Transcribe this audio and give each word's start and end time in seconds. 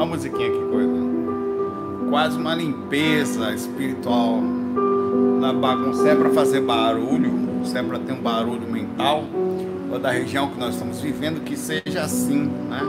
Olha 0.00 0.06
a 0.06 0.16
musiquinha 0.16 0.50
que 0.50 0.64
coisa. 0.70 0.96
Quase 2.08 2.38
uma 2.38 2.54
limpeza 2.54 3.52
espiritual 3.52 4.40
na 5.38 5.52
bagunça. 5.52 6.08
É 6.08 6.14
para 6.14 6.30
fazer 6.30 6.62
barulho, 6.62 7.30
se 7.66 7.76
é 7.76 7.82
para 7.82 7.98
ter 7.98 8.14
um 8.14 8.22
barulho 8.22 8.66
mental, 8.66 9.24
ou 9.92 9.98
da 9.98 10.10
região 10.10 10.48
que 10.48 10.58
nós 10.58 10.72
estamos 10.72 11.02
vivendo, 11.02 11.44
que 11.44 11.54
seja 11.54 12.00
assim, 12.00 12.44
né? 12.70 12.80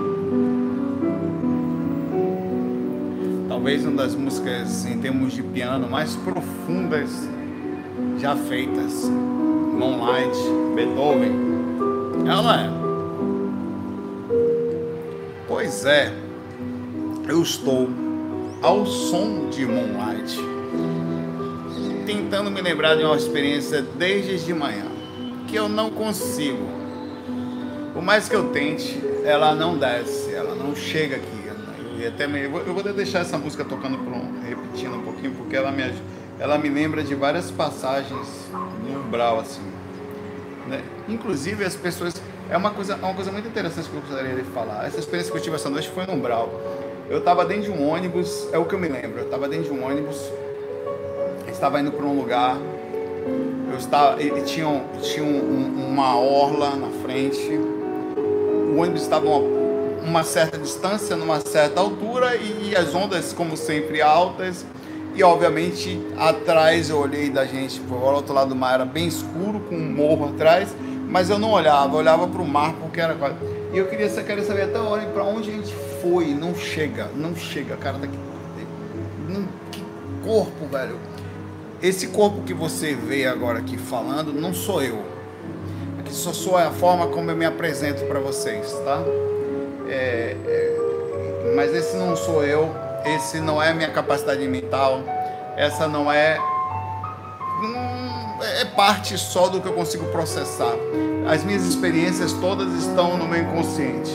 Talvez 3.50 3.84
uma 3.84 4.04
das 4.04 4.16
músicas 4.16 4.86
em 4.86 4.98
termos 5.00 5.34
de 5.34 5.44
piano 5.44 5.90
mais 5.90 6.16
profundas 6.16 7.28
já 8.20 8.38
feitas. 8.38 9.04
Moonlight, 9.10 10.38
Beethoven. 10.76 11.34
Ela 12.26 12.62
é. 12.62 12.70
Pois 15.50 15.84
é, 15.84 16.14
eu 17.28 17.42
estou 17.42 17.90
ao 18.62 18.86
som 18.86 19.50
de 19.50 19.66
Moonlight, 19.66 20.38
tentando 22.06 22.52
me 22.52 22.62
lembrar 22.62 22.96
de 22.96 23.04
uma 23.04 23.16
experiência 23.16 23.82
desde 23.82 24.46
de 24.46 24.54
manhã, 24.54 24.86
que 25.48 25.56
eu 25.56 25.68
não 25.68 25.90
consigo. 25.90 26.70
Por 27.94 28.02
mais 28.02 28.30
que 28.30 28.36
eu 28.36 28.50
tente, 28.50 29.02
ela 29.24 29.54
não 29.54 29.78
desce, 29.78 30.34
ela 30.34 30.56
não 30.56 30.76
chega 30.76 31.18
aqui. 31.18 31.42
E 32.02 32.08
até 32.08 32.26
me, 32.26 32.42
eu 32.42 32.74
vou 32.74 32.82
deixar 32.82 33.20
essa 33.20 33.38
música 33.38 33.64
tocando 33.64 33.96
um, 33.96 34.42
repetindo 34.42 34.96
um 34.96 35.04
pouquinho, 35.04 35.36
porque 35.36 35.56
ela 35.56 35.72
me, 35.72 35.94
ela 36.40 36.58
me 36.58 36.68
lembra 36.68 37.04
de 37.04 37.14
várias 37.14 37.52
passagens 37.52 38.50
no 38.52 39.02
umbral, 39.02 39.40
assim. 39.40 39.62
Né? 40.68 40.82
Inclusive 41.08 41.64
as 41.64 41.76
pessoas 41.76 42.20
é 42.50 42.58
uma 42.58 42.72
coisa, 42.72 42.94
é 42.94 43.06
uma 43.06 43.14
coisa 43.14 43.32
muito 43.32 43.48
interessante 43.48 43.88
que 43.88 43.96
eu 43.96 44.02
gostaria 44.02 44.36
de 44.36 44.44
falar. 44.50 44.88
Essa 44.88 45.00
experiência 45.00 45.32
que 45.32 45.38
eu 45.38 45.42
tive 45.42 45.56
essa 45.56 45.70
noite 45.70 45.90
foi 45.90 46.06
no 46.08 46.14
Umbral. 46.14 46.50
Eu 47.12 47.18
estava 47.18 47.44
dentro 47.44 47.64
de 47.64 47.72
um 47.72 47.90
ônibus, 47.90 48.48
é 48.54 48.58
o 48.58 48.64
que 48.64 48.74
eu 48.74 48.80
me 48.80 48.88
lembro. 48.88 49.20
Eu 49.20 49.26
estava 49.26 49.46
dentro 49.50 49.66
de 49.66 49.78
um 49.78 49.86
ônibus, 49.86 50.18
estava 51.46 51.82
indo 51.82 51.92
para 51.92 52.06
um 52.06 52.18
lugar. 52.18 52.56
Eu 53.70 53.78
estava, 53.78 54.24
ele 54.24 54.42
tinha, 54.44 54.82
tinha 55.02 55.26
um, 55.26 55.90
uma 55.90 56.18
orla 56.18 56.74
na 56.74 56.88
frente. 57.04 57.60
O 58.16 58.78
ônibus 58.78 59.02
estava 59.02 59.28
uma, 59.28 59.40
uma 60.02 60.24
certa 60.24 60.58
distância, 60.58 61.18
numa 61.18 61.42
certa 61.42 61.82
altura 61.82 62.38
e 62.38 62.74
as 62.78 62.96
ondas, 62.96 63.34
como 63.34 63.58
sempre, 63.58 64.02
altas. 64.02 64.66
E 65.14 65.22
obviamente 65.22 66.02
atrás 66.18 66.90
eu 66.90 66.98
olhei 66.98 67.30
da 67.30 67.46
gente, 67.46 67.82
o 67.82 67.94
outro 67.94 68.34
lado 68.34 68.48
do 68.48 68.56
mar 68.56 68.76
era 68.76 68.86
bem 68.86 69.08
escuro, 69.08 69.60
com 69.68 69.76
um 69.76 69.92
morro 69.92 70.30
atrás 70.30 70.74
mas 71.12 71.30
eu 71.30 71.38
não 71.38 71.52
olhava, 71.52 71.94
eu 71.94 72.00
olhava 72.00 72.26
para 72.26 72.42
o 72.42 72.48
mar 72.48 72.74
porque 72.80 73.02
era 73.02 73.14
quase. 73.16 73.36
E 73.74 73.78
eu 73.78 73.86
queria, 73.88 74.08
queria 74.08 74.44
saber 74.46 74.62
até 74.62 74.80
onde, 74.80 75.06
para 75.08 75.26
onde 75.26 75.50
a 75.50 75.54
gente 75.54 75.76
foi, 76.02 76.34
não 76.34 76.56
chega, 76.56 77.10
não 77.16 77.36
chega, 77.36 77.76
cara, 77.78 77.98
daqui. 77.98 78.18
Não, 79.28 79.48
que 79.72 79.84
corpo, 80.24 80.66
velho. 80.66 81.00
Esse 81.82 82.08
corpo 82.08 82.44
que 82.44 82.54
você 82.54 82.94
vê 82.94 83.26
agora 83.26 83.60
aqui 83.60 83.78
falando, 83.78 84.34
não 84.34 84.54
sou 84.54 84.84
eu. 84.84 85.04
Aqui 86.00 86.14
só 86.14 86.34
sou 86.34 86.58
a 86.58 86.72
forma 86.72 87.08
como 87.08 87.32
eu 87.32 87.36
me 87.36 87.46
apresento 87.46 88.04
para 88.06 88.20
vocês, 88.20 88.72
tá? 88.86 89.04
É, 89.88 90.36
é, 90.46 91.54
mas 91.56 91.74
esse 91.74 91.96
não 91.96 92.16
sou 92.16 92.44
eu, 92.44 92.70
esse 93.06 93.40
não 93.40 93.62
é 93.62 93.74
minha 93.74 93.90
capacidade 93.90 94.48
mental, 94.48 95.04
essa 95.58 95.88
não 95.88 96.12
é. 96.12 96.38
Hum, 97.62 98.40
é 98.60 98.66
parte 98.66 99.18
só 99.18 99.48
do 99.48 99.62
que 99.62 99.68
eu 99.68 99.74
consigo 99.74 100.06
processar. 100.08 100.74
As 101.28 101.44
minhas 101.44 101.64
experiências 101.66 102.34
todas 102.34 102.74
estão 102.74 103.18
no 103.18 103.28
meu 103.28 103.42
inconsciente. 103.42 104.12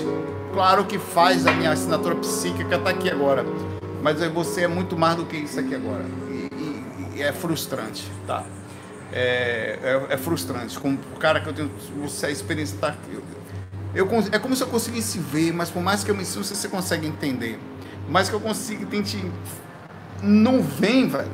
Claro 0.57 0.87
que 0.87 0.99
faz 0.99 1.47
a 1.47 1.53
minha 1.53 1.71
assinatura 1.71 2.15
psíquica 2.17 2.77
está 2.77 2.89
aqui 2.89 3.11
agora, 3.11 3.45
mas 4.01 4.19
você 4.29 4.63
é 4.63 4.67
muito 4.67 4.97
mais 4.97 5.15
do 5.15 5.27
que 5.27 5.37
isso 5.37 5.61
aqui 5.61 5.75
agora. 5.75 6.03
E, 6.31 6.49
e, 6.51 7.17
e 7.17 7.23
é 7.23 7.31
frustrante, 7.31 8.11
tá? 8.27 8.43
É, 9.13 9.79
é, 9.83 10.15
é, 10.15 10.17
frustrante. 10.17 10.79
Como 10.79 10.99
o 11.15 11.19
cara 11.19 11.43
que 11.43 11.49
eu 11.51 11.53
tenho, 11.53 11.71
você 12.01 12.25
a 12.25 12.31
experiência 12.31 12.75
está 12.75 12.89
aqui. 12.89 13.21
Eu, 13.95 14.09
eu, 14.09 14.25
é 14.33 14.39
como 14.39 14.57
se 14.57 14.63
eu 14.63 14.67
conseguisse 14.69 15.19
ver, 15.19 15.53
mas 15.53 15.69
por 15.69 15.83
mais 15.83 16.03
que 16.03 16.11
eu 16.11 16.15
me 16.15 16.25
sinta, 16.25 16.43
você 16.47 16.69
consegue 16.69 17.07
entender. 17.07 17.61
Por 18.07 18.11
mais 18.11 18.31
que 18.31 18.35
eu 18.35 18.41
consiga, 18.41 18.87
tente. 18.87 19.23
Não 20.23 20.63
vem, 20.63 21.07
velho. 21.07 21.33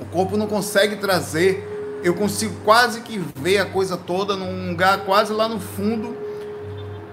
O 0.00 0.04
corpo 0.04 0.36
não 0.36 0.48
consegue 0.48 0.96
trazer 0.96 1.76
eu 2.02 2.14
consigo 2.14 2.54
quase 2.64 3.00
que 3.00 3.18
ver 3.36 3.58
a 3.58 3.66
coisa 3.66 3.96
toda 3.96 4.36
num 4.36 4.70
lugar 4.70 5.04
quase 5.04 5.32
lá 5.32 5.48
no 5.48 5.58
fundo, 5.58 6.16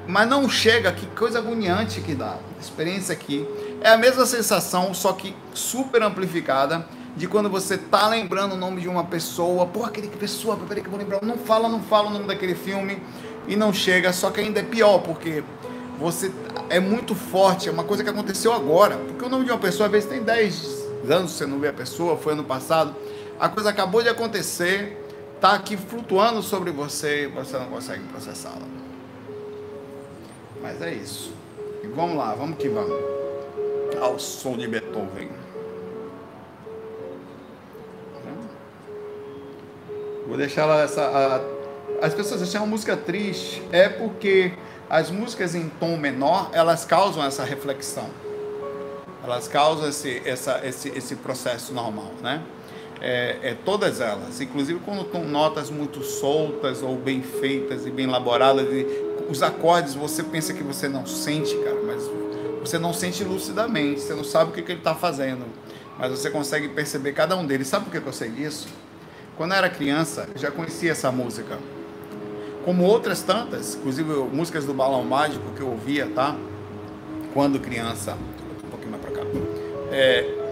mas 0.07 0.27
não 0.27 0.49
chega. 0.49 0.91
Que 0.91 1.05
coisa 1.07 1.39
agoniante 1.39 2.01
que 2.01 2.15
dá. 2.15 2.37
A 2.57 2.61
experiência 2.61 3.13
aqui. 3.13 3.47
É 3.81 3.89
a 3.89 3.97
mesma 3.97 4.25
sensação, 4.25 4.93
só 4.93 5.13
que 5.13 5.35
super 5.53 6.01
amplificada 6.01 6.85
de 7.15 7.27
quando 7.27 7.49
você 7.49 7.77
tá 7.77 8.07
lembrando 8.07 8.53
o 8.53 8.57
nome 8.57 8.81
de 8.81 8.87
uma 8.87 9.03
pessoa, 9.03 9.67
pô, 9.67 9.83
aquele 9.83 10.07
pessoa, 10.07 10.57
peraí 10.57 10.81
que 10.81 10.87
eu 10.87 10.91
vou 10.91 10.99
lembrar, 10.99 11.21
não 11.21 11.37
fala, 11.37 11.69
não 11.69 11.81
fala 11.81 12.07
o 12.07 12.09
nome 12.09 12.25
daquele 12.25 12.55
filme 12.55 13.01
e 13.47 13.55
não 13.55 13.71
chega, 13.71 14.11
só 14.11 14.31
que 14.31 14.41
ainda 14.41 14.61
é 14.61 14.63
pior, 14.63 14.97
porque 14.99 15.43
você 15.99 16.31
é 16.71 16.79
muito 16.79 17.13
forte, 17.13 17.69
é 17.69 17.71
uma 17.71 17.83
coisa 17.83 18.03
que 18.03 18.09
aconteceu 18.09 18.51
agora, 18.51 18.97
porque 18.97 19.23
o 19.25 19.29
nome 19.29 19.45
de 19.45 19.51
uma 19.51 19.59
pessoa 19.59 19.85
às 19.85 19.91
vezes 19.91 20.09
tem 20.09 20.23
10 20.23 20.83
anos 21.07 21.33
você 21.33 21.45
não 21.45 21.59
vê 21.59 21.67
a 21.67 21.73
pessoa, 21.73 22.17
foi 22.17 22.33
ano 22.33 22.43
passado, 22.43 22.95
a 23.39 23.49
coisa 23.49 23.69
acabou 23.69 24.01
de 24.01 24.09
acontecer, 24.09 24.97
está 25.35 25.53
aqui 25.53 25.75
flutuando 25.75 26.41
sobre 26.41 26.71
você. 26.71 27.29
Você 27.35 27.57
não 27.57 27.65
consegue 27.65 28.01
processá-la. 28.03 28.82
Mas 30.63 30.81
é 30.81 30.93
isso. 30.93 31.33
E 31.83 31.87
vamos 31.87 32.15
lá, 32.15 32.33
vamos 32.33 32.57
que 32.57 32.69
vamos. 32.69 32.97
Ao 34.01 34.17
som 34.17 34.55
de 34.55 34.65
Beethoven. 34.65 35.29
Vou 40.25 40.37
deixar 40.37 40.67
essa. 40.81 41.03
A, 41.03 42.05
as 42.05 42.13
pessoas 42.13 42.41
acham 42.41 42.61
uma 42.61 42.67
música 42.67 42.95
triste 42.95 43.61
é 43.71 43.89
porque 43.89 44.53
as 44.89 45.11
músicas 45.11 45.53
em 45.53 45.67
tom 45.67 45.97
menor 45.97 46.49
elas 46.53 46.85
causam 46.85 47.23
essa 47.25 47.43
reflexão. 47.43 48.09
Elas 49.21 49.49
causam 49.49 49.89
esse, 49.89 50.21
essa, 50.25 50.61
esse, 50.65 50.89
esse 50.89 51.15
processo 51.17 51.73
normal, 51.73 52.11
né? 52.21 52.41
é, 53.03 53.37
é, 53.43 53.57
todas 53.65 53.99
elas, 53.99 54.39
inclusive 54.39 54.79
quando 54.79 55.01
estão 55.01 55.25
notas 55.25 55.69
muito 55.69 56.01
soltas 56.03 56.81
ou 56.81 56.95
bem 56.95 57.21
feitas 57.21 57.85
e 57.85 57.91
bem 57.91 58.07
elaboradas, 58.07 58.65
e 58.71 58.85
os 59.29 59.41
acordes 59.43 59.95
você 59.95 60.23
pensa 60.23 60.53
que 60.53 60.63
você 60.63 60.87
não 60.87 61.05
sente, 61.05 61.55
cara, 61.57 61.79
mas 61.85 62.03
você 62.59 62.79
não 62.79 62.93
sente 62.93 63.23
lucidamente, 63.23 64.01
você 64.01 64.13
não 64.13 64.23
sabe 64.23 64.51
o 64.51 64.53
que, 64.53 64.61
que 64.61 64.71
ele 64.71 64.79
está 64.79 64.95
fazendo, 64.95 65.45
mas 65.97 66.11
você 66.11 66.29
consegue 66.29 66.69
perceber 66.69 67.13
cada 67.13 67.35
um 67.35 67.45
deles. 67.45 67.67
Sabe 67.67 67.85
por 67.85 67.91
que 67.91 68.07
eu 68.07 68.13
sei 68.13 68.29
disso? 68.29 68.67
Quando 69.35 69.51
eu 69.51 69.57
era 69.57 69.69
criança, 69.69 70.29
já 70.35 70.51
conhecia 70.51 70.91
essa 70.91 71.11
música, 71.11 71.57
como 72.63 72.83
outras 72.83 73.21
tantas, 73.21 73.75
inclusive 73.75 74.09
músicas 74.31 74.65
do 74.65 74.73
Balão 74.73 75.03
Mágico 75.03 75.51
que 75.55 75.61
eu 75.61 75.69
ouvia, 75.69 76.07
tá? 76.13 76.35
Quando 77.33 77.59
criança, 77.59 78.17
um 78.63 78.69
pouquinho 78.69 78.91
mais 78.91 79.03
para 79.03 79.11
cá. 79.11 79.21
É, 79.91 80.43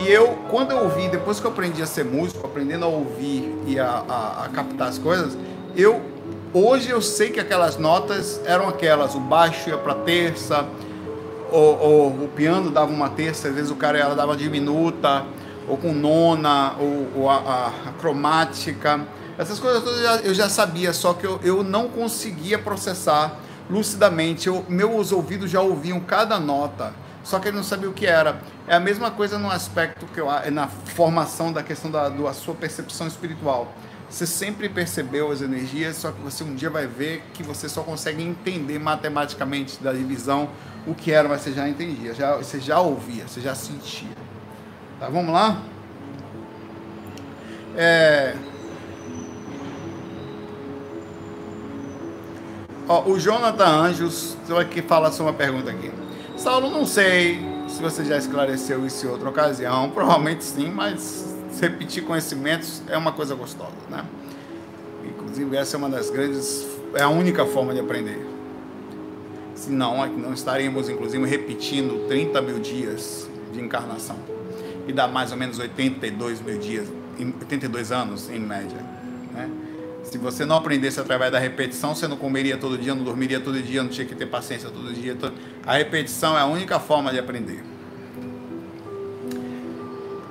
e 0.00 0.08
eu, 0.08 0.38
quando 0.50 0.72
eu 0.72 0.84
ouvi, 0.84 1.08
depois 1.08 1.40
que 1.40 1.46
eu 1.46 1.50
aprendi 1.50 1.82
a 1.82 1.86
ser 1.86 2.04
músico, 2.04 2.46
aprendendo 2.46 2.84
a 2.84 2.88
ouvir 2.88 3.52
e 3.66 3.78
a, 3.78 4.04
a, 4.08 4.44
a 4.44 4.48
captar 4.50 4.88
as 4.88 4.98
coisas, 4.98 5.36
eu 5.74 6.00
hoje 6.64 6.90
eu 6.90 7.02
sei 7.02 7.30
que 7.30 7.40
aquelas 7.40 7.76
notas 7.76 8.40
eram 8.44 8.68
aquelas, 8.68 9.14
o 9.14 9.20
baixo 9.20 9.68
ia 9.68 9.76
para 9.76 9.94
terça, 9.94 10.66
ou, 11.50 12.08
o 12.08 12.28
piano 12.34 12.70
dava 12.70 12.90
uma 12.90 13.08
terça, 13.08 13.48
às 13.48 13.54
vezes 13.54 13.70
o 13.70 13.76
cara 13.76 13.98
ela 13.98 14.14
dava 14.14 14.36
diminuta, 14.36 15.24
ou 15.68 15.76
com 15.76 15.92
nona, 15.92 16.74
ou, 16.78 17.22
ou 17.22 17.30
a, 17.30 17.36
a, 17.36 17.66
a, 17.68 17.92
cromática. 18.00 19.00
Essas 19.38 19.58
coisas 19.58 19.82
todas 19.82 19.98
eu 19.98 20.04
já, 20.04 20.16
eu 20.16 20.34
já 20.34 20.48
sabia, 20.48 20.92
só 20.92 21.12
que 21.12 21.26
eu, 21.26 21.40
eu 21.42 21.62
não 21.62 21.88
conseguia 21.88 22.58
processar 22.58 23.36
lucidamente. 23.68 24.46
Eu, 24.46 24.64
meus 24.68 25.12
ouvidos 25.12 25.50
já 25.50 25.60
ouviam 25.60 26.00
cada 26.00 26.38
nota 26.38 26.92
só 27.26 27.40
que 27.40 27.48
ele 27.48 27.56
não 27.56 27.64
sabia 27.64 27.90
o 27.90 27.92
que 27.92 28.06
era. 28.06 28.40
É 28.68 28.76
a 28.76 28.80
mesma 28.80 29.10
coisa 29.10 29.36
no 29.36 29.50
aspecto 29.50 30.06
que 30.06 30.20
eu, 30.20 30.28
na 30.52 30.68
formação 30.68 31.52
da 31.52 31.60
questão 31.60 31.90
da, 31.90 32.08
da 32.08 32.32
sua 32.32 32.54
percepção 32.54 33.08
espiritual. 33.08 33.72
Você 34.08 34.26
sempre 34.26 34.68
percebeu 34.68 35.30
as 35.32 35.42
energias, 35.42 35.96
só 35.96 36.12
que 36.12 36.20
você 36.20 36.44
um 36.44 36.54
dia 36.54 36.70
vai 36.70 36.86
ver 36.86 37.22
que 37.34 37.42
você 37.42 37.68
só 37.68 37.82
consegue 37.82 38.22
entender 38.22 38.78
matematicamente 38.78 39.82
da 39.82 39.92
divisão 39.92 40.48
o 40.86 40.94
que 40.94 41.10
era, 41.10 41.28
mas 41.28 41.40
você 41.40 41.52
já 41.52 41.68
entendia, 41.68 42.14
já, 42.14 42.36
você 42.36 42.60
já 42.60 42.80
ouvia, 42.80 43.26
você 43.26 43.40
já 43.40 43.54
sentia. 43.54 44.16
Tá, 45.00 45.08
vamos 45.08 45.32
lá? 45.32 45.60
É... 47.76 48.34
Ó, 52.88 53.10
o 53.10 53.18
Jonathan 53.18 53.66
Anjos, 53.66 54.36
aqui 54.60 54.80
falar 54.80 55.10
sobre 55.10 55.32
uma 55.32 55.36
pergunta 55.36 55.70
aqui. 55.70 55.90
Saulo, 56.36 56.70
não 56.70 56.86
sei 56.86 57.40
se 57.68 57.82
você 57.82 58.04
já 58.04 58.16
esclareceu 58.16 58.86
isso 58.86 59.06
em 59.06 59.10
outra 59.10 59.28
ocasião, 59.28 59.90
provavelmente 59.94 60.44
sim, 60.44 60.70
mas 60.70 61.35
repetir 61.60 62.04
conhecimentos 62.04 62.82
é 62.88 62.96
uma 62.96 63.12
coisa 63.12 63.34
gostosa, 63.34 63.72
né? 63.90 64.04
Inclusive, 65.04 65.56
essa 65.56 65.76
é 65.76 65.78
uma 65.78 65.88
das 65.88 66.10
grandes, 66.10 66.66
é 66.94 67.02
a 67.02 67.08
única 67.08 67.44
forma 67.46 67.72
de 67.72 67.80
aprender. 67.80 68.26
Senão, 69.54 70.04
é 70.04 70.08
não 70.08 70.32
estaríamos, 70.32 70.88
inclusive, 70.88 71.24
repetindo 71.26 72.06
30 72.08 72.42
mil 72.42 72.58
dias 72.58 73.28
de 73.52 73.60
encarnação. 73.60 74.16
E 74.86 74.92
dá 74.92 75.08
mais 75.08 75.32
ou 75.32 75.38
menos 75.38 75.58
82 75.58 76.40
mil 76.40 76.58
dias, 76.58 76.86
82 77.18 77.92
anos 77.92 78.30
em 78.30 78.38
média. 78.38 78.78
Né? 79.32 79.50
Se 80.04 80.18
você 80.18 80.44
não 80.44 80.56
aprendesse 80.56 81.00
através 81.00 81.32
da 81.32 81.38
repetição, 81.38 81.94
você 81.94 82.06
não 82.06 82.16
comeria 82.16 82.56
todo 82.56 82.78
dia, 82.78 82.94
não 82.94 83.02
dormiria 83.02 83.40
todo 83.40 83.60
dia, 83.60 83.82
não 83.82 83.90
tinha 83.90 84.06
que 84.06 84.14
ter 84.14 84.26
paciência 84.26 84.70
todo 84.70 84.92
dia. 84.92 85.16
A 85.64 85.76
repetição 85.76 86.38
é 86.38 86.40
a 86.40 86.46
única 86.46 86.78
forma 86.78 87.10
de 87.10 87.18
aprender. 87.18 87.75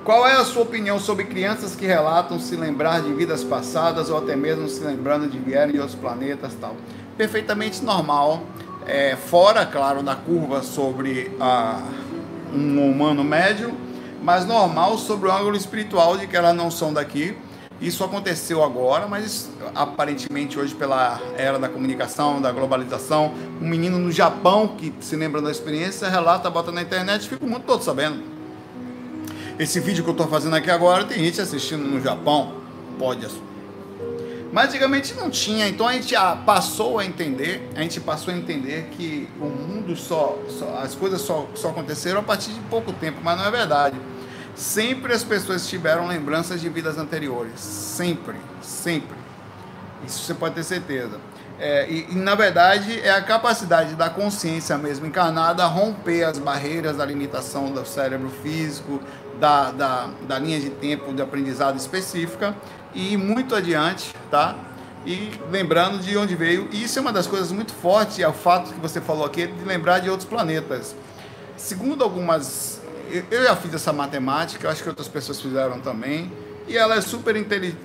Qual 0.06 0.24
é 0.24 0.36
a 0.36 0.44
sua 0.44 0.62
opinião 0.62 1.00
sobre 1.00 1.24
crianças 1.24 1.74
que 1.74 1.84
relatam 1.84 2.38
se 2.38 2.54
lembrar 2.54 3.02
de 3.02 3.12
vidas 3.12 3.42
passadas 3.42 4.08
ou 4.08 4.16
até 4.16 4.36
mesmo 4.36 4.68
se 4.68 4.80
lembrando 4.84 5.28
de 5.28 5.36
vierem 5.36 5.72
de 5.72 5.80
outros 5.80 5.98
planetas 5.98 6.54
tal? 6.60 6.76
Perfeitamente 7.16 7.84
normal, 7.84 8.44
é, 8.86 9.16
fora, 9.16 9.66
claro, 9.66 10.04
da 10.04 10.14
curva 10.14 10.62
sobre 10.62 11.36
a, 11.40 11.82
um 12.54 12.88
humano 12.88 13.24
médio, 13.24 13.74
mas 14.22 14.46
normal 14.46 14.96
sobre 14.96 15.28
o 15.28 15.32
ângulo 15.32 15.56
espiritual 15.56 16.16
de 16.16 16.28
que 16.28 16.36
elas 16.36 16.54
não 16.54 16.70
são 16.70 16.92
daqui 16.92 17.36
isso 17.80 18.02
aconteceu 18.04 18.62
agora, 18.62 19.06
mas 19.06 19.50
aparentemente 19.74 20.58
hoje 20.58 20.74
pela 20.74 21.20
era 21.36 21.58
da 21.58 21.68
comunicação, 21.68 22.40
da 22.40 22.50
globalização, 22.50 23.34
um 23.60 23.68
menino 23.68 23.98
no 23.98 24.10
Japão 24.10 24.68
que 24.78 24.94
se 25.00 25.14
lembra 25.14 25.42
da 25.42 25.50
experiência 25.50 26.08
relata, 26.08 26.48
bota 26.48 26.72
na 26.72 26.80
internet, 26.80 27.28
fica 27.28 27.44
o 27.44 27.48
mundo 27.48 27.64
todo 27.66 27.82
sabendo. 27.82 28.35
Esse 29.58 29.80
vídeo 29.80 30.04
que 30.04 30.10
eu 30.10 30.12
estou 30.12 30.28
fazendo 30.28 30.54
aqui 30.54 30.70
agora 30.70 31.04
tem 31.04 31.18
gente 31.24 31.40
assistindo 31.40 31.82
no 31.82 32.00
Japão, 32.00 32.54
pode 32.98 33.26
mas 34.52 34.68
antigamente 34.68 35.12
não 35.12 35.28
tinha, 35.28 35.68
então 35.68 35.86
a 35.86 35.92
gente 35.92 36.14
passou 36.46 36.98
a 36.98 37.04
entender, 37.04 37.68
a 37.74 37.82
gente 37.82 38.00
passou 38.00 38.32
a 38.32 38.36
entender 38.36 38.88
que 38.92 39.28
o 39.38 39.44
mundo 39.46 39.94
só, 39.96 40.38
só 40.48 40.78
as 40.78 40.94
coisas 40.94 41.20
só, 41.20 41.46
só 41.54 41.70
aconteceram 41.70 42.20
a 42.20 42.22
partir 42.22 42.52
de 42.52 42.60
pouco 42.60 42.90
tempo, 42.92 43.18
mas 43.22 43.36
não 43.36 43.44
é 43.44 43.50
verdade 43.50 43.96
sempre 44.56 45.12
as 45.12 45.22
pessoas 45.22 45.68
tiveram 45.68 46.08
lembranças 46.08 46.60
de 46.60 46.68
vidas 46.68 46.98
anteriores. 46.98 47.60
Sempre, 47.60 48.36
sempre. 48.62 49.16
Isso 50.04 50.24
você 50.24 50.34
pode 50.34 50.54
ter 50.54 50.64
certeza. 50.64 51.20
É, 51.58 51.88
e, 51.88 52.08
e, 52.10 52.14
na 52.14 52.34
verdade 52.34 53.00
é 53.00 53.10
a 53.10 53.22
capacidade 53.22 53.94
da 53.94 54.10
consciência 54.10 54.76
mesmo 54.76 55.06
encarnada 55.06 55.64
romper 55.64 56.24
as 56.24 56.38
barreiras 56.38 56.98
da 56.98 57.04
limitação 57.06 57.72
do 57.72 57.82
cérebro 57.86 58.28
físico, 58.42 59.00
da, 59.38 59.70
da, 59.70 60.10
da 60.26 60.38
linha 60.38 60.60
de 60.60 60.70
tempo 60.70 61.12
de 61.12 61.22
aprendizado 61.22 61.76
específica 61.76 62.54
e 62.94 63.16
muito 63.16 63.54
adiante, 63.54 64.14
tá? 64.30 64.56
E 65.04 65.30
lembrando 65.50 65.98
de 65.98 66.16
onde 66.16 66.34
veio. 66.34 66.68
E 66.72 66.82
isso 66.82 66.98
é 66.98 67.02
uma 67.02 67.12
das 67.12 67.26
coisas 67.26 67.52
muito 67.52 67.72
fortes, 67.72 68.18
é 68.18 68.26
o 68.26 68.32
fato 68.32 68.72
que 68.72 68.80
você 68.80 69.00
falou 69.00 69.24
aqui, 69.24 69.46
de 69.46 69.64
lembrar 69.64 70.00
de 70.00 70.10
outros 70.10 70.28
planetas. 70.28 70.96
Segundo 71.56 72.02
algumas 72.02 72.80
eu 73.30 73.44
já 73.44 73.54
fiz 73.54 73.72
essa 73.72 73.92
matemática, 73.92 74.68
acho 74.68 74.82
que 74.82 74.88
outras 74.88 75.08
pessoas 75.08 75.40
fizeram 75.40 75.80
também, 75.80 76.30
e 76.66 76.76
ela 76.76 76.96
é 76.96 77.00
super 77.00 77.36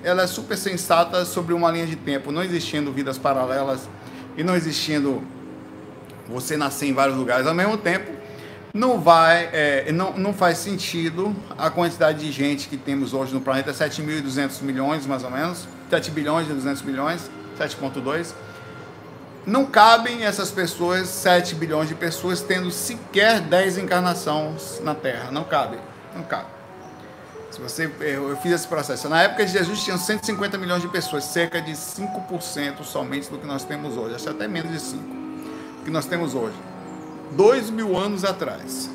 ela 0.02 0.22
é 0.22 0.26
super 0.26 0.56
sensata 0.56 1.24
sobre 1.24 1.54
uma 1.54 1.70
linha 1.70 1.86
de 1.86 1.96
tempo, 1.96 2.32
não 2.32 2.42
existindo 2.42 2.92
vidas 2.92 3.18
paralelas 3.18 3.88
e 4.36 4.42
não 4.42 4.56
existindo 4.56 5.22
você 6.28 6.56
nascer 6.56 6.86
em 6.86 6.92
vários 6.92 7.16
lugares 7.16 7.46
ao 7.46 7.54
mesmo 7.54 7.76
tempo, 7.76 8.10
não 8.72 9.00
vai, 9.00 9.50
é, 9.52 9.92
não, 9.92 10.12
não 10.16 10.32
faz 10.32 10.58
sentido 10.58 11.34
a 11.58 11.70
quantidade 11.70 12.20
de 12.24 12.32
gente 12.32 12.68
que 12.68 12.76
temos 12.76 13.12
hoje 13.12 13.34
no 13.34 13.40
planeta, 13.40 13.72
7.200 13.72 14.62
milhões 14.62 15.06
mais 15.06 15.24
ou 15.24 15.30
menos, 15.30 15.68
7 15.90 16.10
bilhões 16.10 16.48
e 16.48 16.52
200 16.52 16.82
milhões, 16.82 17.30
7.2 17.58 18.32
não 19.44 19.66
cabem 19.66 20.24
essas 20.24 20.50
pessoas, 20.50 21.08
7 21.08 21.56
bilhões 21.56 21.88
de 21.88 21.94
pessoas, 21.94 22.40
tendo 22.40 22.70
sequer 22.70 23.40
10 23.40 23.78
encarnações 23.78 24.80
na 24.80 24.94
Terra. 24.94 25.30
Não 25.32 25.42
cabe. 25.42 25.78
Não 26.14 26.22
cabe. 26.22 26.46
Se 27.50 27.60
você, 27.60 27.90
eu 28.00 28.36
fiz 28.36 28.52
esse 28.52 28.68
processo. 28.68 29.08
Na 29.08 29.22
época 29.22 29.44
de 29.44 29.52
Jesus 29.52 29.82
tinham 29.82 29.98
150 29.98 30.56
milhões 30.56 30.80
de 30.80 30.88
pessoas, 30.88 31.24
cerca 31.24 31.60
de 31.60 31.72
5% 31.72 32.82
somente 32.84 33.28
do 33.28 33.36
que 33.36 33.46
nós 33.46 33.64
temos 33.64 33.96
hoje. 33.96 34.14
Acho 34.14 34.30
até 34.30 34.46
menos 34.46 34.70
de 34.70 34.78
5% 34.78 35.00
do 35.00 35.84
que 35.84 35.90
nós 35.90 36.06
temos 36.06 36.34
hoje. 36.34 36.54
Dois 37.36 37.70
mil 37.70 37.96
anos 37.96 38.24
atrás. 38.24 38.90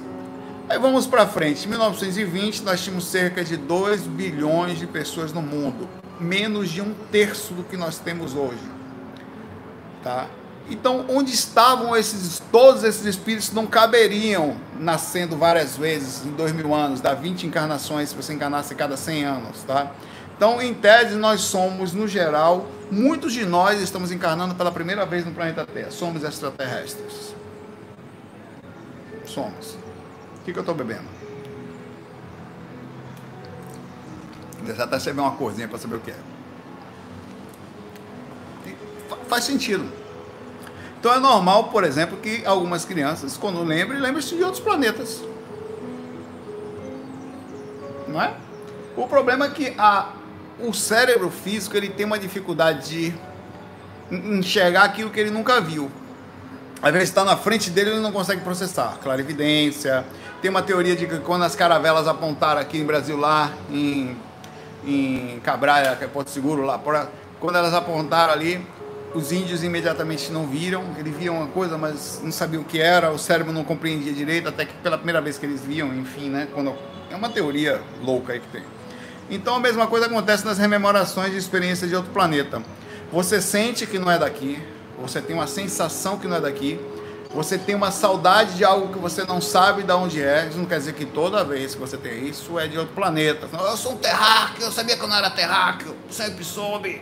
Aí 0.69 0.77
vamos 0.77 1.07
para 1.07 1.25
frente. 1.25 1.65
Em 1.65 1.69
1920 1.69 2.63
nós 2.63 2.83
tínhamos 2.83 3.05
cerca 3.05 3.43
de 3.43 3.55
2 3.55 4.01
bilhões 4.01 4.77
de 4.77 4.85
pessoas 4.85 5.31
no 5.31 5.41
mundo. 5.41 5.87
Menos 6.19 6.69
de 6.69 6.81
um 6.81 6.93
terço 7.11 7.53
do 7.53 7.63
que 7.63 7.77
nós 7.77 7.99
temos 7.99 8.35
hoje. 8.35 8.59
Tá? 10.03 10.27
Então, 10.69 11.05
onde 11.07 11.33
estavam 11.33 11.95
esses 11.95 12.41
todos 12.51 12.83
esses 12.83 13.05
espíritos 13.05 13.53
não 13.53 13.65
caberiam 13.65 14.57
nascendo 14.77 15.37
várias 15.37 15.77
vezes 15.77 16.25
em 16.25 16.31
dois 16.31 16.51
mil 16.51 16.75
anos, 16.75 16.99
dá 16.99 17.13
20 17.13 17.47
encarnações 17.47 18.09
se 18.09 18.15
você 18.15 18.33
encarnasse 18.33 18.75
cada 18.75 18.97
100 18.97 19.23
anos, 19.23 19.63
tá? 19.63 19.91
Então, 20.35 20.61
em 20.61 20.73
tese, 20.73 21.15
nós 21.15 21.41
somos, 21.41 21.93
no 21.93 22.07
geral, 22.07 22.67
muitos 22.91 23.33
de 23.33 23.45
nós 23.45 23.81
estamos 23.81 24.11
encarnando 24.11 24.53
pela 24.53 24.71
primeira 24.71 25.05
vez 25.05 25.25
no 25.25 25.31
planeta 25.31 25.65
Terra. 25.65 25.89
Somos 25.89 26.23
extraterrestres. 26.23 27.33
Somos. 29.27 29.77
O 30.39 30.45
que, 30.45 30.53
que 30.53 30.57
eu 30.57 30.61
estou 30.61 30.73
bebendo? 30.73 31.05
Deixa 34.63 34.83
até 34.83 34.97
beber 34.97 35.21
uma 35.21 35.35
corzinha 35.35 35.67
para 35.67 35.77
saber 35.77 35.97
o 35.97 35.99
que 35.99 36.11
é 36.11 36.17
faz 39.27 39.43
sentido. 39.43 39.85
Então 40.99 41.13
é 41.13 41.19
normal, 41.19 41.65
por 41.65 41.83
exemplo, 41.83 42.17
que 42.17 42.43
algumas 42.45 42.83
crianças, 42.83 43.37
quando 43.37 43.63
lembrem, 43.63 43.99
lembrem-se 43.99 44.35
de 44.35 44.43
outros 44.43 44.61
planetas. 44.61 45.23
Não 48.07 48.21
é? 48.21 48.33
O 48.95 49.07
problema 49.07 49.45
é 49.45 49.49
que 49.49 49.73
a, 49.77 50.09
o 50.59 50.73
cérebro 50.73 51.29
físico 51.29 51.77
ele 51.77 51.89
tem 51.89 52.05
uma 52.05 52.17
dificuldade 52.17 52.89
de 52.89 53.13
enxergar 54.11 54.83
aquilo 54.85 55.11
que 55.11 55.19
ele 55.19 55.29
nunca 55.29 55.61
viu. 55.61 55.91
Às 56.81 56.93
vezes 56.93 57.09
está 57.09 57.25
na 57.25 57.35
frente 57.35 57.69
dele 57.69 57.91
ele 57.91 57.99
não 57.99 58.11
consegue 58.11 58.41
processar. 58.41 58.97
Clarividência. 59.01 60.05
Tem 60.41 60.51
uma 60.51 60.61
teoria 60.61 60.95
de 60.95 61.07
que 61.07 61.19
quando 61.19 61.43
as 61.43 61.55
caravelas 61.55 62.07
apontaram 62.07 62.61
aqui 62.61 62.77
em 62.77 62.85
Brasil, 62.85 63.17
lá 63.17 63.51
em, 63.69 64.15
em 64.85 65.39
Cabraia, 65.43 65.95
que 65.95 66.03
é 66.03 66.07
Porto 66.07 66.29
Seguro, 66.29 66.63
lá, 66.63 66.79
quando 67.39 67.55
elas 67.55 67.73
apontaram 67.73 68.33
ali, 68.33 68.63
os 69.13 69.31
índios 69.31 69.63
imediatamente 69.63 70.31
não 70.31 70.45
viram, 70.45 70.83
eles 70.97 71.15
viam 71.15 71.37
uma 71.37 71.47
coisa, 71.47 71.77
mas 71.77 72.21
não 72.23 72.31
sabiam 72.31 72.61
o 72.61 72.65
que 72.65 72.79
era, 72.79 73.11
o 73.11 73.17
cérebro 73.17 73.51
não 73.51 73.63
compreendia 73.63 74.13
direito, 74.13 74.47
até 74.47 74.65
que 74.65 74.73
pela 74.75 74.97
primeira 74.97 75.19
vez 75.19 75.39
que 75.39 75.45
eles 75.45 75.61
viam, 75.61 75.93
enfim, 75.95 76.29
né? 76.29 76.47
Quando, 76.53 76.75
é 77.09 77.15
uma 77.15 77.29
teoria 77.29 77.81
louca 78.03 78.33
aí 78.33 78.39
que 78.39 78.47
tem. 78.49 78.63
Então 79.29 79.55
a 79.55 79.59
mesma 79.59 79.87
coisa 79.87 80.05
acontece 80.05 80.45
nas 80.45 80.57
rememorações 80.57 81.31
de 81.31 81.37
experiência 81.37 81.87
de 81.87 81.95
outro 81.95 82.11
planeta. 82.11 82.61
Você 83.11 83.41
sente 83.41 83.87
que 83.87 83.97
não 83.97 84.11
é 84.11 84.19
daqui, 84.19 84.61
você 84.97 85.21
tem 85.21 85.35
uma 85.35 85.47
sensação 85.47 86.17
que 86.17 86.27
não 86.27 86.37
é 86.37 86.41
daqui, 86.41 86.79
você 87.33 87.57
tem 87.57 87.75
uma 87.75 87.91
saudade 87.91 88.55
de 88.55 88.63
algo 88.63 88.93
que 88.93 88.99
você 88.99 89.23
não 89.23 89.39
sabe 89.39 89.83
de 89.83 89.91
onde 89.91 90.21
é. 90.21 90.47
Isso 90.47 90.57
não 90.57 90.65
quer 90.65 90.79
dizer 90.79 90.93
que 90.93 91.05
toda 91.05 91.43
vez 91.43 91.75
que 91.75 91.79
você 91.79 91.97
tem 91.97 92.27
isso 92.27 92.57
é 92.57 92.67
de 92.67 92.77
outro 92.77 92.95
planeta. 92.95 93.47
Eu 93.53 93.77
sou 93.77 93.93
um 93.93 93.97
terráqueo, 93.97 94.63
eu 94.63 94.71
sabia 94.71 94.95
que 94.97 95.03
eu 95.03 95.07
não 95.07 95.15
era 95.15 95.29
terráqueo, 95.29 95.95
sempre 96.09 96.43
soube 96.43 97.01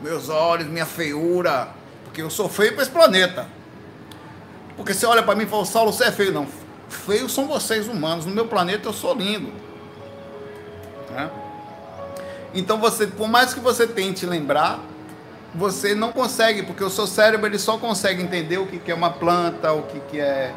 meus 0.00 0.28
olhos, 0.28 0.66
minha 0.66 0.86
feiura, 0.86 1.70
porque 2.04 2.22
eu 2.22 2.30
sou 2.30 2.48
feio 2.48 2.74
para 2.74 2.82
esse 2.82 2.90
planeta. 2.90 3.48
Porque 4.76 4.92
você 4.92 5.06
olha 5.06 5.22
para 5.22 5.34
mim 5.34 5.44
e 5.44 5.46
fala, 5.46 5.64
Saulo, 5.64 5.92
você 5.92 6.04
é 6.04 6.12
feio. 6.12 6.32
Não, 6.32 6.46
feios 6.88 7.32
são 7.32 7.46
vocês 7.46 7.88
humanos. 7.88 8.26
No 8.26 8.32
meu 8.32 8.46
planeta 8.46 8.88
eu 8.88 8.92
sou 8.92 9.14
lindo. 9.14 9.52
Né? 11.10 11.30
Então 12.52 12.78
você, 12.78 13.06
por 13.06 13.28
mais 13.28 13.54
que 13.54 13.60
você 13.60 13.86
tente 13.86 14.26
lembrar, 14.26 14.80
você 15.54 15.94
não 15.94 16.12
consegue, 16.12 16.62
porque 16.62 16.82
o 16.82 16.90
seu 16.90 17.06
cérebro 17.06 17.46
ele 17.46 17.58
só 17.58 17.78
consegue 17.78 18.22
entender 18.22 18.58
o 18.58 18.66
que, 18.66 18.78
que 18.78 18.90
é 18.90 18.94
uma 18.94 19.10
planta, 19.10 19.72
o 19.72 19.82
que, 19.82 20.00
que 20.00 20.20
é, 20.20 20.52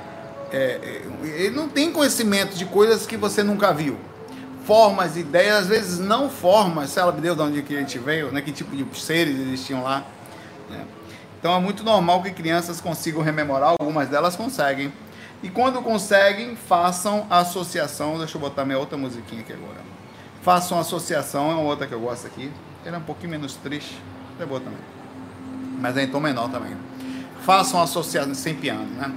é, 0.51 0.57
é. 0.57 1.01
Ele 1.23 1.55
não 1.55 1.69
tem 1.69 1.91
conhecimento 1.91 2.57
de 2.57 2.65
coisas 2.65 3.05
que 3.05 3.15
você 3.15 3.43
nunca 3.43 3.73
viu 3.73 3.97
formas, 4.67 5.15
ideias, 5.15 5.59
às 5.59 5.67
vezes 5.67 5.97
não 5.97 6.29
formas, 6.29 6.89
sabe 6.89 7.21
Deus 7.21 7.37
de 7.37 7.41
onde 7.41 7.61
que 7.61 7.73
a 7.73 7.79
gente 7.79 7.97
veio, 7.97 8.33
né? 8.33 8.41
que 8.41 8.51
tipo 8.51 8.75
de 8.75 8.85
seres 8.99 9.39
existiam 9.39 9.81
lá. 9.81 10.03
Né? 10.69 10.85
Então 11.39 11.55
é 11.55 11.59
muito 11.59 11.85
normal 11.85 12.21
que 12.21 12.31
crianças 12.31 12.81
consigam 12.81 13.21
rememorar, 13.21 13.75
algumas 13.79 14.09
delas 14.09 14.35
conseguem. 14.35 14.91
E 15.41 15.49
quando 15.49 15.81
conseguem, 15.81 16.57
façam 16.57 17.25
associação. 17.29 18.17
Deixa 18.17 18.35
eu 18.35 18.41
botar 18.41 18.65
minha 18.65 18.77
outra 18.77 18.97
musiquinha 18.97 19.39
aqui 19.39 19.53
agora. 19.53 19.79
Façam 20.41 20.77
associação, 20.77 21.49
é 21.51 21.53
uma 21.53 21.63
outra 21.63 21.87
que 21.87 21.93
eu 21.93 22.01
gosto 22.01 22.27
aqui. 22.27 22.51
Ela 22.83 22.97
é 22.97 22.99
um 22.99 23.03
pouquinho 23.03 23.31
menos 23.31 23.53
triste, 23.55 24.01
é 24.39 24.45
boa 24.45 24.59
também. 24.59 24.79
Mas 25.79 25.97
é 25.97 26.03
em 26.03 26.07
tom 26.07 26.19
menor 26.19 26.49
também. 26.49 26.75
Façam 27.43 27.81
associação, 27.81 28.33
sem 28.33 28.55
piano, 28.55 28.87
né? 28.97 29.11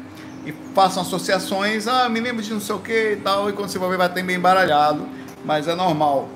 E 0.47 0.53
façam 0.75 1.03
associações, 1.03 1.87
ah, 1.87 2.09
me 2.09 2.21
lembro 2.21 2.43
de 2.43 2.53
não 2.53 2.61
sei 2.61 2.75
o 2.75 2.79
que 2.79 3.12
e 3.12 3.17
tal, 3.17 3.50
e 3.50 3.53
quando 3.53 3.69
você 3.69 3.79
vai 3.79 3.91
ver, 3.91 3.99
vai 3.99 4.09
ter 4.09 4.23
bem 4.23 4.37
embaralhado 4.37 5.07
mas 5.45 5.69
é 5.69 5.75
normal 5.75 6.29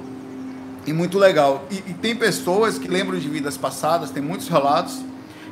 e 0.87 0.93
muito 0.93 1.19
legal. 1.19 1.65
E, 1.71 1.77
e, 1.77 1.95
tem 1.95 2.15
pessoas 2.15 2.79
que 2.79 2.89
lembram 2.89 3.19
de 3.19 3.29
vidas 3.29 3.57
passadas, 3.57 4.11
tem 4.11 4.23
muitos 4.23 4.49
relatos, 4.49 5.01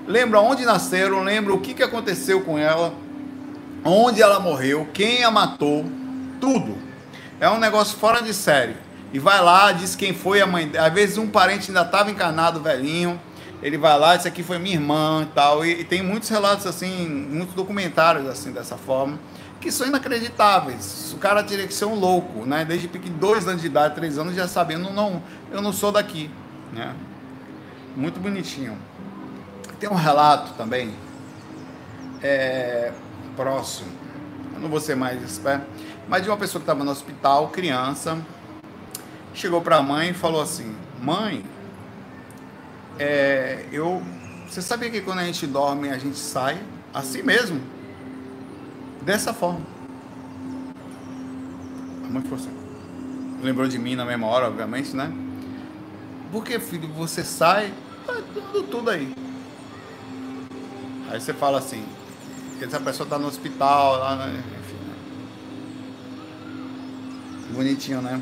lembram 0.07 0.45
onde 0.45 0.65
nasceram, 0.65 1.23
lembram 1.23 1.55
o 1.55 1.61
que, 1.61 1.75
que 1.75 1.83
aconteceu 1.83 2.43
com 2.43 2.59
ela, 2.59 2.93
onde 3.85 4.21
ela 4.21 4.39
morreu, 4.39 4.89
quem 4.93 5.25
a 5.25 5.31
matou, 5.31 5.85
tudo. 6.41 6.77
É 7.41 7.49
um 7.49 7.59
negócio 7.59 7.97
fora 7.99 8.23
de 8.23 8.33
série. 8.35 8.77
E 9.13 9.19
vai 9.19 9.41
lá, 9.41 9.73
diz 9.73 9.95
quem 9.95 10.15
foi 10.15 10.41
a 10.41 10.47
mãe. 10.47 10.71
Às 10.77 10.93
vezes 10.93 11.19
um 11.19 11.29
parente 11.29 11.71
ainda 11.71 11.83
estava 11.83 12.11
encarnado, 12.11 12.61
velhinho. 12.61 13.21
Ele 13.63 13.79
vai 13.79 13.97
lá, 13.99 14.17
isso 14.17 14.27
aqui 14.27 14.43
foi 14.43 14.59
minha 14.59 14.75
irmã 14.75 15.23
e 15.23 15.35
tal. 15.35 15.65
E, 15.65 15.81
e 15.81 15.85
tem 15.85 16.03
muitos 16.03 16.29
relatos 16.29 16.67
assim, 16.67 17.09
muitos 17.09 17.55
documentários 17.55 18.27
assim 18.27 18.51
dessa 18.51 18.77
forma, 18.77 19.19
que 19.61 19.71
são 19.71 19.87
inacreditáveis. 19.87 21.13
O 21.13 21.19
cara 21.19 21.45
teria 21.45 21.67
que 21.67 21.75
ser 21.75 21.85
um 21.85 21.95
louco, 21.95 22.45
né? 22.47 22.65
Desde 22.65 22.89
dois 22.89 23.47
anos 23.47 23.61
de 23.61 23.69
idade, 23.69 23.95
três 23.95 24.19
anos, 24.19 24.35
já 24.35 24.49
sabendo, 24.49 24.91
não, 24.91 25.23
eu 25.51 25.61
não 25.61 25.73
sou 25.73 25.93
daqui, 25.93 26.31
né? 26.73 26.95
Muito 27.95 28.19
bonitinho. 28.19 28.77
Tem 29.79 29.89
um 29.89 29.95
relato 29.95 30.55
também, 30.55 30.93
é, 32.23 32.93
próximo, 33.37 33.91
eu 34.55 34.61
não 34.61 34.69
vou 34.69 34.81
ser 34.81 34.95
mais 34.95 35.23
esperto, 35.23 35.67
mas 36.09 36.23
de 36.23 36.29
uma 36.29 36.37
pessoa 36.37 36.61
que 36.61 36.65
estava 36.65 36.85
no 36.85 36.91
hospital, 36.91 37.49
criança, 37.49 38.19
chegou 39.35 39.61
para 39.61 39.77
a 39.77 39.83
mãe 39.83 40.11
e 40.11 40.15
falou 40.15 40.41
assim: 40.43 40.75
Mãe, 41.01 41.45
é, 42.99 43.67
eu. 43.73 44.03
Você 44.49 44.61
sabia 44.61 44.91
que 44.91 45.01
quando 45.01 45.21
a 45.21 45.25
gente 45.25 45.47
dorme 45.47 45.89
a 45.89 45.99
gente 45.99 46.19
sai 46.19 46.61
assim 46.93 47.23
mesmo? 47.23 47.61
Dessa 49.03 49.33
forma. 49.33 49.61
A 52.05 52.09
mãe 52.09 52.23
falou 52.23 52.39
assim. 52.39 52.63
Lembrou 53.43 53.67
de 53.67 53.79
mim 53.79 53.97
na 53.97 54.05
mesma 54.05 54.27
hora, 54.27 54.47
obviamente, 54.47 54.95
né? 54.95 55.13
Porque, 56.31 56.61
filho, 56.61 56.89
você 56.89 57.25
sai, 57.25 57.75
tá 58.07 58.15
tudo, 58.33 58.63
tudo 58.63 58.91
aí. 58.91 59.13
Aí 61.11 61.21
você 61.21 61.35
fala 61.35 61.59
assim, 61.59 61.85
essa 62.61 62.81
pessoa 62.81 63.05
está 63.05 63.19
no 63.19 63.27
hospital, 63.27 63.99
lá, 63.99 64.17
né? 64.17 64.43
enfim. 64.61 64.77
Né? 64.77 64.95
Bonitinho, 67.53 68.01
né? 68.01 68.21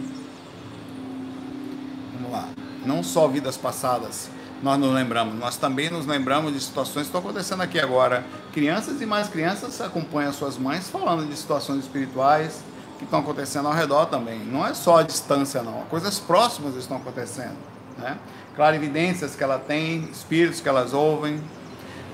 Não 2.84 3.02
só 3.02 3.28
vidas 3.28 3.56
passadas 3.56 4.30
nós 4.62 4.78
nos 4.78 4.92
lembramos, 4.92 5.38
nós 5.38 5.56
também 5.56 5.88
nos 5.88 6.06
lembramos 6.06 6.52
de 6.52 6.60
situações 6.60 7.06
que 7.06 7.16
estão 7.16 7.20
acontecendo 7.20 7.62
aqui 7.62 7.80
agora. 7.80 8.25
Crianças 8.52 9.00
e 9.00 9.06
mais 9.06 9.28
crianças 9.28 9.80
acompanham 9.80 10.32
suas 10.32 10.58
mães 10.58 10.88
falando 10.90 11.26
de 11.26 11.34
situações 11.34 11.80
espirituais 11.80 12.62
que 12.99 13.04
estão 13.04 13.20
acontecendo 13.20 13.68
ao 13.68 13.72
redor 13.72 14.06
também. 14.06 14.38
Não 14.40 14.66
é 14.66 14.75
só 14.75 14.99
a 14.99 15.02
distância, 15.02 15.62
não. 15.62 15.80
Coisas 15.88 16.18
próximas 16.18 16.76
estão 16.76 16.99
acontecendo. 16.99 17.56
Né? 17.96 18.18
Clarividências 18.54 19.34
que 19.34 19.42
ela 19.42 19.58
tem, 19.58 20.04
espíritos 20.12 20.60
que 20.60 20.68
elas 20.68 20.92
ouvem, 20.92 21.42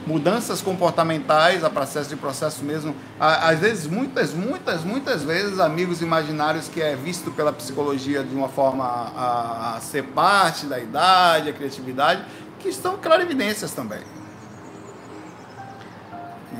mudanças 0.07 0.63
comportamentais, 0.63 1.65
a 1.65 1.69
processo 1.69 2.09
de 2.09 2.17
processo 2.17 2.65
mesmo. 2.65 2.95
Às 3.19 3.59
vezes, 3.59 3.87
muitas, 3.87 4.33
muitas, 4.33 4.85
muitas 4.85 5.23
vezes, 5.23 5.59
amigos 5.59 6.01
imaginários 6.01 6.69
que 6.69 6.81
é 6.81 6.95
visto 6.95 7.33
pela 7.33 7.53
psicologia 7.53 8.23
de 8.23 8.35
uma 8.35 8.49
forma 8.49 8.85
a, 8.85 9.77
a 9.77 9.81
ser 9.81 10.05
parte 10.05 10.67
da 10.67 10.79
idade, 10.79 11.51
a 11.51 11.53
criatividade, 11.53 12.25
que 12.61 12.69
estão 12.69 12.97
clarividências 12.97 13.73
também. 13.73 14.01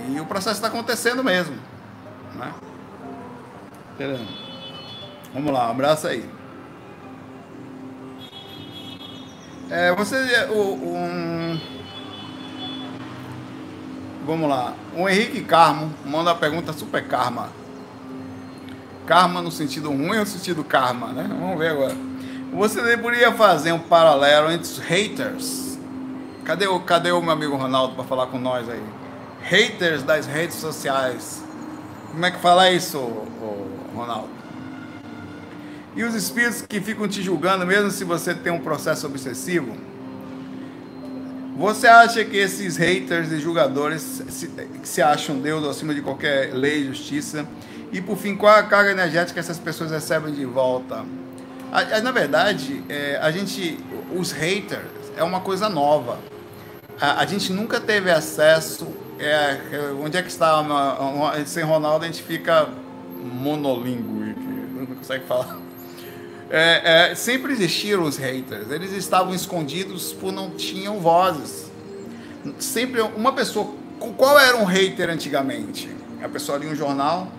E 0.09 0.21
o 0.21 0.27
processo 0.27 0.57
está 0.57 0.69
acontecendo 0.69 1.23
mesmo. 1.23 1.57
Né? 2.35 2.53
Vamos 5.33 5.53
lá, 5.53 5.69
um 5.69 5.71
abraço 5.71 6.07
aí. 6.07 6.29
É, 9.71 9.93
você, 9.95 10.47
um, 10.51 11.59
Vamos 14.27 14.51
lá. 14.51 14.75
O 14.97 15.09
Henrique 15.09 15.41
Carmo 15.43 15.95
manda 16.05 16.31
uma 16.33 16.37
pergunta 16.37 16.73
super 16.73 17.07
karma. 17.07 17.49
Karma 19.07 19.41
no 19.41 19.53
sentido 19.53 19.89
ruim 19.89 20.15
ou 20.15 20.19
no 20.19 20.27
sentido 20.27 20.65
karma, 20.65 21.13
né? 21.13 21.29
Vamos 21.29 21.57
ver 21.57 21.69
agora. 21.69 21.95
Você 22.53 22.83
deveria 22.83 23.31
fazer 23.33 23.71
um 23.71 23.79
paralelo 23.79 24.51
entre 24.51 24.65
os 24.65 24.79
haters. 24.79 25.79
Cadê 26.45 26.67
o, 26.67 26.81
cadê 26.81 27.13
o 27.13 27.23
meu 27.23 27.31
amigo 27.31 27.55
Ronaldo 27.55 27.95
para 27.95 28.03
falar 28.03 28.27
com 28.27 28.39
nós 28.39 28.69
aí? 28.69 28.83
Haters 29.43 30.03
das 30.03 30.27
redes 30.27 30.57
sociais. 30.57 31.45
Como 32.11 32.27
é 32.27 32.31
que 32.33 32.41
fala 32.41 32.69
isso, 32.69 32.99
Ronaldo? 33.95 34.31
E 35.95 36.03
os 36.03 36.17
espíritos 36.17 36.63
que 36.63 36.81
ficam 36.81 37.07
te 37.07 37.23
julgando, 37.23 37.65
mesmo 37.65 37.93
se 37.93 38.03
você 38.03 38.35
tem 38.35 38.53
um 38.53 38.61
processo 38.61 39.07
obsessivo? 39.07 39.77
Você 41.57 41.87
acha 41.87 42.23
que 42.23 42.37
esses 42.37 42.77
haters 42.77 43.33
e 43.33 43.41
julgadores 43.41 44.03
se, 44.03 44.51
se 44.83 45.01
acham 45.01 45.39
Deus 45.39 45.65
acima 45.65 45.95
de 45.95 46.03
qualquer 46.03 46.53
lei 46.53 46.83
e 46.83 46.87
justiça? 46.89 47.47
E 47.91 47.99
por 47.99 48.19
fim, 48.19 48.37
qual 48.37 48.55
a 48.55 48.63
carga 48.63 48.91
energética 48.91 49.33
que 49.33 49.41
essas 49.41 49.59
pessoas 49.59 49.91
recebem 49.91 50.35
de 50.35 50.45
volta? 50.45 51.03
A, 51.73 51.81
a, 51.81 52.01
na 52.03 52.11
verdade, 52.11 52.85
é, 52.91 53.19
a 53.23 53.31
gente, 53.31 53.79
os 54.15 54.33
haters 54.33 54.85
é 55.17 55.25
uma 55.25 55.41
coisa 55.41 55.67
nova. 55.67 56.19
A, 57.01 57.23
a 57.23 57.27
gente 57.27 57.51
nunca 57.55 57.81
teve 57.81 58.11
acesso. 58.11 58.89
É, 59.19 59.59
é 59.73 59.95
onde 59.99 60.19
é 60.19 60.23
que 60.23 60.29
está? 60.29 60.61
Uma, 60.61 60.99
uma, 60.99 61.47
sem 61.47 61.65
Ronaldo 61.65 62.05
a 62.05 62.07
gente 62.07 62.23
fica 62.23 62.69
monolíngue, 63.19 64.37
não 64.77 64.85
consegue 64.85 65.25
falar. 65.25 65.66
É, 66.49 67.11
é, 67.11 67.15
sempre 67.15 67.53
existiram 67.53 68.05
os 68.05 68.17
haters, 68.17 68.71
eles 68.71 68.93
estavam 68.93 69.35
escondidos 69.35 70.13
por 70.13 70.33
não 70.33 70.51
tinham 70.51 71.01
vozes. 71.01 71.71
Sempre 72.59 73.01
uma 73.01 73.33
pessoa. 73.33 73.75
Qual 74.17 74.39
era 74.39 74.57
um 74.57 74.65
hater 74.65 75.11
antigamente? 75.11 75.89
A 76.23 76.29
pessoa 76.29 76.59
lia 76.59 76.71
um 76.71 76.77
jornal. 76.77 77.33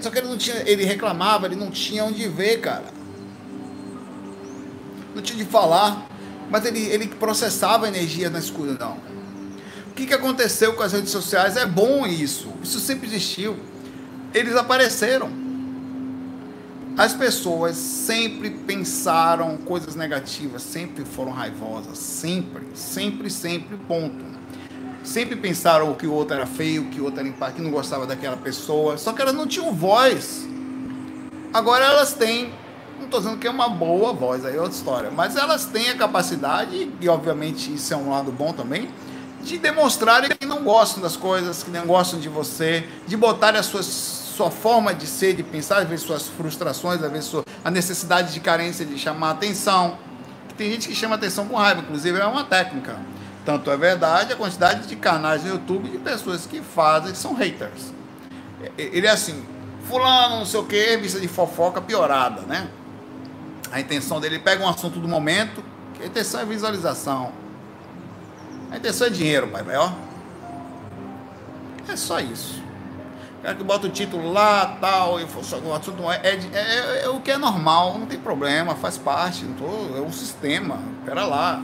Só 0.00 0.10
que 0.10 0.18
ele 0.18 0.28
não 0.28 0.38
tinha. 0.38 0.62
Ele 0.64 0.84
reclamava, 0.84 1.46
ele 1.46 1.56
não 1.56 1.70
tinha 1.70 2.04
onde 2.04 2.28
ver, 2.28 2.60
cara. 2.60 2.84
Não 5.14 5.22
tinha 5.22 5.42
de 5.42 5.50
falar. 5.50 6.06
Mas 6.48 6.64
ele, 6.64 6.80
ele 6.86 7.08
processava 7.08 7.88
energia 7.88 8.30
na 8.30 8.38
escuridão. 8.38 8.98
O 9.88 9.94
que, 9.94 10.06
que 10.06 10.14
aconteceu 10.14 10.74
com 10.74 10.82
as 10.82 10.92
redes 10.92 11.10
sociais? 11.10 11.56
É 11.56 11.66
bom 11.66 12.06
isso. 12.06 12.52
Isso 12.62 12.78
sempre 12.78 13.08
existiu. 13.08 13.56
Eles 14.32 14.54
apareceram 14.54 15.43
as 16.96 17.12
pessoas 17.12 17.76
sempre 17.76 18.50
pensaram 18.50 19.56
coisas 19.56 19.96
negativas, 19.96 20.62
sempre 20.62 21.04
foram 21.04 21.32
raivosas, 21.32 21.98
sempre, 21.98 22.62
sempre, 22.72 23.28
sempre, 23.30 23.76
ponto. 23.76 24.24
Sempre 25.02 25.34
pensaram 25.36 25.92
que 25.94 26.06
o 26.06 26.12
outro 26.12 26.36
era 26.36 26.46
feio, 26.46 26.84
que 26.86 27.00
o 27.00 27.04
outro 27.04 27.20
era 27.20 27.28
impacto, 27.28 27.56
que 27.56 27.62
não 27.62 27.72
gostava 27.72 28.06
daquela 28.06 28.36
pessoa, 28.36 28.96
só 28.96 29.12
que 29.12 29.20
elas 29.20 29.34
não 29.34 29.46
tinham 29.46 29.72
voz. 29.74 30.46
Agora 31.52 31.84
elas 31.84 32.14
têm, 32.14 32.52
não 32.96 33.06
estou 33.06 33.20
dizendo 33.20 33.38
que 33.38 33.46
é 33.46 33.50
uma 33.50 33.68
boa 33.68 34.12
voz, 34.12 34.44
aí 34.44 34.56
é 34.56 34.60
outra 34.60 34.76
história, 34.76 35.10
mas 35.10 35.36
elas 35.36 35.66
têm 35.66 35.90
a 35.90 35.96
capacidade, 35.96 36.90
e 37.00 37.08
obviamente 37.08 37.74
isso 37.74 37.92
é 37.92 37.96
um 37.96 38.10
lado 38.10 38.30
bom 38.30 38.52
também, 38.52 38.88
de 39.42 39.58
demonstrarem 39.58 40.30
que 40.30 40.46
não 40.46 40.62
gostam 40.62 41.02
das 41.02 41.16
coisas, 41.16 41.64
que 41.64 41.70
não 41.70 41.86
gostam 41.86 42.20
de 42.20 42.28
você, 42.28 42.88
de 43.06 43.16
botar 43.16 43.54
as 43.56 43.66
suas 43.66 44.23
sua 44.34 44.50
forma 44.50 44.92
de 44.92 45.06
ser, 45.06 45.34
de 45.34 45.42
pensar, 45.42 45.78
às 45.78 45.88
vezes 45.88 46.04
suas 46.04 46.28
frustrações, 46.28 47.02
às 47.02 47.10
vezes 47.10 47.26
sua, 47.26 47.44
a 47.64 47.70
necessidade 47.70 48.32
de 48.32 48.40
carência 48.40 48.84
de 48.84 48.98
chamar 48.98 49.30
atenção. 49.30 49.96
Tem 50.56 50.70
gente 50.72 50.88
que 50.88 50.94
chama 50.94 51.14
atenção 51.14 51.46
com 51.46 51.56
raiva, 51.56 51.80
inclusive 51.80 52.18
é 52.18 52.26
uma 52.26 52.44
técnica. 52.44 52.96
Tanto 53.44 53.70
é 53.70 53.76
verdade 53.76 54.32
a 54.32 54.36
quantidade 54.36 54.88
de 54.88 54.96
canais 54.96 55.44
no 55.44 55.50
YouTube 55.50 55.88
de 55.88 55.98
pessoas 55.98 56.46
que 56.46 56.60
fazem, 56.60 57.12
que 57.12 57.18
são 57.18 57.34
haters. 57.34 57.92
Ele 58.76 59.06
é 59.06 59.10
assim, 59.10 59.44
fulano, 59.88 60.38
não 60.38 60.46
sei 60.46 60.60
o 60.60 60.64
que, 60.64 60.96
vista 60.96 61.20
de 61.20 61.28
fofoca 61.28 61.80
piorada, 61.80 62.42
né? 62.42 62.68
A 63.70 63.80
intenção 63.80 64.20
dele 64.20 64.38
pega 64.38 64.64
um 64.64 64.68
assunto 64.68 64.98
do 64.98 65.06
momento, 65.06 65.62
que 65.94 66.02
a 66.02 66.06
intenção 66.06 66.40
é 66.40 66.44
visualização. 66.44 67.32
A 68.70 68.76
intenção 68.76 69.06
é 69.06 69.10
dinheiro, 69.10 69.48
pai, 69.48 69.62
ó. 69.76 69.92
É 71.86 71.96
só 71.96 72.18
isso 72.18 72.63
cara 73.44 73.54
que 73.56 73.62
bota 73.62 73.86
o 73.86 73.90
título 73.90 74.32
lá, 74.32 74.78
tal, 74.80 75.20
e 75.20 75.24
o 75.24 75.74
assunto 75.74 76.10
é, 76.10 76.20
é, 76.24 76.40
é, 76.54 77.04
é, 77.04 77.08
o 77.10 77.20
que 77.20 77.30
é 77.30 77.36
normal, 77.36 77.98
não 77.98 78.06
tem 78.06 78.18
problema, 78.18 78.74
faz 78.74 78.96
parte, 78.96 79.44
tô, 79.58 79.98
é 79.98 80.00
um 80.00 80.10
sistema, 80.10 80.78
pera 81.04 81.26
lá, 81.26 81.62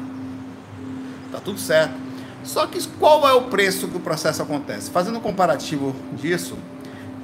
tá 1.32 1.40
tudo 1.42 1.58
certo. 1.58 1.94
Só 2.44 2.66
que 2.66 2.86
qual 2.98 3.26
é 3.26 3.32
o 3.32 3.44
preço 3.44 3.88
que 3.88 3.96
o 3.96 4.00
processo 4.00 4.42
acontece? 4.42 4.90
Fazendo 4.90 5.16
um 5.16 5.22
comparativo 5.22 5.96
disso, 6.12 6.58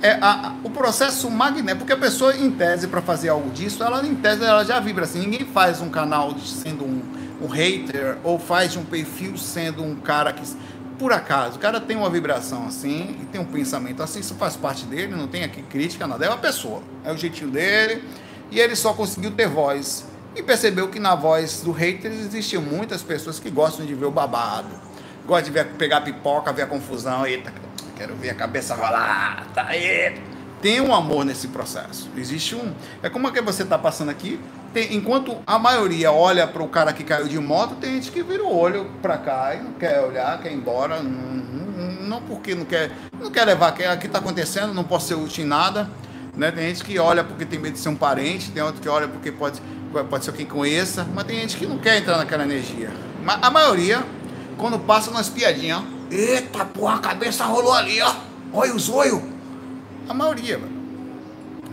é 0.00 0.12
a, 0.12 0.48
a, 0.48 0.54
o 0.64 0.70
processo 0.70 1.30
magnético, 1.30 1.80
porque 1.80 1.92
a 1.92 1.98
pessoa, 1.98 2.34
em 2.34 2.50
tese, 2.50 2.86
para 2.88 3.02
fazer 3.02 3.28
algo 3.28 3.50
disso, 3.50 3.82
ela, 3.82 4.06
em 4.06 4.14
tese, 4.14 4.42
ela 4.42 4.64
já 4.64 4.80
vibra 4.80 5.04
assim. 5.04 5.20
Ninguém 5.20 5.46
faz 5.46 5.82
um 5.82 5.90
canal 5.90 6.34
sendo 6.38 6.84
um, 6.84 7.02
um 7.42 7.46
hater, 7.46 8.16
ou 8.24 8.38
faz 8.38 8.74
um 8.74 8.84
perfil 8.84 9.36
sendo 9.36 9.82
um 9.82 9.96
cara 9.96 10.32
que 10.32 10.42
por 10.98 11.12
acaso, 11.12 11.56
o 11.56 11.58
cara 11.58 11.80
tem 11.80 11.96
uma 11.96 12.08
vibração 12.08 12.66
assim 12.66 13.16
e 13.20 13.26
tem 13.26 13.40
um 13.40 13.44
pensamento 13.44 14.02
assim, 14.02 14.20
isso 14.20 14.34
faz 14.34 14.56
parte 14.56 14.84
dele, 14.86 15.14
não 15.14 15.28
tem 15.28 15.44
aqui 15.44 15.62
crítica, 15.62 16.06
nada. 16.06 16.24
É 16.24 16.28
uma 16.28 16.38
pessoa, 16.38 16.82
é 17.04 17.12
o 17.12 17.16
jeitinho 17.16 17.50
dele 17.50 18.02
e 18.50 18.58
ele 18.58 18.74
só 18.74 18.92
conseguiu 18.92 19.30
ter 19.30 19.48
voz. 19.48 20.06
E 20.34 20.42
percebeu 20.42 20.88
que 20.88 20.98
na 20.98 21.14
voz 21.14 21.62
do 21.62 21.72
hater 21.72 22.12
existiam 22.12 22.62
muitas 22.62 23.02
pessoas 23.02 23.38
que 23.40 23.50
gostam 23.50 23.86
de 23.86 23.94
ver 23.94 24.04
o 24.04 24.10
babado, 24.10 24.68
gostam 25.26 25.44
de 25.44 25.50
ver, 25.50 25.66
pegar 25.74 26.02
pipoca, 26.02 26.52
ver 26.52 26.62
a 26.62 26.66
confusão. 26.66 27.26
Eita, 27.26 27.52
quero 27.96 28.14
ver 28.14 28.30
a 28.30 28.34
cabeça 28.34 28.74
rolar, 28.74 29.46
tá 29.54 29.66
aí. 29.66 30.20
Tem 30.60 30.80
um 30.80 30.94
amor 30.94 31.24
nesse 31.24 31.48
processo. 31.48 32.10
Existe 32.16 32.54
um. 32.54 32.74
É 33.02 33.08
como 33.08 33.28
é 33.28 33.32
que 33.32 33.40
você 33.40 33.62
está 33.62 33.78
passando 33.78 34.10
aqui. 34.10 34.40
Tem, 34.76 34.94
enquanto 34.94 35.38
a 35.46 35.58
maioria 35.58 36.12
olha 36.12 36.46
para 36.46 36.62
o 36.62 36.68
cara 36.68 36.92
que 36.92 37.02
caiu 37.02 37.26
de 37.26 37.38
moto, 37.38 37.76
tem 37.76 37.94
gente 37.94 38.12
que 38.12 38.22
vira 38.22 38.44
o 38.44 38.54
olho 38.54 38.90
para 39.00 39.16
cá 39.16 39.54
e 39.54 39.62
não 39.62 39.72
quer 39.72 40.02
olhar, 40.02 40.38
quer 40.42 40.52
ir 40.52 40.54
embora. 40.54 41.02
Não, 41.02 42.06
não, 42.06 42.20
porque 42.20 42.54
não 42.54 42.66
quer, 42.66 42.90
não 43.18 43.30
quer 43.30 43.46
levar. 43.46 43.72
Quer, 43.72 43.88
aqui 43.88 44.06
está 44.06 44.18
acontecendo, 44.18 44.74
não 44.74 44.84
posso 44.84 45.08
ser 45.08 45.14
útil 45.14 45.46
em 45.46 45.48
nada. 45.48 45.88
Né? 46.36 46.52
Tem 46.52 46.68
gente 46.68 46.84
que 46.84 46.98
olha 46.98 47.24
porque 47.24 47.46
tem 47.46 47.58
medo 47.58 47.72
de 47.72 47.78
ser 47.78 47.88
um 47.88 47.96
parente, 47.96 48.50
tem 48.50 48.62
outro 48.62 48.82
que 48.82 48.88
olha 48.90 49.08
porque 49.08 49.32
pode, 49.32 49.62
pode 50.10 50.26
ser 50.26 50.34
quem 50.34 50.44
conheça, 50.44 51.06
mas 51.14 51.24
tem 51.24 51.40
gente 51.40 51.56
que 51.56 51.64
não 51.64 51.78
quer 51.78 51.96
entrar 51.96 52.18
naquela 52.18 52.44
energia. 52.44 52.90
Mas 53.24 53.38
a 53.40 53.48
maioria, 53.48 54.04
quando 54.58 54.78
passa 54.78 55.10
umas 55.10 55.30
piadinhas, 55.30 55.78
ó, 55.80 56.14
Eita 56.14 56.66
porra, 56.66 56.96
a 56.96 56.98
cabeça 56.98 57.46
rolou 57.46 57.72
ali, 57.72 58.02
ó. 58.02 58.14
Olha 58.52 58.74
os 58.74 58.90
olhos. 58.90 59.22
A 60.06 60.12
maioria, 60.12 60.58
mano. 60.58 60.76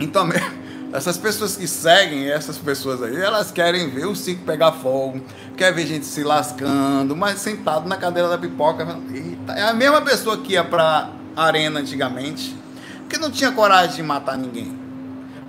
Então, 0.00 0.26
essas 0.94 1.18
pessoas 1.18 1.56
que 1.56 1.66
seguem 1.66 2.30
essas 2.30 2.56
pessoas 2.56 3.02
aí, 3.02 3.20
elas 3.20 3.50
querem 3.50 3.90
ver 3.90 4.06
o 4.06 4.14
circo 4.14 4.44
pegar 4.44 4.70
fogo, 4.70 5.20
quer 5.56 5.72
ver 5.72 5.88
gente 5.88 6.06
se 6.06 6.22
lascando, 6.22 7.16
mas 7.16 7.40
sentado 7.40 7.88
na 7.88 7.96
cadeira 7.96 8.28
da 8.28 8.38
pipoca. 8.38 8.86
Eita, 9.12 9.54
é 9.54 9.62
a 9.64 9.74
mesma 9.74 10.00
pessoa 10.00 10.38
que 10.38 10.52
ia 10.52 10.62
pra 10.62 11.10
arena 11.34 11.80
antigamente, 11.80 12.56
que 13.08 13.18
não 13.18 13.28
tinha 13.28 13.50
coragem 13.50 13.96
de 13.96 14.02
matar 14.04 14.38
ninguém. 14.38 14.78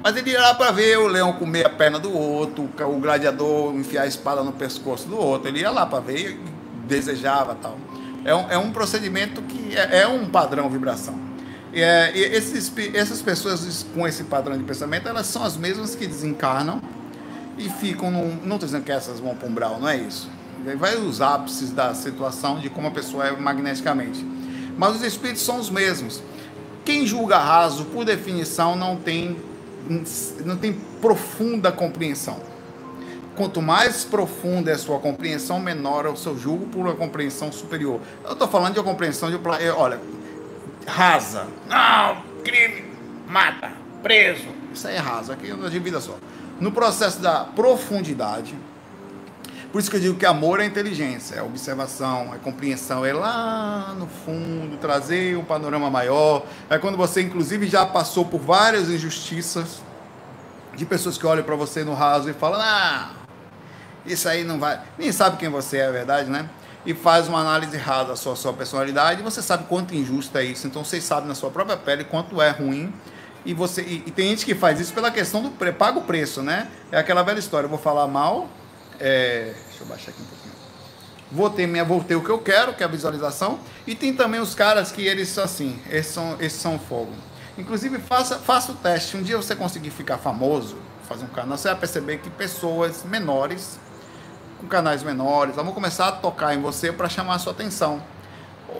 Mas 0.03 0.15
ele 0.17 0.31
ia 0.31 0.41
lá 0.41 0.55
para 0.55 0.71
ver 0.71 0.97
o 0.97 1.07
leão 1.07 1.33
comer 1.33 1.67
a 1.67 1.69
perna 1.69 1.99
do 1.99 2.11
outro, 2.11 2.67
o 2.79 2.99
gladiador 2.99 3.75
enfiar 3.75 4.01
a 4.01 4.07
espada 4.07 4.41
no 4.41 4.51
pescoço 4.51 5.07
do 5.07 5.17
outro. 5.17 5.47
Ele 5.47 5.59
ia 5.59 5.69
lá 5.69 5.85
para 5.85 5.99
ver 5.99 6.31
e 6.31 6.39
desejava 6.87 7.53
tal. 7.53 7.77
É 8.23 8.33
um, 8.33 8.51
é 8.51 8.57
um 8.57 8.71
procedimento 8.71 9.43
que 9.43 9.77
é, 9.77 10.01
é 10.01 10.07
um 10.07 10.25
padrão 10.25 10.67
vibração. 10.71 11.34
É, 11.75 12.17
esses, 12.17 12.71
essas 12.93 13.21
pessoas 13.21 13.85
com 13.93 14.07
esse 14.07 14.23
padrão 14.23 14.57
de 14.57 14.63
pensamento, 14.63 15.09
elas 15.09 15.27
são 15.27 15.43
as 15.43 15.57
mesmas 15.57 15.93
que 15.93 16.07
desencarnam 16.07 16.81
e 17.57 17.69
ficam 17.69 18.09
num, 18.09 18.29
Não 18.43 18.55
estou 18.55 18.59
dizendo 18.59 18.83
que 18.83 18.91
essas 18.91 19.19
vão 19.19 19.35
para 19.35 19.47
um 19.47 19.51
umbral, 19.51 19.79
não 19.79 19.89
é 19.89 19.97
isso. 19.97 20.29
Vai 20.77 20.95
os 20.95 21.21
ápices 21.21 21.71
da 21.71 21.93
situação 21.93 22.59
de 22.59 22.69
como 22.69 22.87
a 22.87 22.91
pessoa 22.91 23.27
é 23.27 23.31
magneticamente. 23.35 24.25
Mas 24.77 24.95
os 24.95 25.03
espíritos 25.03 25.43
são 25.43 25.59
os 25.59 25.69
mesmos. 25.69 26.23
Quem 26.85 27.05
julga 27.05 27.37
raso, 27.37 27.85
por 27.85 28.05
definição, 28.05 28.75
não 28.75 28.95
tem, 28.95 29.37
não 30.45 30.55
tem 30.55 30.73
profunda 31.01 31.71
compreensão 31.71 32.39
quanto 33.35 33.61
mais 33.61 34.03
profunda 34.03 34.71
é 34.71 34.73
a 34.73 34.77
sua 34.77 34.99
compreensão, 34.99 35.59
menor 35.59 36.05
é 36.05 36.09
o 36.09 36.15
seu 36.15 36.37
julgo 36.37 36.65
por 36.67 36.79
uma 36.79 36.95
compreensão 36.95 37.51
superior. 37.51 37.99
Eu 38.23 38.33
estou 38.33 38.47
falando 38.47 38.73
de 38.73 38.79
uma 38.79 38.85
compreensão 38.85 39.29
de, 39.29 39.37
olha, 39.75 39.99
rasa. 40.85 41.47
Não, 41.67 42.23
crime, 42.43 42.85
mata, 43.27 43.71
preso. 44.03 44.47
Isso 44.73 44.87
aí 44.87 44.95
é 44.95 44.99
rasa, 44.99 45.33
aqui 45.33 45.51
é 45.51 45.69
de 45.69 45.79
vida 45.79 45.99
só. 45.99 46.17
No 46.59 46.71
processo 46.71 47.19
da 47.19 47.43
profundidade, 47.43 48.55
por 49.71 49.79
isso 49.79 49.89
que 49.89 49.97
eu 49.97 50.01
digo 50.01 50.15
que 50.15 50.25
amor 50.25 50.61
é 50.61 50.65
inteligência, 50.65 51.35
é 51.35 51.43
observação, 51.43 52.33
é 52.33 52.37
compreensão, 52.37 53.05
é 53.05 53.11
lá 53.11 53.93
no 53.97 54.07
fundo, 54.07 54.77
trazer 54.77 55.37
um 55.37 55.43
panorama 55.43 55.89
maior. 55.89 56.45
É 56.69 56.77
quando 56.77 56.95
você, 56.95 57.21
inclusive, 57.21 57.67
já 57.67 57.85
passou 57.85 58.23
por 58.23 58.39
várias 58.39 58.89
injustiças 58.89 59.81
de 60.75 60.85
pessoas 60.85 61.17
que 61.17 61.25
olham 61.25 61.43
para 61.43 61.57
você 61.57 61.83
no 61.83 61.93
raso 61.93 62.29
e 62.29 62.33
falam: 62.33 62.61
Ah, 62.61 63.11
isso 64.05 64.29
aí 64.29 64.45
não 64.45 64.59
vai. 64.59 64.79
Nem 64.97 65.11
sabe 65.11 65.35
quem 65.35 65.49
você 65.49 65.77
é, 65.77 65.87
é 65.87 65.91
verdade, 65.91 66.29
né? 66.29 66.49
E 66.85 66.93
faz 66.93 67.27
uma 67.27 67.39
análise 67.39 67.75
errada 67.75 68.09
da 68.09 68.15
sua, 68.15 68.35
sua 68.35 68.53
personalidade, 68.53 69.23
você 69.23 69.41
sabe 69.41 69.65
quanto 69.67 69.95
injusto 69.95 70.37
é 70.37 70.43
isso. 70.43 70.67
Então 70.67 70.83
você 70.83 71.01
sabe 71.01 71.27
na 71.27 71.33
sua 71.33 71.49
própria 71.49 71.75
pele 71.75 72.03
quanto 72.03 72.41
é 72.41 72.51
ruim. 72.51 72.93
E, 73.45 73.53
você, 73.53 73.81
e, 73.81 74.03
e 74.05 74.11
tem 74.11 74.29
gente 74.29 74.45
que 74.45 74.55
faz 74.55 74.79
isso 74.79 74.93
pela 74.93 75.11
questão 75.11 75.41
do 75.41 75.51
pre, 75.51 75.71
paga 75.71 75.99
o 75.99 76.03
preço, 76.03 76.41
né? 76.41 76.67
É 76.91 76.97
aquela 76.97 77.23
velha 77.23 77.39
história, 77.39 77.65
eu 77.65 77.69
vou 77.69 77.79
falar 77.79 78.07
mal. 78.07 78.49
É, 78.99 79.53
deixa 79.67 79.83
eu 79.83 79.87
baixar 79.87 80.11
aqui 80.11 80.21
um 80.21 80.25
pouquinho. 80.25 80.53
Vou 81.31 81.49
ter, 81.49 81.67
minha, 81.67 81.83
vou 81.83 82.03
ter 82.03 82.15
o 82.15 82.23
que 82.23 82.29
eu 82.29 82.39
quero, 82.39 82.73
que 82.73 82.83
é 82.83 82.85
a 82.85 82.89
visualização. 82.89 83.59
E 83.85 83.95
tem 83.95 84.13
também 84.13 84.39
os 84.39 84.53
caras 84.55 84.91
que 84.91 85.05
eles 85.05 85.29
são 85.29 85.43
assim, 85.43 85.79
esses 85.89 86.13
são, 86.13 86.37
esses 86.39 86.59
são 86.59 86.79
fogo. 86.79 87.11
Inclusive, 87.57 87.99
faça, 87.99 88.37
faça 88.37 88.71
o 88.71 88.75
teste. 88.75 89.17
Um 89.17 89.23
dia 89.23 89.37
você 89.37 89.55
conseguir 89.55 89.89
ficar 89.89 90.17
famoso, 90.17 90.77
fazer 91.07 91.25
um 91.25 91.29
canal, 91.29 91.57
você 91.57 91.67
vai 91.67 91.77
perceber 91.77 92.17
que 92.17 92.29
pessoas 92.29 93.03
menores 93.03 93.79
com 94.59 94.67
canais 94.67 95.03
menores, 95.03 95.55
vamos 95.55 95.73
começar 95.73 96.07
a 96.07 96.11
tocar 96.11 96.53
em 96.55 96.61
você 96.61 96.91
para 96.91 97.09
chamar 97.09 97.35
a 97.35 97.39
sua 97.39 97.53
atenção. 97.53 98.01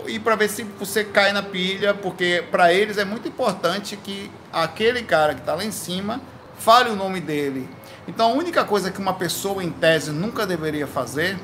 E 0.06 0.18
para 0.18 0.36
ver 0.36 0.48
se 0.48 0.62
você 0.62 1.04
cai 1.04 1.32
na 1.32 1.42
pilha, 1.42 1.94
porque 1.94 2.44
para 2.50 2.72
eles 2.72 2.98
é 2.98 3.04
muito 3.04 3.26
importante 3.28 3.96
que 3.96 4.30
aquele 4.52 5.02
cara 5.02 5.34
que 5.34 5.40
está 5.40 5.54
lá 5.54 5.64
em 5.64 5.70
cima 5.70 6.20
fale 6.58 6.90
o 6.90 6.96
nome 6.96 7.20
dele. 7.20 7.68
Então 8.06 8.30
a 8.30 8.34
única 8.34 8.64
coisa 8.64 8.90
que 8.90 9.00
uma 9.00 9.14
pessoa 9.14 9.62
em 9.62 9.70
tese 9.70 10.12
nunca 10.12 10.46
deveria 10.46 10.86
fazer 10.86 11.36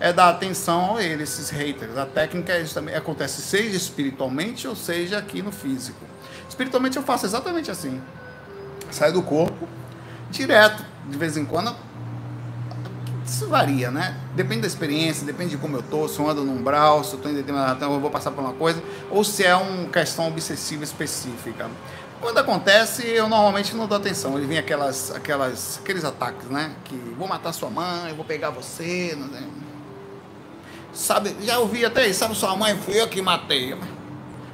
é 0.00 0.12
dar 0.12 0.28
atenção 0.28 0.96
a 0.96 1.02
eles, 1.02 1.30
esses 1.30 1.50
haters. 1.50 1.96
A 1.96 2.06
técnica 2.06 2.52
é 2.52 2.64
também 2.64 2.94
acontece 2.94 3.42
seja 3.42 3.76
espiritualmente 3.76 4.66
ou 4.66 4.76
seja 4.76 5.18
aqui 5.18 5.42
no 5.42 5.52
físico. 5.52 6.04
Espiritualmente 6.48 6.96
eu 6.96 7.02
faço 7.02 7.26
exatamente 7.26 7.70
assim. 7.70 8.00
Saio 8.90 9.12
do 9.12 9.22
corpo, 9.22 9.68
direto, 10.30 10.84
de 11.08 11.18
vez 11.18 11.36
em 11.36 11.44
quando 11.44 11.74
isso 13.34 13.48
varia, 13.48 13.90
né? 13.90 14.16
Depende 14.34 14.62
da 14.62 14.66
experiência, 14.66 15.26
depende 15.26 15.50
de 15.50 15.56
como 15.56 15.76
eu 15.76 15.82
tô, 15.82 16.08
se 16.08 16.20
eu 16.20 16.28
ando 16.28 16.44
num 16.44 16.56
umbral, 16.56 17.02
se 17.02 17.14
eu 17.14 17.18
tô 17.18 17.28
em 17.28 17.34
determinada 17.34 17.84
eu 17.84 18.00
vou 18.00 18.10
passar 18.10 18.30
por 18.30 18.40
uma 18.40 18.52
coisa, 18.52 18.82
ou 19.10 19.24
se 19.24 19.44
é 19.44 19.54
uma 19.54 19.88
questão 19.88 20.28
obsessiva 20.28 20.84
específica. 20.84 21.68
Quando 22.20 22.38
acontece, 22.38 23.06
eu 23.06 23.28
normalmente 23.28 23.74
não 23.74 23.86
dou 23.86 23.98
atenção. 23.98 24.38
Ele 24.38 24.46
vem 24.46 24.56
aquelas, 24.56 25.10
aquelas, 25.10 25.78
aqueles 25.82 26.04
ataques, 26.04 26.48
né? 26.48 26.70
Que 26.84 26.94
vou 27.18 27.28
matar 27.28 27.52
sua 27.52 27.68
mãe, 27.68 28.14
vou 28.14 28.24
pegar 28.24 28.50
você, 28.50 29.14
não 29.18 29.28
sei. 29.28 29.46
Sabe, 30.94 31.36
já 31.42 31.58
ouvi 31.58 31.84
até 31.84 32.06
isso, 32.06 32.20
sabe, 32.20 32.36
sua 32.36 32.56
mãe 32.56 32.76
foi 32.78 33.00
eu 33.00 33.08
que 33.08 33.20
matei. 33.20 33.76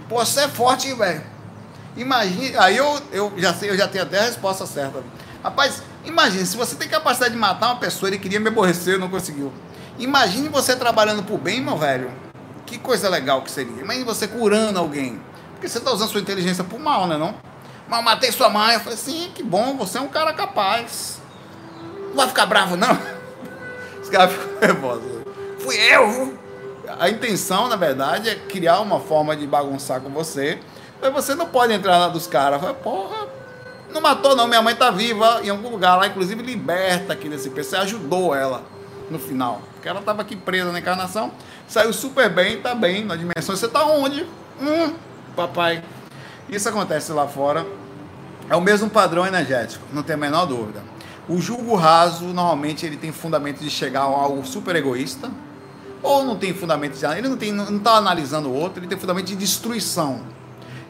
Pô, 0.09 0.25
você 0.25 0.41
é 0.41 0.49
forte, 0.49 0.93
velho. 0.95 1.23
Imagina, 1.97 2.65
aí 2.65 2.79
eu, 2.79 3.01
eu 3.13 3.33
já 3.37 3.53
sei, 3.53 3.71
eu 3.71 3.77
já 3.77 3.87
tenho 3.87 4.05
até 4.05 4.19
a 4.19 4.23
resposta 4.23 4.65
certa. 4.65 5.03
Rapaz, 5.43 5.83
imagine, 6.05 6.45
se 6.45 6.57
você 6.57 6.77
tem 6.77 6.89
capacidade 6.89 7.33
de 7.33 7.39
matar 7.39 7.69
uma 7.69 7.77
pessoa, 7.77 8.11
ele 8.11 8.19
queria 8.19 8.39
me 8.39 8.49
aborrecer, 8.49 8.99
não 8.99 9.09
conseguiu. 9.09 9.53
Imagine 9.99 10.49
você 10.49 10.77
trabalhando 10.77 11.23
por 11.23 11.39
bem, 11.39 11.61
meu 11.61 11.77
velho. 11.77 12.11
Que 12.67 12.79
coisa 12.79 13.09
legal 13.09 13.43
que 13.43 13.51
seria. 13.51 13.83
Imagine 13.83 14.05
você 14.05 14.29
curando 14.29 14.79
alguém. 14.79 15.21
Porque 15.53 15.69
você 15.69 15.79
está 15.79 15.91
usando 15.91 16.11
sua 16.11 16.21
inteligência 16.21 16.63
por 16.63 16.79
mal, 16.79 17.07
né 17.07 17.17
não? 17.17 17.35
Mas 17.89 18.05
matei 18.05 18.31
sua 18.31 18.49
mãe. 18.49 18.75
Eu 18.75 18.81
falei, 18.81 18.97
sim, 18.97 19.31
que 19.35 19.43
bom, 19.43 19.77
você 19.77 19.99
é 19.99 20.01
um 20.01 20.09
cara 20.09 20.33
capaz. 20.33 21.21
Não 22.09 22.17
vai 22.17 22.29
ficar 22.29 22.47
bravo, 22.47 22.77
não? 22.77 22.97
Os 24.01 24.09
caras 24.09 24.33
ficam 24.33 24.61
nervosos. 24.61 25.11
Fui 25.59 25.77
eu, 25.77 26.39
A 26.99 27.09
intenção, 27.09 27.69
na 27.69 27.77
verdade, 27.77 28.29
é 28.29 28.35
criar 28.35 28.81
uma 28.81 29.01
forma 29.01 29.37
de 29.37 29.47
bagunçar 29.47 30.01
com 30.01 30.11
você. 30.11 30.61
Mas 31.01 31.13
você 31.13 31.35
não 31.35 31.47
pode 31.47 31.73
entrar 31.73 31.99
na 31.99 32.09
dos 32.09 32.27
caras. 32.27 32.61
Porra, 32.83 33.27
não 33.93 34.01
matou, 34.01 34.37
não. 34.37 34.47
Minha 34.47 34.63
mãe 34.63 34.75
tá 34.75 34.91
viva 34.91 35.41
em 35.43 35.49
algum 35.49 35.69
lugar 35.69 35.97
lá, 35.97 36.07
inclusive 36.07 36.43
liberta 36.43 37.13
aqui 37.13 37.29
nesse 37.29 37.51
PC. 37.51 37.77
Ajudou 37.77 38.35
ela 38.35 38.63
no 39.11 39.19
final. 39.19 39.63
Porque 39.75 39.89
ela 39.89 40.01
tava 40.01 40.23
aqui 40.23 40.37
presa 40.37 40.73
na 40.73 40.79
encarnação. 40.79 41.33
Saiu 41.69 41.93
super 41.93 42.29
bem, 42.31 42.61
tá 42.61 42.75
bem 42.75 43.05
na 43.05 43.17
dimensão. 43.17 43.57
Você 43.57 43.69
tá 43.69 43.85
onde? 43.85 44.27
Hum, 44.61 44.95
papai. 45.35 45.83
Isso 46.49 46.69
acontece 46.69 47.13
lá 47.13 47.27
fora. 47.27 47.67
É 48.49 48.57
o 48.57 48.61
mesmo 48.61 48.91
padrão 48.91 49.25
energético, 49.25 49.85
não 49.93 50.03
tem 50.03 50.15
a 50.15 50.19
menor 50.19 50.45
dúvida. 50.45 50.83
O 51.29 51.41
julgo 51.41 51.77
raso, 51.77 52.25
normalmente, 52.25 52.85
ele 52.85 52.97
tem 52.97 53.13
fundamento 53.13 53.61
de 53.61 53.71
chegar 53.71 54.01
a 54.01 54.05
algo 54.05 54.45
super 54.45 54.75
egoísta, 54.75 55.31
ou 56.03 56.25
não 56.25 56.35
tem 56.35 56.53
fundamento 56.53 56.99
de. 56.99 57.07
Ele 57.07 57.29
não 57.29 57.37
está 57.37 57.71
não 57.71 57.79
tá 57.79 57.93
analisando 57.93 58.49
o 58.49 58.53
outro, 58.53 58.81
ele 58.81 58.89
tem 58.89 58.99
fundamento 58.99 59.27
de 59.27 59.37
destruição. 59.37 60.23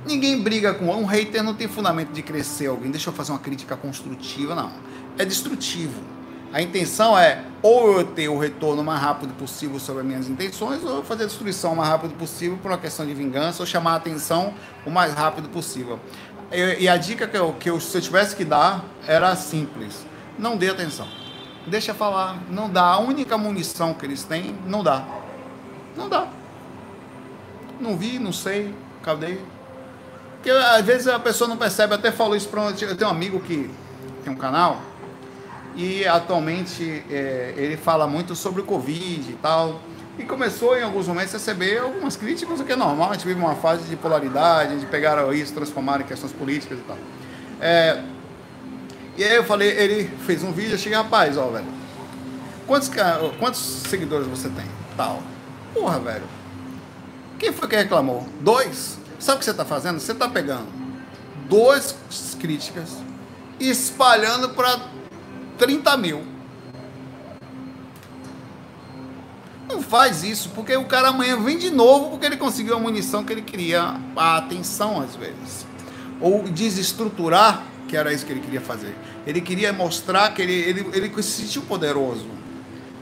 Ninguém 0.04 0.42
briga 0.42 0.72
com 0.74 0.86
um 0.86 1.04
hater, 1.04 1.42
não 1.42 1.54
tem 1.54 1.68
fundamento 1.68 2.12
de 2.12 2.22
crescer 2.22 2.68
alguém. 2.68 2.90
Deixa 2.90 3.10
eu 3.10 3.14
fazer 3.14 3.32
uma 3.32 3.38
crítica 3.38 3.76
construtiva, 3.76 4.54
não. 4.54 4.72
É 5.18 5.24
destrutivo. 5.24 6.00
A 6.52 6.60
intenção 6.60 7.16
é 7.16 7.44
ou 7.62 7.98
eu 7.98 8.04
ter 8.04 8.28
o 8.28 8.38
retorno 8.38 8.82
mais 8.82 9.00
rápido 9.00 9.32
possível 9.34 9.78
sobre 9.78 10.00
as 10.00 10.06
minhas 10.06 10.28
intenções, 10.28 10.82
ou 10.82 10.96
eu 10.96 11.04
fazer 11.04 11.24
a 11.24 11.26
destruição 11.26 11.74
o 11.74 11.76
mais 11.76 11.88
rápido 11.88 12.14
possível 12.14 12.58
por 12.60 12.70
uma 12.70 12.78
questão 12.78 13.06
de 13.06 13.14
vingança, 13.14 13.62
ou 13.62 13.66
chamar 13.66 13.92
a 13.92 13.96
atenção 13.96 14.54
o 14.84 14.90
mais 14.90 15.14
rápido 15.14 15.48
possível. 15.48 16.00
E, 16.52 16.88
a 16.88 16.96
dica 16.96 17.28
que 17.28 17.36
eu, 17.36 17.52
que 17.52 17.70
eu, 17.70 17.78
se 17.78 17.96
eu 17.96 18.00
tivesse 18.00 18.34
que 18.34 18.44
dar, 18.44 18.84
era 19.06 19.36
simples. 19.36 20.04
Não 20.36 20.56
dê 20.56 20.70
atenção. 20.70 21.06
Deixa 21.66 21.94
falar. 21.94 22.42
Não 22.50 22.68
dá. 22.68 22.82
A 22.82 22.98
única 22.98 23.38
munição 23.38 23.94
que 23.94 24.04
eles 24.04 24.24
têm, 24.24 24.56
não 24.66 24.82
dá. 24.82 25.04
Não 25.96 26.08
dá. 26.08 26.26
Não 27.78 27.96
vi, 27.96 28.18
não 28.18 28.32
sei. 28.32 28.74
Cadê? 29.02 29.38
Porque 30.40 30.50
às 30.50 30.84
vezes 30.84 31.06
a 31.06 31.18
pessoa 31.18 31.46
não 31.46 31.58
percebe, 31.58 31.92
eu 31.92 31.98
até 31.98 32.10
falo 32.10 32.34
isso 32.34 32.48
para 32.48 32.62
um, 32.62 32.70
eu 32.70 32.96
tenho 32.96 33.10
um 33.10 33.12
amigo 33.12 33.40
que 33.40 33.70
tem 34.24 34.32
um 34.32 34.36
canal 34.36 34.80
e 35.76 36.06
atualmente 36.06 37.04
é, 37.10 37.52
ele 37.58 37.76
fala 37.76 38.06
muito 38.06 38.34
sobre 38.34 38.62
o 38.62 38.64
Covid 38.64 39.30
e 39.30 39.36
tal. 39.40 39.78
e 40.18 40.24
começou 40.24 40.76
em 40.78 40.82
alguns 40.82 41.06
momentos 41.06 41.34
a 41.34 41.38
receber 41.38 41.78
algumas 41.78 42.16
críticas, 42.16 42.58
o 42.58 42.64
que 42.64 42.72
é 42.72 42.76
normal, 42.76 43.10
a 43.10 43.12
gente 43.14 43.26
vive 43.26 43.38
uma 43.38 43.54
fase 43.54 43.84
de 43.84 43.96
polaridade, 43.96 44.80
de 44.80 44.86
pegar 44.86 45.32
isso, 45.34 45.52
transformar 45.52 46.00
em 46.00 46.04
questões 46.04 46.32
políticas 46.32 46.78
e 46.78 46.82
tal. 46.82 46.98
É, 47.60 48.02
e 49.18 49.24
aí 49.24 49.36
eu 49.36 49.44
falei, 49.44 49.68
ele 49.68 50.10
fez 50.26 50.42
um 50.42 50.52
vídeo, 50.52 50.72
eu 50.72 50.78
cheguei, 50.78 50.96
rapaz, 50.96 51.36
ó, 51.36 51.48
velho, 51.48 51.66
quantos, 52.66 52.90
quantos 53.38 53.60
seguidores 53.60 54.26
você 54.26 54.48
tem? 54.48 54.64
Tal. 54.96 55.22
Porra, 55.74 55.98
velho. 55.98 56.24
Quem 57.38 57.52
foi 57.52 57.68
que 57.68 57.76
reclamou? 57.76 58.26
Dois? 58.40 58.99
Sabe 59.20 59.36
o 59.36 59.38
que 59.38 59.44
você 59.44 59.50
está 59.50 59.66
fazendo? 59.66 60.00
Você 60.00 60.12
está 60.12 60.28
pegando 60.28 60.66
duas 61.46 61.94
críticas 62.40 62.96
e 63.58 63.68
espalhando 63.68 64.50
para 64.50 64.80
30 65.58 65.96
mil. 65.98 66.24
Não 69.68 69.82
faz 69.82 70.24
isso, 70.24 70.48
porque 70.54 70.74
o 70.74 70.86
cara 70.86 71.08
amanhã 71.08 71.38
vem 71.38 71.58
de 71.58 71.70
novo 71.70 72.10
porque 72.10 72.24
ele 72.24 72.36
conseguiu 72.36 72.74
a 72.74 72.78
munição 72.78 73.22
que 73.22 73.32
ele 73.32 73.42
queria, 73.42 74.00
a 74.16 74.38
atenção 74.38 75.00
às 75.00 75.14
vezes. 75.14 75.66
Ou 76.20 76.44
desestruturar, 76.44 77.62
que 77.86 77.96
era 77.96 78.12
isso 78.12 78.24
que 78.24 78.32
ele 78.32 78.40
queria 78.40 78.60
fazer. 78.60 78.96
Ele 79.26 79.40
queria 79.40 79.72
mostrar 79.72 80.32
que 80.32 80.40
ele, 80.40 80.54
ele, 80.54 80.86
ele 80.92 81.22
se 81.22 81.42
sentiu 81.42 81.62
poderoso. 81.62 82.26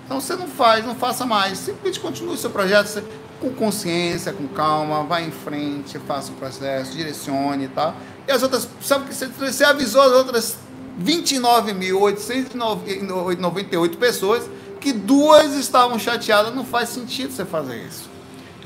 Então 0.05 0.21
você 0.21 0.35
não 0.35 0.49
faz, 0.49 0.85
não 0.85 0.95
faça 0.95 1.25
mais. 1.25 1.59
Simplesmente 1.59 2.01
continue 2.01 2.37
seu 2.37 2.51
projeto 2.51 3.03
com 3.41 3.51
consciência, 3.51 4.33
com 4.33 4.47
calma, 4.49 5.05
vá 5.05 5.21
em 5.21 5.31
frente, 5.31 5.99
faça 6.01 6.33
o 6.33 6.35
processo, 6.35 6.91
direcione, 6.93 7.69
tá? 7.69 7.95
E 8.27 8.33
as 8.33 8.43
outras, 8.43 8.69
sabe 8.83 9.05
que 9.07 9.15
você, 9.15 9.65
avisou 9.65 10.03
as 10.03 10.11
outras 10.13 10.57
29.898 11.03 13.97
pessoas 13.97 14.51
que 14.81 14.93
duas 14.93 15.55
estavam 15.55 15.99
chateadas, 15.99 16.55
não 16.55 16.65
faz 16.65 16.89
sentido 16.89 17.33
você 17.33 17.45
fazer 17.45 17.85
isso. 17.85 18.09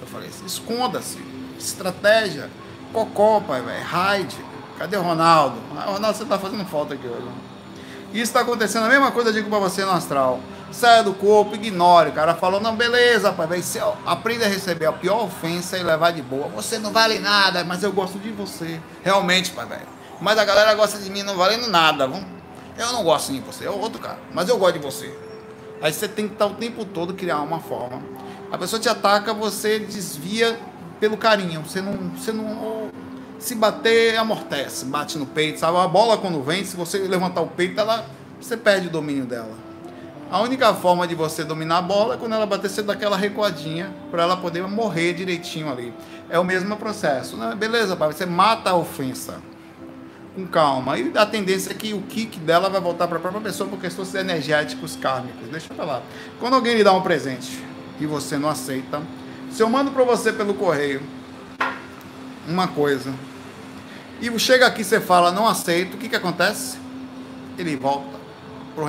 Eu 0.00 0.06
falei 0.06 0.28
assim, 0.28 0.46
esconda-se, 0.46 1.18
estratégia, 1.58 2.48
cocó, 2.92 3.40
pai, 3.40 3.62
velho, 3.62 3.85
raid, 3.85 4.37
cadê 4.78 4.96
o 4.96 5.02
Ronaldo? 5.02 5.56
Ah, 5.76 5.90
Ronaldo, 5.90 6.16
você 6.16 6.24
tá 6.24 6.38
fazendo 6.38 6.64
falta 6.64 6.94
aqui 6.94 7.06
hoje. 7.06 7.26
Isso 8.12 8.24
está 8.24 8.40
acontecendo, 8.40 8.85
a 8.85 8.88
mesma 8.88 9.11
coisa 9.11 9.30
eu 9.30 9.35
digo 9.35 9.48
para 9.48 9.58
você 9.58 9.85
no 9.85 9.92
astral. 9.92 10.40
Saia 10.72 11.02
do 11.02 11.14
corpo, 11.14 11.54
ignore. 11.54 12.11
O 12.11 12.12
cara 12.12 12.35
falou, 12.35 12.61
não, 12.61 12.74
beleza, 12.74 13.32
pai, 13.32 13.46
velho, 13.46 13.62
aprenda 14.06 14.46
a 14.46 14.48
receber 14.48 14.87
a 14.87 14.92
pior 14.92 15.24
ofensa 15.24 15.78
e 15.78 15.82
levar 15.82 16.12
de 16.12 16.22
boa. 16.22 16.48
Você 16.48 16.78
não 16.78 16.90
vale 16.90 17.18
nada, 17.18 17.62
mas 17.62 17.82
eu 17.82 17.92
gosto 17.92 18.18
de 18.18 18.30
você. 18.30 18.80
Realmente, 19.02 19.50
pai, 19.50 19.66
velho. 19.66 19.87
Mas 20.20 20.38
a 20.38 20.44
galera 20.44 20.74
gosta 20.74 20.98
de 20.98 21.11
mim 21.11 21.22
não 21.22 21.37
valendo 21.37 21.68
nada, 21.68 22.06
vamos? 22.06 22.26
Eu 22.78 22.92
não 22.92 23.04
gosto 23.04 23.32
de 23.32 23.40
você, 23.40 23.66
é 23.66 23.70
outro 23.70 24.00
cara, 24.00 24.18
mas 24.32 24.48
eu 24.48 24.56
gosto 24.56 24.78
de 24.78 24.78
você. 24.78 25.12
Aí 25.82 25.92
você 25.92 26.08
tem 26.08 26.26
que 26.26 26.35
estar 26.35 26.46
o 26.46 26.54
tempo 26.54 26.85
todo 26.85 27.12
criar 27.12 27.40
uma 27.40 27.61
forma. 27.61 28.02
A 28.50 28.56
pessoa 28.56 28.80
te 28.80 28.88
ataca, 28.88 29.35
você 29.35 29.78
desvia 29.78 30.58
pelo 31.00 31.16
carinho. 31.16 31.61
Você 31.62 31.80
não, 31.80 31.92
você 32.11 32.32
não 32.32 32.88
se 33.38 33.56
bater, 33.56 34.16
amortece, 34.16 34.85
bate 34.85 35.18
no 35.18 35.26
peito, 35.26 35.58
sabe? 35.58 35.76
A 35.76 35.88
bola 35.88 36.16
quando 36.16 36.40
vem, 36.42 36.64
se 36.64 36.76
você 36.76 36.98
levantar 36.98 37.40
o 37.40 37.48
peito, 37.48 37.80
ela, 37.80 38.06
você 38.40 38.56
perde 38.56 38.87
o 38.87 38.90
domínio 38.90 39.26
dela. 39.26 39.71
A 40.32 40.40
única 40.40 40.72
forma 40.72 41.06
de 41.06 41.14
você 41.14 41.44
dominar 41.44 41.76
a 41.76 41.82
bola 41.82 42.14
é 42.14 42.16
quando 42.16 42.32
ela 42.32 42.46
bater, 42.46 42.70
você 42.70 42.80
dá 42.80 42.94
aquela 42.94 43.18
recuadinha 43.18 43.92
para 44.10 44.22
ela 44.22 44.34
poder 44.34 44.66
morrer 44.66 45.12
direitinho 45.12 45.70
ali. 45.70 45.92
É 46.30 46.38
o 46.38 46.44
mesmo 46.44 46.74
processo. 46.78 47.36
Né? 47.36 47.54
Beleza, 47.54 47.94
pai, 47.94 48.10
você 48.10 48.24
mata 48.24 48.70
a 48.70 48.74
ofensa 48.74 49.42
com 50.34 50.46
calma. 50.46 50.98
E 50.98 51.12
a 51.18 51.26
tendência 51.26 51.72
é 51.72 51.74
que 51.74 51.92
o 51.92 52.00
kick 52.00 52.38
dela 52.38 52.70
vai 52.70 52.80
voltar 52.80 53.08
para 53.08 53.18
a 53.18 53.20
própria 53.20 53.42
pessoa 53.42 53.68
por 53.68 53.78
questões 53.78 54.14
energéticos 54.14 54.96
kármicos. 54.96 55.50
Deixa 55.50 55.68
eu 55.76 55.84
lá. 55.84 56.00
Quando 56.40 56.54
alguém 56.54 56.76
lhe 56.76 56.82
dá 56.82 56.94
um 56.94 57.02
presente 57.02 57.62
e 58.00 58.06
você 58.06 58.38
não 58.38 58.48
aceita, 58.48 59.02
se 59.50 59.62
eu 59.62 59.68
mando 59.68 59.90
para 59.90 60.02
você 60.02 60.32
pelo 60.32 60.54
correio 60.54 61.02
uma 62.48 62.68
coisa 62.68 63.12
e 64.18 64.38
chega 64.38 64.66
aqui 64.66 64.82
você 64.82 64.98
fala 64.98 65.30
não 65.30 65.46
aceito, 65.46 65.92
o 65.92 65.98
que, 65.98 66.08
que 66.08 66.16
acontece? 66.16 66.78
Ele 67.58 67.76
volta 67.76 68.18
para 68.74 68.82
o 68.82 68.86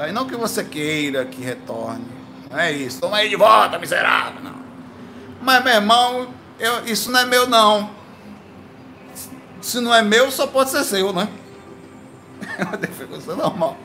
remetente. 0.00 0.12
Daí 0.12 0.12
não 0.12 0.26
que 0.26 0.36
você 0.36 0.64
queira 0.64 1.24
que 1.24 1.42
retorne. 1.42 2.06
Não 2.50 2.58
é 2.58 2.72
isso. 2.72 3.00
Toma 3.00 3.18
aí 3.18 3.28
de 3.28 3.36
volta, 3.36 3.78
miserável. 3.78 4.40
Não. 4.42 4.60
Mas, 5.42 5.64
meu 5.64 5.74
irmão, 5.74 6.28
eu, 6.58 6.84
isso 6.86 7.10
não 7.10 7.20
é 7.20 7.26
meu, 7.26 7.46
não 7.46 8.00
se 9.60 9.80
não 9.80 9.94
é 9.94 10.02
meu, 10.02 10.30
só 10.30 10.46
pode 10.46 10.70
ser 10.70 10.84
seu, 10.84 11.12
né? 11.12 11.28
É 12.58 12.64
uma 12.64 12.76
defesa 12.76 13.36
normal. 13.36 13.76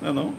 Não 0.00 0.10
é 0.10 0.12
não? 0.12 0.34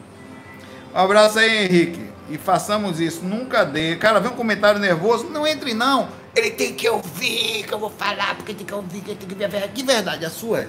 Um 0.93 0.97
abraço 0.97 1.39
aí, 1.39 1.65
Henrique. 1.65 2.09
E 2.29 2.37
façamos 2.37 2.99
isso. 2.99 3.23
Nunca 3.23 3.63
dê. 3.63 3.95
Cara, 3.95 4.19
vem 4.19 4.31
um 4.31 4.35
comentário 4.35 4.79
nervoso. 4.79 5.25
Não 5.25 5.47
entre, 5.47 5.73
não. 5.73 6.09
Ele 6.35 6.51
tem 6.51 6.73
que 6.73 6.87
ouvir, 6.87 7.63
que 7.63 7.73
eu 7.73 7.79
vou 7.79 7.89
falar, 7.89 8.35
porque 8.35 8.53
tem 8.53 8.65
que 8.65 8.73
ouvir, 8.73 9.01
que 9.01 9.15
tem 9.15 9.27
que 9.27 9.35
ver 9.35 9.45
a 9.45 9.47
verdade. 9.47 9.73
Que 9.73 9.83
verdade? 9.83 10.25
A 10.25 10.29
sua 10.29 10.59
é? 10.59 10.67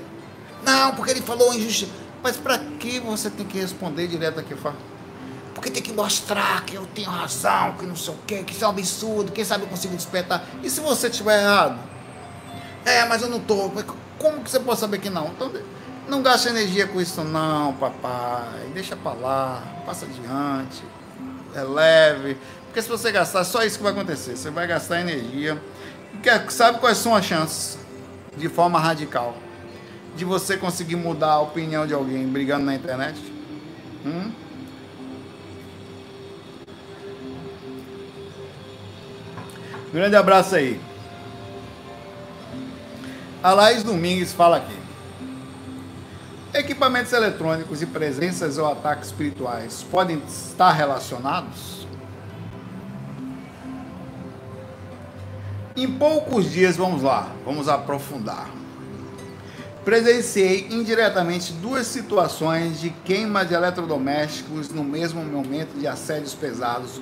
Não, 0.64 0.94
porque 0.94 1.10
ele 1.10 1.22
falou 1.22 1.52
injustiça. 1.54 1.92
Mas 2.22 2.37
para 2.37 2.58
que 2.58 3.00
você 3.00 3.28
tem 3.28 3.44
que 3.44 3.58
responder 3.58 4.06
direto 4.06 4.38
aqui? 4.38 4.54
Porque 5.54 5.70
tem 5.70 5.82
que 5.82 5.92
mostrar 5.92 6.64
que 6.64 6.74
eu 6.74 6.87
tenho 6.87 7.11
razão, 7.11 7.72
que 7.72 7.85
não 7.85 7.96
sei 7.96 8.14
o 8.14 8.18
quê, 8.26 8.42
que 8.42 8.52
isso 8.52 8.64
é 8.64 8.66
um 8.66 8.70
absurdo, 8.70 9.32
quem 9.32 9.44
sabe 9.44 9.64
eu 9.64 9.68
consigo 9.68 9.96
despertar. 9.96 10.44
E 10.62 10.70
se 10.70 10.80
você 10.80 11.08
estiver 11.08 11.42
errado? 11.42 11.78
É, 12.85 13.04
mas 13.06 13.22
eu 13.22 13.28
não 13.28 13.40
tô. 13.40 13.70
Como 14.18 14.42
que 14.42 14.50
você 14.50 14.61
pode 14.61 14.78
saber 14.80 14.98
que 14.98 15.11
não? 15.11 15.26
Então, 15.28 15.52
não 16.08 16.22
gaste 16.22 16.48
energia 16.48 16.87
com 16.87 17.00
isso 17.00 17.22
não, 17.22 17.74
papai. 17.74 18.70
Deixa 18.72 18.96
pra 18.96 19.12
lá, 19.12 19.62
passa 19.85 20.06
adiante. 20.06 20.82
É 21.54 21.62
leve. 21.62 22.38
Porque 22.66 22.80
se 22.80 22.88
você 22.88 23.12
gastar, 23.12 23.44
só 23.44 23.62
isso 23.62 23.76
que 23.76 23.82
vai 23.82 23.92
acontecer. 23.92 24.37
Você 24.37 24.50
vai 24.50 24.66
gastar 24.66 25.00
energia. 25.00 25.61
Sabe 26.48 26.78
quais 26.78 26.98
são 26.98 27.14
as 27.14 27.24
chances? 27.24 27.78
De 28.37 28.48
forma 28.48 28.78
radical. 28.78 29.37
De 30.16 30.25
você 30.25 30.57
conseguir 30.57 30.96
mudar 30.96 31.33
a 31.33 31.40
opinião 31.40 31.87
de 31.87 31.94
alguém 31.94 32.27
brigando 32.27 32.64
na 32.64 32.75
internet? 32.75 33.18
Hum? 34.05 34.31
Grande 39.92 40.16
abraço 40.16 40.55
aí. 40.55 40.81
A 43.42 43.53
Laís 43.53 43.83
Domingues 43.83 44.33
fala 44.33 44.59
aqui. 44.59 44.83
Equipamentos 46.55 47.12
eletrônicos 47.12 47.83
e 47.83 47.87
presenças 47.87 48.59
ou 48.59 48.70
ataques 48.70 49.09
espirituais 49.09 49.85
podem 49.90 50.22
estar 50.29 50.72
relacionados? 50.72 51.87
Em 55.75 55.90
poucos 55.90 56.51
dias, 56.51 56.77
vamos 56.77 57.03
lá, 57.03 57.31
vamos 57.44 57.68
aprofundar. 57.68 58.62
Presenciei 59.85 60.68
indiretamente 60.71 61.53
duas 61.55 61.88
situações 61.88 62.81
de 62.81 62.90
queima 63.05 63.45
de 63.45 63.53
eletrodomésticos 63.53 64.68
no 64.68 64.85
mesmo 64.85 65.25
momento 65.25 65.77
de 65.77 65.88
assédios 65.88 66.35
pesados, 66.35 67.01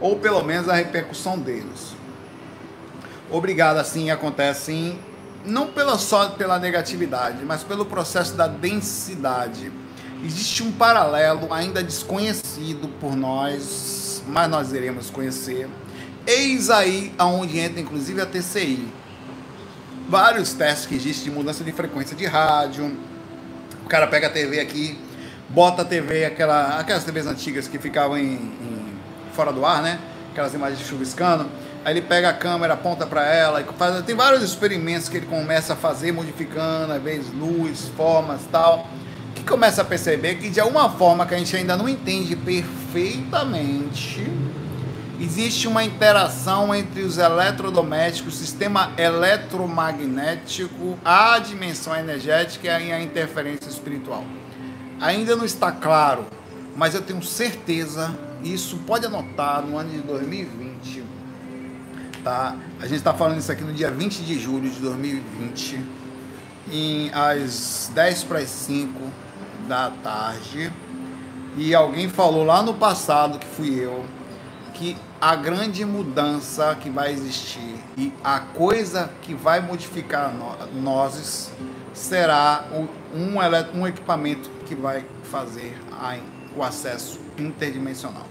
ou 0.00 0.16
pelo 0.16 0.42
menos 0.42 0.68
a 0.68 0.74
repercussão 0.74 1.38
deles. 1.38 1.94
Obrigado, 3.30 3.78
assim 3.78 4.10
acontece 4.10 4.72
em 4.72 4.98
não 5.44 5.68
pela 5.68 5.96
só 5.98 6.30
pela 6.30 6.58
negatividade, 6.58 7.44
mas 7.44 7.62
pelo 7.62 7.86
processo 7.86 8.34
da 8.34 8.46
densidade. 8.46 9.70
Existe 10.24 10.62
um 10.62 10.72
paralelo 10.72 11.52
ainda 11.52 11.82
desconhecido 11.82 12.88
por 13.00 13.14
nós, 13.14 14.22
mas 14.26 14.50
nós 14.50 14.72
iremos 14.72 15.10
conhecer. 15.10 15.68
Eis 16.26 16.68
aí 16.68 17.12
aonde 17.16 17.58
entra 17.58 17.80
inclusive 17.80 18.20
a 18.20 18.26
TCI. 18.26 18.88
Vários 20.08 20.52
testes 20.52 20.86
que 20.86 20.94
existem 20.94 21.24
de 21.24 21.30
mudança 21.30 21.62
de 21.62 21.72
frequência 21.72 22.16
de 22.16 22.26
rádio. 22.26 22.96
O 23.84 23.88
cara 23.88 24.06
pega 24.06 24.26
a 24.26 24.30
TV 24.30 24.60
aqui, 24.60 24.98
bota 25.48 25.82
a 25.82 25.84
TV, 25.84 26.24
aquela, 26.24 26.78
aquelas 26.78 27.04
TVs 27.04 27.26
antigas 27.26 27.68
que 27.68 27.78
ficavam 27.78 28.16
em, 28.16 28.34
em 28.34 28.92
fora 29.32 29.52
do 29.52 29.64
ar, 29.64 29.82
né? 29.82 29.98
Aquelas 30.32 30.54
imagens 30.54 30.86
chuviscando 30.86 31.48
Aí 31.84 31.94
ele 31.94 32.02
pega 32.02 32.28
a 32.28 32.32
câmera, 32.34 32.74
aponta 32.74 33.06
para 33.06 33.24
ela, 33.24 33.64
faz, 33.78 34.04
tem 34.04 34.14
vários 34.14 34.42
experimentos 34.42 35.08
que 35.08 35.16
ele 35.16 35.24
começa 35.26 35.72
a 35.72 35.76
fazer, 35.76 36.12
modificando, 36.12 36.92
às 36.92 37.02
vezes 37.02 37.32
luz, 37.32 37.90
formas 37.96 38.40
tal. 38.50 38.86
Que 39.34 39.42
começa 39.42 39.80
a 39.82 39.84
perceber 39.84 40.34
que 40.34 40.50
de 40.50 40.60
alguma 40.60 40.90
forma 40.90 41.24
que 41.24 41.34
a 41.34 41.38
gente 41.38 41.56
ainda 41.56 41.76
não 41.76 41.88
entende 41.88 42.36
perfeitamente, 42.36 44.30
existe 45.20 45.66
uma 45.66 45.84
interação 45.84 46.74
entre 46.74 47.02
os 47.02 47.18
eletrodomésticos, 47.18 48.34
o 48.34 48.36
sistema 48.36 48.92
eletromagnético, 48.96 50.98
a 51.04 51.38
dimensão 51.38 51.96
energética 51.96 52.80
e 52.80 52.92
a 52.92 53.00
interferência 53.00 53.68
espiritual. 53.68 54.24
Ainda 55.00 55.36
não 55.36 55.44
está 55.44 55.72
claro, 55.72 56.26
mas 56.76 56.94
eu 56.94 57.02
tenho 57.02 57.22
certeza, 57.22 58.14
isso 58.42 58.78
pode 58.78 59.06
anotar 59.06 59.62
no 59.62 59.76
ano 59.76 59.90
de 59.90 59.98
2020 59.98 61.08
tá? 62.28 62.54
A 62.78 62.86
gente 62.86 62.98
está 62.98 63.14
falando 63.14 63.38
isso 63.38 63.50
aqui 63.50 63.62
no 63.62 63.72
dia 63.72 63.90
20 63.90 64.18
de 64.18 64.38
julho 64.38 64.68
de 64.68 64.78
2020, 64.80 65.82
em, 66.70 67.10
às 67.12 67.90
10 67.94 68.24
para 68.24 68.40
as 68.40 68.50
5 68.50 68.92
da 69.66 69.90
tarde. 70.02 70.70
E 71.56 71.74
alguém 71.74 72.08
falou 72.08 72.44
lá 72.44 72.62
no 72.62 72.74
passado, 72.74 73.38
que 73.38 73.46
fui 73.46 73.80
eu, 73.80 74.04
que 74.74 74.96
a 75.20 75.34
grande 75.34 75.84
mudança 75.84 76.76
que 76.80 76.88
vai 76.88 77.12
existir 77.12 77.74
e 77.96 78.12
a 78.22 78.38
coisa 78.38 79.10
que 79.22 79.34
vai 79.34 79.60
modificar 79.60 80.32
nós 80.74 81.50
será 81.92 82.64
um, 82.72 83.38
um 83.74 83.86
equipamento 83.86 84.48
que 84.66 84.74
vai 84.74 85.04
fazer 85.24 85.76
o 86.56 86.62
acesso 86.62 87.20
interdimensional. 87.36 88.26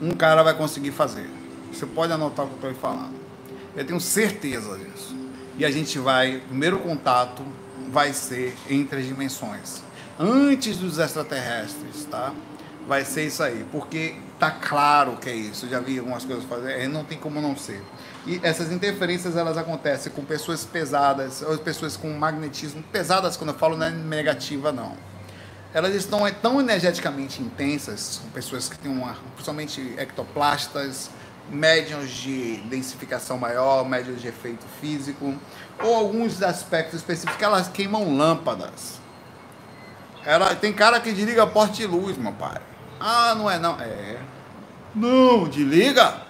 Um 0.00 0.12
cara 0.12 0.42
vai 0.42 0.54
conseguir 0.54 0.92
fazer. 0.92 1.28
Você 1.72 1.86
pode 1.86 2.12
anotar 2.12 2.46
o 2.46 2.48
que 2.48 2.64
eu 2.64 2.70
estou 2.70 2.90
falando. 2.90 3.14
Eu 3.76 3.84
tenho 3.84 4.00
certeza 4.00 4.78
disso. 4.78 5.16
E 5.58 5.64
a 5.64 5.70
gente 5.70 5.98
vai, 5.98 6.36
o 6.36 6.40
primeiro 6.42 6.78
contato 6.78 7.42
vai 7.90 8.12
ser 8.12 8.56
entre 8.68 9.00
as 9.00 9.06
dimensões. 9.06 9.82
Antes 10.18 10.76
dos 10.76 10.98
extraterrestres, 10.98 12.04
tá? 12.04 12.32
Vai 12.86 13.04
ser 13.04 13.26
isso 13.26 13.42
aí. 13.42 13.64
Porque 13.72 14.16
tá 14.38 14.50
claro 14.50 15.16
que 15.16 15.28
é 15.28 15.34
isso. 15.34 15.66
Eu 15.66 15.70
já 15.70 15.80
vi 15.80 15.98
algumas 15.98 16.24
coisas 16.24 16.44
fazer, 16.44 16.88
não 16.88 17.04
tem 17.04 17.18
como 17.18 17.40
não 17.40 17.56
ser. 17.56 17.82
E 18.26 18.40
essas 18.42 18.72
interferências 18.72 19.36
elas 19.36 19.56
acontecem 19.56 20.10
com 20.12 20.24
pessoas 20.24 20.64
pesadas, 20.64 21.42
ou 21.42 21.58
pessoas 21.58 21.96
com 21.96 22.10
magnetismo 22.12 22.82
pesadas, 22.84 23.36
quando 23.36 23.50
eu 23.50 23.58
falo 23.58 23.76
não 23.76 23.86
é 23.86 23.90
negativa 23.90 24.72
não. 24.72 24.96
Elas 25.72 25.94
estão 25.94 26.26
é, 26.26 26.30
tão 26.30 26.60
energeticamente 26.60 27.42
intensas, 27.42 28.20
pessoas 28.32 28.68
que 28.68 28.78
têm 28.78 28.90
uma, 28.90 29.16
principalmente 29.34 29.94
ectoplastas, 29.98 31.10
médiums 31.50 32.10
de 32.10 32.56
densificação 32.68 33.36
maior, 33.36 33.86
médiums 33.86 34.22
de 34.22 34.28
efeito 34.28 34.64
físico, 34.80 35.34
ou 35.82 35.94
alguns 35.94 36.42
aspectos 36.42 37.00
específicos 37.00 37.36
que 37.36 37.44
elas 37.44 37.68
queimam 37.68 38.16
lâmpadas. 38.16 39.00
Ela, 40.24 40.54
tem 40.54 40.72
cara 40.72 41.00
que 41.00 41.12
desliga 41.12 41.42
a 41.42 41.46
porta 41.46 41.74
de 41.74 41.86
luz, 41.86 42.16
meu 42.16 42.32
pai. 42.32 42.60
Ah, 43.06 43.34
não 43.34 43.50
é 43.50 43.58
não. 43.58 43.78
É. 43.78 44.18
Não, 44.94 45.46
desliga. 45.46 46.22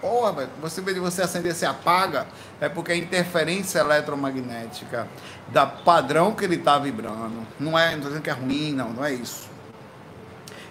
Porra, 0.00 0.48
você 0.60 0.80
vê 0.80 0.94
de 0.94 1.00
você 1.00 1.22
acender, 1.22 1.52
se 1.52 1.66
apaga. 1.66 2.28
É 2.60 2.68
porque 2.68 2.92
a 2.92 2.96
interferência 2.96 3.80
eletromagnética 3.80 5.08
da 5.48 5.66
padrão 5.66 6.32
que 6.32 6.44
ele 6.44 6.54
está 6.54 6.78
vibrando. 6.78 7.44
Não 7.58 7.76
é, 7.76 7.96
não 7.96 8.02
tô 8.02 8.06
dizendo 8.06 8.22
que 8.22 8.30
é 8.30 8.34
ruim, 8.34 8.72
não, 8.72 8.90
não 8.90 9.04
é 9.04 9.14
isso. 9.14 9.48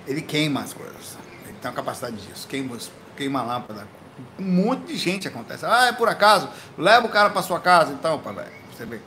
Ele 0.07 0.21
queima 0.21 0.61
as 0.61 0.73
coisas. 0.73 1.17
Ele 1.43 1.57
tem 1.61 1.69
a 1.69 1.73
capacidade 1.73 2.15
disso. 2.15 2.47
Queima, 2.47 2.77
queima 3.17 3.41
a 3.41 3.43
lâmpada. 3.43 3.85
Um 4.39 4.43
monte 4.43 4.93
de 4.93 4.95
gente 4.95 5.27
acontece. 5.27 5.65
Ah, 5.65 5.87
é 5.87 5.91
por 5.91 6.07
acaso? 6.07 6.47
Leva 6.77 7.05
o 7.05 7.09
cara 7.09 7.29
para 7.29 7.41
sua 7.41 7.59
casa, 7.59 7.91
então, 7.91 8.19
pai. 8.19 8.47
Você 8.71 8.85
vê. 8.85 9.01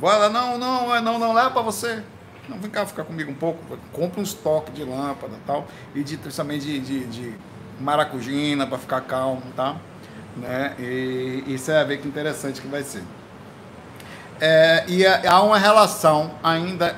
Lá, 0.00 0.30
não, 0.30 0.56
não, 0.56 0.96
é, 0.96 1.00
não, 1.02 1.18
não, 1.18 1.34
leva 1.34 1.50
para 1.50 1.60
você. 1.60 2.02
Não, 2.48 2.58
vem 2.58 2.70
cá 2.70 2.86
ficar 2.86 3.04
comigo 3.04 3.30
um 3.30 3.34
pouco. 3.34 3.60
Compra 3.92 4.20
um 4.20 4.22
estoque 4.22 4.72
de 4.72 4.82
lâmpada 4.82 5.34
tal. 5.46 5.66
E 5.94 6.02
de, 6.02 6.16
também 6.16 6.58
de, 6.58 6.80
de, 6.80 7.04
de 7.06 7.34
maracujina 7.78 8.66
para 8.66 8.78
ficar 8.78 9.02
calmo, 9.02 9.42
tá? 9.54 9.76
Né? 10.36 10.74
E, 10.78 11.44
e 11.46 11.58
você 11.58 11.72
vai 11.72 11.84
ver 11.84 11.98
que 11.98 12.08
interessante 12.08 12.60
que 12.60 12.68
vai 12.68 12.82
ser. 12.82 13.02
É, 14.40 14.84
e 14.88 15.04
é, 15.04 15.26
há 15.26 15.42
uma 15.42 15.58
relação 15.58 16.30
ainda 16.42 16.96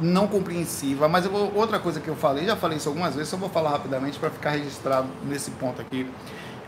não 0.00 0.26
compreensiva, 0.26 1.08
mas 1.08 1.24
vou, 1.26 1.52
outra 1.54 1.78
coisa 1.78 2.00
que 2.00 2.08
eu 2.08 2.16
falei, 2.16 2.44
já 2.44 2.56
falei 2.56 2.76
isso 2.78 2.88
algumas 2.88 3.14
vezes, 3.14 3.30
só 3.30 3.36
vou 3.36 3.48
falar 3.48 3.70
rapidamente 3.70 4.18
para 4.18 4.30
ficar 4.30 4.50
registrado 4.50 5.08
nesse 5.24 5.50
ponto 5.52 5.80
aqui. 5.80 6.06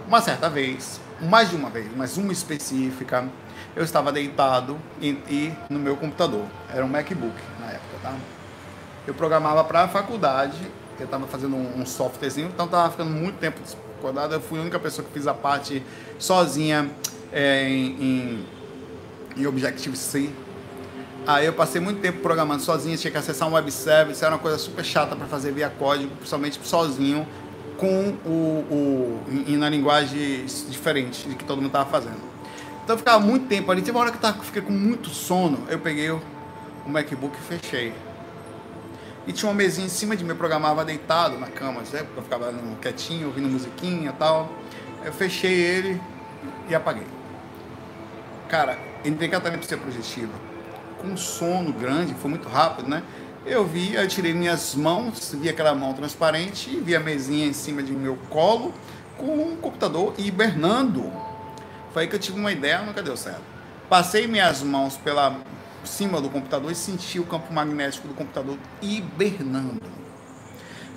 Uma 0.07 0.21
certa 0.21 0.49
vez, 0.49 1.01
mais 1.21 1.51
de 1.51 1.57
uma 1.57 1.69
vez, 1.69 1.89
mas 1.97 2.17
uma 2.17 2.33
específica, 2.33 3.27
eu 3.75 3.83
estava 3.83 4.13
deitado 4.13 4.79
e, 5.01 5.11
e 5.29 5.53
no 5.69 5.79
meu 5.79 5.97
computador, 5.97 6.45
era 6.73 6.85
um 6.85 6.89
MacBook 6.89 7.35
tá? 8.05 8.15
Eu 9.07 9.15
programava 9.15 9.65
para 9.65 9.83
a 9.83 9.89
faculdade 9.89 10.59
eu 10.99 11.07
estava 11.07 11.27
fazendo 11.27 11.57
um, 11.57 11.81
um 11.81 11.87
softwarezinho, 11.87 12.49
então 12.53 12.67
estava 12.67 12.91
ficando 12.91 13.11
muito 13.11 13.37
tempo 13.37 13.61
acordado. 13.99 14.35
Eu 14.35 14.41
fui 14.41 14.59
a 14.59 14.63
única 14.63 14.79
pessoa 14.79 15.07
que 15.07 15.13
fiz 15.13 15.27
a 15.27 15.35
parte 15.35 15.83
sozinha 16.19 16.91
é, 17.33 17.69
em, 17.69 18.47
em 19.37 19.47
Objective-C. 19.47 20.31
Aí 21.27 21.47
eu 21.47 21.53
passei 21.53 21.81
muito 21.81 22.01
tempo 22.01 22.21
programando 22.21 22.63
sozinho, 22.63 22.97
tinha 22.99 23.11
que 23.11 23.17
acessar 23.17 23.49
um 23.49 23.55
web 23.55 23.71
service, 23.73 24.23
era 24.23 24.35
uma 24.35 24.41
coisa 24.41 24.59
super 24.59 24.85
chata 24.85 25.17
para 25.17 25.27
fazer 25.27 25.53
via 25.53 25.71
código, 25.71 26.15
principalmente 26.17 26.61
sozinho, 26.63 27.27
com 27.79 28.15
o, 28.27 28.31
o 28.71 29.21
em, 29.49 29.57
na 29.57 29.71
linguagem 29.71 30.45
diferente 30.69 31.27
de 31.27 31.35
que 31.35 31.45
todo 31.45 31.57
mundo 31.57 31.69
estava 31.69 31.89
fazendo. 31.91 32.21
Então 32.85 32.95
eu 32.95 32.99
ficava 32.99 33.19
muito 33.19 33.47
tempo 33.47 33.73
ali, 33.73 33.81
teve 33.81 33.97
uma 33.97 34.03
hora 34.03 34.11
que 34.11 34.19
eu 34.19 34.21
tava, 34.21 34.39
fiquei 34.45 34.61
com 34.61 34.73
muito 34.73 35.09
sono, 35.09 35.61
eu 35.71 35.79
peguei 35.79 36.11
o, 36.11 36.21
o 36.87 36.91
MacBook 36.91 37.37
e 37.37 37.59
fechei. 37.59 37.95
E 39.27 39.33
tinha 39.33 39.49
uma 39.49 39.55
mesinha 39.55 39.87
em 39.87 39.91
cima 39.91 40.15
de 40.15 40.23
mim, 40.23 40.31
eu 40.31 40.37
programava 40.37 40.85
deitado 40.85 41.39
na 41.39 41.47
cama, 41.47 41.81
né? 41.81 42.07
eu 42.17 42.23
ficava 42.23 42.53
quietinho, 42.81 43.29
ouvindo 43.29 43.49
musiquinha 43.49 44.11
e 44.11 44.13
tal. 44.13 44.53
Eu 45.05 45.13
fechei 45.13 45.53
ele 45.53 46.01
e 46.69 46.75
apaguei. 46.75 47.07
Cara, 48.49 48.79
entrei 49.05 49.29
tratamento 49.29 49.65
ser 49.65 49.79
projetiva. 49.79 50.33
Com 50.99 51.17
sono 51.17 51.73
grande, 51.73 52.15
foi 52.15 52.31
muito 52.31 52.49
rápido, 52.49 52.89
né? 52.89 53.03
Eu 53.47 53.65
vi, 53.65 53.95
eu 53.95 54.07
tirei 54.09 54.33
minhas 54.33 54.75
mãos, 54.75 55.35
vi 55.35 55.49
aquela 55.49 55.75
mão 55.75 55.93
transparente, 55.93 56.71
vi 56.81 56.97
a 56.97 57.01
mesinha 57.01 57.47
em 57.47 57.53
cima 57.53 57.83
de 57.83 57.93
meu 57.93 58.17
colo, 58.31 58.73
com 59.19 59.37
um 59.37 59.57
computador 59.57 60.15
hibernando. 60.19 61.13
Foi 61.93 62.03
aí 62.03 62.09
que 62.09 62.17
eu 62.17 62.21
tive 62.21 62.39
uma 62.39 62.53
ideia, 62.53 62.81
nunca 62.81 63.03
deu 63.03 63.17
certo. 63.17 63.43
Passei 63.89 64.27
minhas 64.27 64.63
mãos 64.63 64.97
pela 64.97 65.37
cima 65.87 66.21
do 66.21 66.29
computador 66.29 66.71
e 66.71 66.75
senti 66.75 67.19
o 67.19 67.25
campo 67.25 67.53
magnético 67.53 68.09
do 68.09 68.15
computador 68.15 68.59
hibernando. 68.81 69.83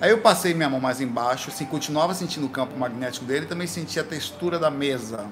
Aí 0.00 0.10
eu 0.10 0.18
passei 0.18 0.54
minha 0.54 0.68
mão 0.68 0.80
mais 0.80 1.00
embaixo, 1.00 1.50
assim, 1.50 1.64
continuava 1.64 2.14
sentindo 2.14 2.46
o 2.46 2.48
campo 2.48 2.78
magnético 2.78 3.24
dele, 3.24 3.46
também 3.46 3.66
senti 3.66 3.98
a 3.98 4.04
textura 4.04 4.58
da 4.58 4.70
mesa. 4.70 5.26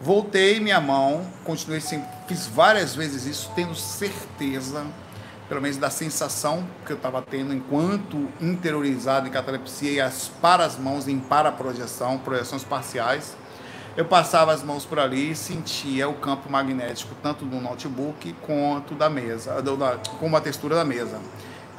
Voltei 0.00 0.58
minha 0.58 0.80
mão, 0.80 1.26
continuei 1.44 1.80
sem, 1.80 2.04
fiz 2.26 2.46
várias 2.46 2.94
vezes 2.94 3.24
isso, 3.24 3.50
tendo 3.54 3.74
certeza, 3.74 4.84
pelo 5.48 5.60
menos 5.60 5.76
da 5.76 5.90
sensação 5.90 6.66
que 6.84 6.92
eu 6.92 6.96
estava 6.96 7.22
tendo 7.22 7.54
enquanto 7.54 8.28
interiorizado 8.40 9.28
em 9.28 9.30
catalepsia 9.30 9.92
e 9.92 10.00
as 10.00 10.28
para 10.40 10.64
as 10.64 10.76
mãos 10.76 11.08
em 11.08 11.18
para 11.18 11.50
projeção, 11.52 12.18
projeções 12.18 12.64
parciais 12.64 13.36
eu 13.98 14.04
passava 14.04 14.52
as 14.52 14.62
mãos 14.62 14.84
por 14.84 15.00
ali 15.00 15.32
e 15.32 15.34
sentia 15.34 16.08
o 16.08 16.14
campo 16.14 16.48
magnético 16.48 17.16
tanto 17.20 17.44
do 17.44 17.60
notebook 17.60 18.32
quanto 18.46 18.94
da 18.94 19.10
mesa, 19.10 19.60
da, 19.60 19.96
como 20.20 20.36
a 20.36 20.40
textura 20.40 20.76
da 20.76 20.84
mesa. 20.84 21.18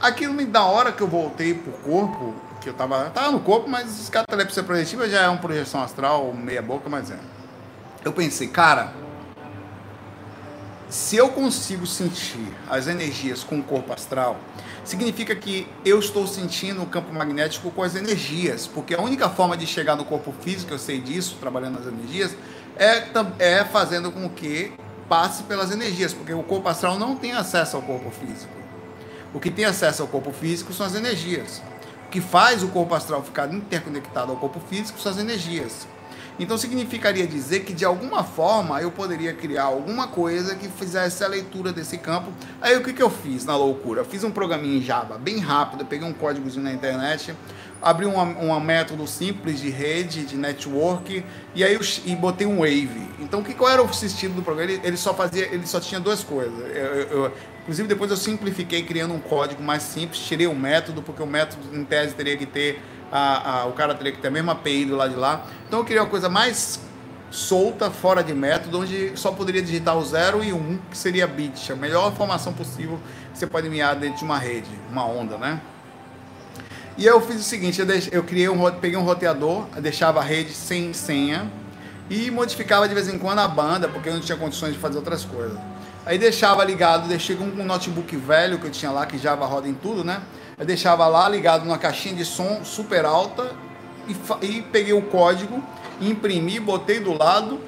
Aquilo 0.02 0.34
me 0.34 0.44
da 0.44 0.66
hora 0.66 0.92
que 0.92 1.00
eu 1.00 1.08
voltei 1.08 1.54
pro 1.54 1.72
corpo, 1.72 2.36
que 2.60 2.68
eu 2.68 2.74
tava, 2.74 3.10
tava 3.12 3.32
no 3.32 3.40
corpo, 3.40 3.70
mas 3.70 4.10
catalepsia 4.10 4.62
projetiva 4.64 5.08
já 5.08 5.22
é 5.22 5.30
uma 5.30 5.38
projeção 5.38 5.82
astral, 5.82 6.34
meia 6.34 6.62
boca, 6.62 6.90
mas 6.90 7.10
é. 7.10 7.18
Eu 8.04 8.12
pensei, 8.12 8.50
cara, 8.50 8.92
se 10.90 11.16
eu 11.16 11.30
consigo 11.30 11.86
sentir 11.86 12.52
as 12.68 12.88
energias 12.88 13.44
com 13.44 13.60
o 13.60 13.64
corpo 13.64 13.94
astral, 13.94 14.40
significa 14.84 15.36
que 15.36 15.68
eu 15.86 16.00
estou 16.00 16.26
sentindo 16.26 16.82
o 16.82 16.88
campo 16.88 17.14
magnético 17.14 17.70
com 17.70 17.84
as 17.84 17.96
energias, 17.96 18.66
porque 18.66 18.96
a 18.96 19.02
única 19.02 19.30
forma 19.30 19.56
de 19.56 19.68
chegar 19.68 19.96
no 19.96 20.04
corpo 20.04 20.34
físico, 20.42 20.74
eu 20.74 20.80
sei 20.80 21.00
disso, 21.00 21.38
trabalhando 21.40 21.80
nas 21.80 21.88
energias, 21.88 22.36
é, 22.76 23.04
é 23.38 23.64
fazendo 23.64 24.12
com 24.12 24.28
que 24.30 24.74
passe 25.08 25.44
pelas 25.44 25.72
energias, 25.72 26.12
porque 26.12 26.34
o 26.34 26.42
corpo 26.42 26.68
astral 26.68 26.98
não 26.98 27.16
tem 27.16 27.34
acesso 27.34 27.76
ao 27.76 27.84
corpo 27.84 28.10
físico. 28.10 28.54
O 29.32 29.40
que 29.40 29.52
tem 29.52 29.66
acesso 29.66 30.02
ao 30.02 30.08
corpo 30.08 30.32
físico 30.32 30.74
são 30.74 30.86
as 30.88 30.96
energias. 30.96 31.62
O 32.08 32.10
que 32.10 32.20
faz 32.20 32.64
o 32.64 32.68
corpo 32.70 32.96
astral 32.96 33.22
ficar 33.24 33.54
interconectado 33.54 34.32
ao 34.32 34.38
corpo 34.38 34.60
físico 34.60 35.00
são 35.00 35.12
as 35.12 35.20
energias. 35.20 35.88
Então 36.40 36.58
significaria 36.58 37.28
dizer 37.28 37.62
que 37.66 37.74
de 37.74 37.84
alguma 37.84 38.24
forma 38.24 38.82
eu 38.82 38.90
poderia 38.90 39.34
criar 39.34 39.64
alguma 39.64 40.08
coisa 40.08 40.56
que 40.56 40.70
fizesse 40.70 41.22
a 41.22 41.28
leitura 41.28 41.74
desse 41.74 41.98
campo. 41.98 42.32
Aí 42.62 42.78
o 42.78 42.84
que, 42.84 42.94
que 42.94 43.04
eu 43.04 43.10
fiz 43.10 43.44
na 43.44 43.58
loucura? 43.58 44.02
Eu 44.02 44.06
fiz 44.06 44.24
um 44.24 44.32
programinha 44.32 44.78
em 44.78 44.82
Java 44.82 45.18
bem 45.18 45.40
rápido, 45.40 45.86
peguei 45.86 46.08
um 46.08 46.14
códigozinho 46.14 46.64
na 46.64 46.72
internet, 46.72 47.36
abri 47.82 48.06
um, 48.06 48.18
um 48.18 48.58
método 48.62 49.06
simples 49.06 49.60
de 49.60 49.70
rede, 49.70 50.26
de 50.26 50.38
network, 50.38 51.24
e 51.54 51.64
aí 51.64 51.74
eu, 51.74 51.82
e 52.06 52.16
botei 52.16 52.48
um 52.48 52.60
wave. 52.60 53.10
Então 53.20 53.44
que, 53.44 53.54
qual 53.54 53.70
era 53.70 53.84
o 53.84 53.94
sentido 53.94 54.36
do 54.36 54.42
programa? 54.42 54.72
Ele, 54.72 54.82
ele, 54.82 54.98
só 54.98 55.14
fazia, 55.14 55.46
ele 55.54 55.68
só 55.68 55.82
tinha 55.82 56.00
duas 56.00 56.24
coisas. 56.24 56.58
Eu, 56.74 57.26
eu, 57.26 57.34
inclusive 57.64 57.86
depois 57.86 58.10
eu 58.12 58.18
simplifiquei 58.18 58.84
criando 58.84 59.14
um 59.14 59.20
código 59.20 59.62
mais 59.62 59.84
simples, 59.84 60.22
tirei 60.22 60.48
o 60.48 60.56
método, 60.56 61.02
porque 61.02 61.22
o 61.22 61.28
método 61.28 61.76
em 61.76 61.84
tese 61.84 62.16
teria 62.16 62.38
que 62.38 62.46
ter 62.46 62.82
a, 63.12 63.62
a, 63.62 63.66
o 63.66 63.74
cara 63.74 63.94
teria 63.96 64.12
que 64.12 64.20
ter 64.20 64.28
a 64.28 64.32
mesma 64.32 64.54
API 64.54 64.86
do 64.86 64.96
lado 64.96 65.12
de 65.12 65.20
lá. 65.20 65.46
Então 65.68 65.80
eu 65.80 65.86
queria 65.86 66.02
uma 66.02 66.10
coisa 66.10 66.30
mais 66.30 66.80
solta, 67.32 67.92
fora 67.92 68.24
de 68.24 68.34
método, 68.34 68.82
onde 68.82 69.12
só 69.16 69.32
poderia 69.32 69.62
digitar 69.62 69.98
o 69.98 70.04
0 70.04 70.44
e 70.44 70.52
1, 70.52 70.56
um, 70.56 70.80
que 70.90 70.98
seria 70.98 71.28
bit, 71.28 71.72
a 71.72 71.76
melhor 71.76 72.14
formação 72.16 72.54
possível 72.54 73.00
que 73.32 73.38
você 73.38 73.46
pode 73.46 73.68
enviar 73.68 73.96
dentro 73.96 74.20
de 74.20 74.24
uma 74.24 74.38
rede, 74.38 74.70
uma 74.90 75.06
onda, 75.06 75.38
né? 75.38 75.62
E 76.98 77.06
eu 77.06 77.22
fiz 77.22 77.38
o 77.38 77.44
seguinte, 77.44 77.80
eu, 77.80 77.86
deixe, 77.86 78.10
eu 78.12 78.24
criei 78.24 78.50
um, 78.50 78.72
peguei 78.72 78.98
um 78.98 79.04
roteador, 79.04 79.66
deixava 79.80 80.20
a 80.20 80.24
rede 80.24 80.52
sem 80.52 80.92
senha 80.92 81.50
e 82.10 82.30
modificava 82.30 82.88
de 82.90 82.94
vez 82.94 83.08
em 83.08 83.18
quando 83.18 83.40
a 83.40 83.48
banda, 83.48 83.88
porque 83.88 84.10
eu 84.10 84.14
não 84.14 84.20
tinha 84.20 84.38
condições 84.38 84.74
de 84.74 84.80
fazer 84.80 84.98
outras 84.98 85.24
coisas. 85.24 85.58
Aí 86.06 86.18
deixava 86.18 86.64
ligado, 86.66 87.08
deixei 87.08 87.36
com 87.36 87.44
um 87.44 87.64
notebook 87.64 88.16
velho 88.18 88.58
que 88.58 88.66
eu 88.66 88.72
tinha 88.72 88.92
lá, 88.92 89.06
que 89.06 89.18
Java 89.18 89.46
roda 89.46 89.68
em 89.68 89.74
tudo, 89.74 90.04
né? 90.04 90.22
Eu 90.60 90.66
deixava 90.66 91.08
lá 91.08 91.30
ligado 91.30 91.64
numa 91.64 91.78
caixinha 91.78 92.16
de 92.16 92.26
som 92.26 92.64
super 92.66 93.06
alta 93.06 93.56
e, 94.08 94.46
e 94.46 94.62
peguei 94.62 94.94
o 94.94 95.02
código, 95.04 95.64
imprimi, 96.02 96.60
botei 96.60 97.00
do 97.00 97.18
lado 97.18 97.62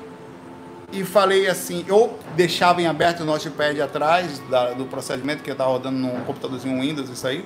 e 0.91 1.05
falei 1.05 1.47
assim, 1.47 1.85
eu 1.87 2.19
deixava 2.35 2.81
em 2.81 2.87
aberto 2.87 3.21
o 3.21 3.25
notepad 3.25 3.79
atrás 3.81 4.39
da, 4.49 4.71
do 4.71 4.85
procedimento 4.85 5.41
que 5.41 5.49
eu 5.49 5.53
estava 5.53 5.71
rodando 5.71 5.97
num 5.97 6.19
computadorzinho 6.25 6.81
Windows, 6.81 7.09
isso 7.09 7.25
aí. 7.25 7.45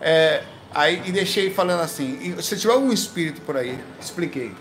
É, 0.00 0.44
aí 0.74 1.02
e 1.04 1.12
deixei 1.12 1.50
falando 1.50 1.80
assim, 1.80 2.40
se 2.40 2.56
tiver 2.56 2.72
algum 2.72 2.90
espírito 2.90 3.42
por 3.42 3.56
aí, 3.58 3.78
expliquei. 4.00 4.52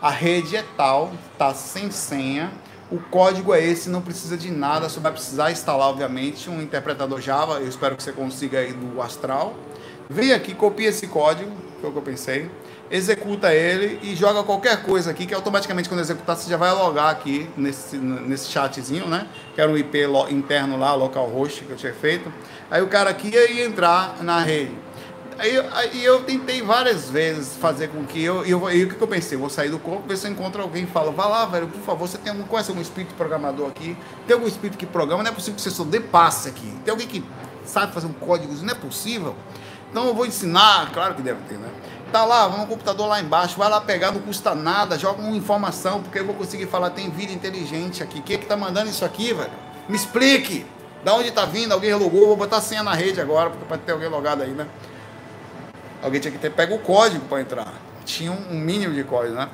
A 0.00 0.10
rede 0.10 0.56
é 0.56 0.64
tal, 0.76 1.12
tá 1.36 1.52
sem 1.52 1.90
senha, 1.90 2.50
o 2.90 2.98
código 2.98 3.54
é 3.54 3.64
esse, 3.64 3.88
não 3.88 4.00
precisa 4.00 4.36
de 4.36 4.50
nada, 4.50 4.88
só 4.88 5.00
vai 5.00 5.12
precisar 5.12 5.50
instalar, 5.50 5.88
obviamente, 5.88 6.48
um 6.48 6.62
interpretador 6.62 7.20
Java, 7.20 7.60
eu 7.60 7.68
espero 7.68 7.96
que 7.96 8.02
você 8.02 8.12
consiga 8.12 8.60
aí 8.60 8.72
do 8.72 9.00
Astral. 9.02 9.54
Vem 10.08 10.32
aqui, 10.32 10.54
copia 10.54 10.88
esse 10.88 11.06
código, 11.06 11.50
foi 11.80 11.90
o 11.90 11.92
que 11.92 11.98
eu 11.98 12.02
pensei 12.02 12.50
executa 12.90 13.52
ele 13.52 13.98
e 14.02 14.14
joga 14.14 14.42
qualquer 14.42 14.82
coisa 14.82 15.10
aqui, 15.10 15.26
que 15.26 15.34
automaticamente 15.34 15.88
quando 15.88 16.00
executar 16.00 16.36
você 16.36 16.48
já 16.48 16.56
vai 16.56 16.72
logar 16.72 17.10
aqui 17.10 17.48
nesse, 17.56 17.96
nesse 17.96 18.50
chatzinho, 18.50 19.06
né? 19.06 19.26
Que 19.54 19.60
era 19.60 19.70
um 19.70 19.76
IP 19.76 19.98
interno 20.30 20.78
lá, 20.78 20.94
localhost 20.94 21.64
que 21.64 21.70
eu 21.70 21.76
tinha 21.76 21.92
feito. 21.92 22.32
Aí 22.70 22.82
o 22.82 22.88
cara 22.88 23.10
aqui 23.10 23.28
ia 23.28 23.64
entrar 23.64 24.22
na 24.22 24.40
rede. 24.40 24.72
Aí, 25.38 25.56
aí 25.56 26.04
eu 26.04 26.24
tentei 26.24 26.60
várias 26.62 27.08
vezes 27.08 27.56
fazer 27.56 27.88
com 27.88 28.04
que 28.04 28.22
eu. 28.22 28.44
eu 28.44 28.68
e 28.72 28.84
o 28.84 28.88
que 28.88 29.00
eu 29.00 29.06
pensei? 29.06 29.38
Vou 29.38 29.48
sair 29.48 29.70
do 29.70 29.78
corpo, 29.78 30.08
ver 30.08 30.16
se 30.16 30.26
eu 30.26 30.32
encontro 30.32 30.60
alguém 30.60 30.82
e 30.82 30.86
falo, 30.86 31.12
vá 31.12 31.26
lá, 31.26 31.46
velho, 31.46 31.68
por 31.68 31.80
favor, 31.80 32.08
você 32.08 32.18
tem 32.18 32.32
algum, 32.32 32.42
conhece 32.42 32.70
algum 32.70 32.82
espírito 32.82 33.14
programador 33.14 33.68
aqui? 33.68 33.96
Tem 34.26 34.34
algum 34.34 34.48
espírito 34.48 34.76
que 34.76 34.84
programa? 34.84 35.22
Não 35.22 35.30
é 35.30 35.34
possível 35.34 35.54
que 35.54 35.62
você 35.62 35.70
só 35.70 35.84
dê 35.84 36.00
passe 36.00 36.48
aqui. 36.48 36.68
Tem 36.84 36.90
alguém 36.90 37.06
que 37.06 37.24
sabe 37.64 37.92
fazer 37.92 38.08
um 38.08 38.12
código? 38.12 38.52
Não 38.52 38.72
é 38.72 38.74
possível. 38.74 39.36
Então 39.88 40.06
eu 40.06 40.14
vou 40.14 40.26
ensinar, 40.26 40.90
claro 40.92 41.14
que 41.14 41.22
deve 41.22 41.40
ter, 41.48 41.56
né? 41.56 41.68
Tá 42.10 42.24
lá, 42.24 42.48
vamos 42.48 42.62
no 42.62 42.66
computador 42.66 43.06
lá 43.06 43.20
embaixo, 43.20 43.56
vai 43.56 43.70
lá 43.70 43.80
pegar, 43.80 44.10
não 44.10 44.20
custa 44.20 44.56
nada, 44.56 44.98
joga 44.98 45.22
uma 45.22 45.36
informação, 45.36 46.02
porque 46.02 46.18
eu 46.18 46.26
vou 46.26 46.34
conseguir 46.34 46.66
falar, 46.66 46.90
tem 46.90 47.10
vida 47.10 47.32
inteligente 47.32 48.02
aqui. 48.02 48.20
Quem 48.22 48.36
é 48.36 48.38
que 48.40 48.46
tá 48.46 48.56
mandando 48.56 48.90
isso 48.90 49.04
aqui, 49.04 49.32
velho? 49.32 49.52
Me 49.88 49.94
explique! 49.94 50.66
Da 51.04 51.14
onde 51.14 51.30
tá 51.30 51.44
vindo? 51.44 51.70
Alguém 51.70 51.94
logou? 51.94 52.26
Vou 52.26 52.36
botar 52.36 52.56
a 52.56 52.60
senha 52.60 52.82
na 52.82 52.92
rede 52.92 53.20
agora, 53.20 53.50
porque 53.50 53.64
pode 53.66 53.82
ter 53.82 53.92
alguém 53.92 54.08
logado 54.08 54.42
aí, 54.42 54.50
né? 54.50 54.66
Alguém 56.02 56.20
tinha 56.20 56.32
que 56.32 56.38
ter 56.38 56.50
pego 56.50 56.76
o 56.76 56.78
código 56.78 57.24
para 57.26 57.40
entrar. 57.40 57.74
Tinha 58.04 58.32
um 58.32 58.54
mínimo 58.54 58.94
de 58.94 59.04
código, 59.04 59.34
né? 59.34 59.48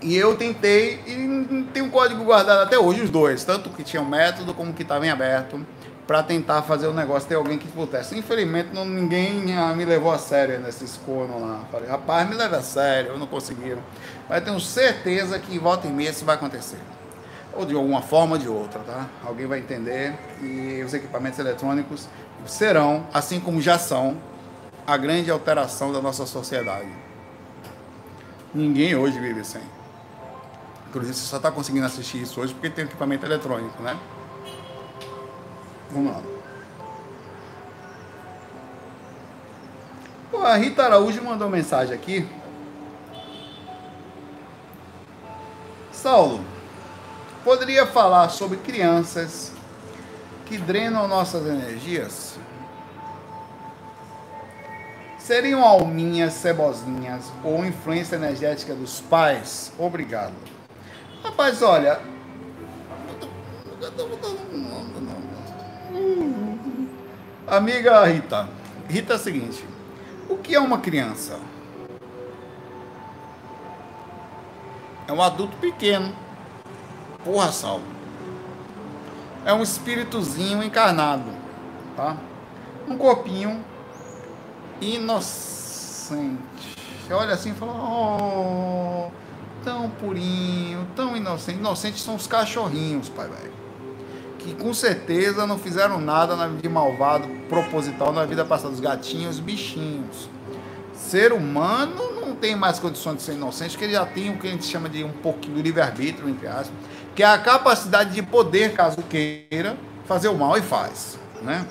E 0.00 0.16
eu 0.16 0.36
tentei 0.36 1.00
e 1.06 1.66
tem 1.72 1.82
um 1.82 1.90
código 1.90 2.22
guardado 2.24 2.62
até 2.62 2.78
hoje, 2.78 3.02
os 3.02 3.10
dois, 3.10 3.42
tanto 3.44 3.68
que 3.70 3.82
tinha 3.82 4.00
um 4.00 4.08
método 4.08 4.54
como 4.54 4.72
que 4.72 4.82
estava 4.82 5.04
em 5.04 5.10
aberto 5.10 5.60
para 6.06 6.22
tentar 6.22 6.62
fazer 6.62 6.86
o 6.86 6.94
negócio 6.94 7.28
ter 7.28 7.34
alguém 7.34 7.58
que 7.58 7.68
pudesse. 7.68 8.16
Infelizmente, 8.16 8.70
não, 8.72 8.84
ninguém 8.84 9.42
me 9.76 9.84
levou 9.84 10.10
a 10.10 10.18
sério 10.18 10.58
nesses 10.60 10.96
cornos 11.04 11.42
lá. 11.42 11.60
Falei, 11.70 11.88
rapaz, 11.88 12.26
me 12.26 12.34
leva 12.34 12.56
a 12.56 12.62
sério, 12.62 13.10
eu 13.10 13.18
não 13.18 13.26
conseguiram. 13.26 13.82
Mas 14.28 14.42
tenho 14.42 14.58
certeza 14.58 15.38
que 15.38 15.54
em 15.54 15.58
volta 15.58 15.86
e 15.86 15.90
meia 15.90 16.08
isso 16.10 16.24
vai 16.24 16.36
acontecer. 16.36 16.78
Ou 17.52 17.66
de 17.66 17.74
alguma 17.74 18.00
forma 18.00 18.36
ou 18.36 18.38
de 18.38 18.48
outra, 18.48 18.80
tá? 18.80 19.06
Alguém 19.22 19.46
vai 19.46 19.58
entender 19.58 20.14
e 20.40 20.82
os 20.82 20.94
equipamentos 20.94 21.38
eletrônicos 21.38 22.08
serão, 22.46 23.04
assim 23.12 23.38
como 23.38 23.60
já 23.60 23.78
são, 23.78 24.16
a 24.88 24.96
grande 24.96 25.30
alteração 25.30 25.92
da 25.92 26.00
nossa 26.00 26.24
sociedade. 26.24 26.88
Ninguém 28.54 28.96
hoje 28.96 29.20
vive 29.20 29.44
sem. 29.44 29.60
Inclusive, 30.88 31.14
você 31.14 31.26
só 31.26 31.36
está 31.36 31.52
conseguindo 31.52 31.84
assistir 31.84 32.22
isso 32.22 32.40
hoje 32.40 32.54
porque 32.54 32.70
tem 32.70 32.86
equipamento 32.86 33.26
eletrônico, 33.26 33.82
né? 33.82 33.98
Vamos 35.90 36.10
lá. 36.10 36.22
Pô, 40.30 40.38
a 40.38 40.56
Rita 40.56 40.84
Araújo 40.84 41.22
mandou 41.22 41.50
mensagem 41.50 41.94
aqui. 41.94 42.26
Saulo, 45.92 46.42
poderia 47.44 47.86
falar 47.86 48.30
sobre 48.30 48.56
crianças 48.56 49.52
que 50.46 50.56
drenam 50.56 51.06
nossas 51.06 51.46
energias? 51.46 52.38
Seriam 55.28 55.62
alminhas, 55.62 56.32
cebozinhas 56.32 57.30
ou 57.44 57.62
influência 57.62 58.16
energética 58.16 58.74
dos 58.74 59.02
pais? 59.02 59.70
Obrigado. 59.78 60.32
Rapaz, 61.22 61.60
olha, 61.60 62.00
Amiga 67.46 68.06
Rita, 68.06 68.48
Rita 68.88 69.12
é 69.12 69.16
o 69.16 69.18
seguinte: 69.18 69.62
o 70.30 70.38
que 70.38 70.54
é 70.54 70.58
uma 70.58 70.78
criança? 70.78 71.38
É 75.06 75.12
um 75.12 75.20
adulto 75.20 75.58
pequeno. 75.58 76.10
Porra, 77.22 77.52
Sal. 77.52 77.82
É 79.44 79.52
um 79.52 79.62
espíritozinho 79.62 80.62
encarnado, 80.62 81.30
tá? 81.94 82.16
Um 82.88 82.96
corpinho 82.96 83.62
inocente. 84.80 86.38
Você 87.06 87.12
olha 87.12 87.34
assim 87.34 87.50
e 87.50 87.54
fala: 87.54 87.72
Oh, 87.72 89.10
tão 89.64 89.90
purinho, 89.90 90.86
tão 90.94 91.16
inocente. 91.16 91.58
Inocentes 91.58 92.02
são 92.02 92.14
os 92.16 92.26
cachorrinhos, 92.26 93.08
pai 93.08 93.28
velho 93.28 93.58
que 94.48 94.54
com 94.54 94.72
certeza 94.72 95.46
não 95.46 95.58
fizeram 95.58 96.00
nada 96.00 96.36
de 96.48 96.68
malvado 96.68 97.28
proposital 97.48 98.12
na 98.12 98.24
vida 98.24 98.44
passada, 98.44 98.72
os 98.72 98.80
gatinhos, 98.80 99.38
bichinhos. 99.38 100.28
Ser 100.94 101.32
humano 101.32 102.12
não 102.20 102.34
tem 102.34 102.56
mais 102.56 102.78
condições 102.78 103.16
de 103.16 103.22
ser 103.22 103.32
inocente, 103.32 103.70
porque 103.70 103.84
ele 103.84 103.92
já 103.92 104.06
tem 104.06 104.30
o 104.30 104.38
que 104.38 104.46
a 104.46 104.50
gente 104.50 104.64
chama 104.64 104.88
de 104.88 105.04
um 105.04 105.12
pouquinho 105.12 105.56
do 105.56 105.62
livre-arbítrio, 105.62 106.28
entre 106.28 106.46
aspas, 106.46 106.70
que 107.14 107.22
é 107.22 107.26
a 107.26 107.38
capacidade 107.38 108.14
de 108.14 108.22
poder, 108.22 108.74
caso 108.74 108.98
queira, 109.02 109.76
fazer 110.06 110.28
o 110.28 110.34
mal 110.34 110.56
e 110.56 110.62
faz, 110.62 111.18
né? 111.42 111.66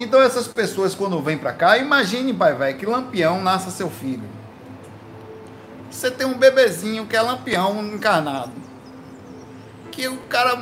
Então 0.00 0.20
essas 0.20 0.46
pessoas 0.46 0.94
quando 0.94 1.20
vêm 1.22 1.38
para 1.38 1.52
cá, 1.52 1.78
imagine, 1.78 2.32
pai 2.32 2.54
velho, 2.54 2.78
que 2.78 2.86
Lampião 2.86 3.42
nasça 3.42 3.70
seu 3.70 3.88
filho. 3.88 4.28
Você 5.90 6.10
tem 6.10 6.26
um 6.26 6.36
bebezinho 6.36 7.06
que 7.06 7.16
é 7.16 7.22
Lampião 7.22 7.82
encarnado. 7.82 8.52
Que 9.90 10.08
o 10.08 10.18
cara 10.28 10.56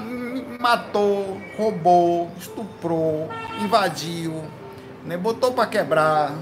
matou, 0.60 1.40
roubou, 1.56 2.30
estuprou, 2.38 3.28
invadiu, 3.60 4.44
né? 5.04 5.16
botou 5.16 5.52
para 5.52 5.66
quebrar, 5.66 6.32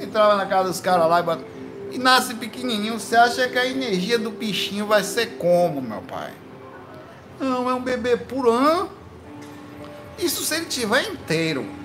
entrava 0.00 0.36
na 0.36 0.46
casa 0.46 0.70
dos 0.70 0.80
caras 0.80 1.06
lá 1.06 1.20
e, 1.90 1.96
e 1.96 1.98
nasce 1.98 2.34
pequenininho. 2.34 2.98
Você 2.98 3.14
acha 3.14 3.46
que 3.48 3.58
a 3.58 3.66
energia 3.66 4.18
do 4.18 4.30
bichinho 4.30 4.86
vai 4.86 5.04
ser 5.04 5.36
como, 5.36 5.82
meu 5.82 6.00
pai? 6.00 6.32
Não, 7.38 7.68
é 7.68 7.74
um 7.74 7.82
bebê 7.82 8.16
purão. 8.16 8.88
Isso 10.18 10.42
se 10.42 10.54
ele 10.54 10.64
tiver 10.64 11.02
inteiro. 11.02 11.77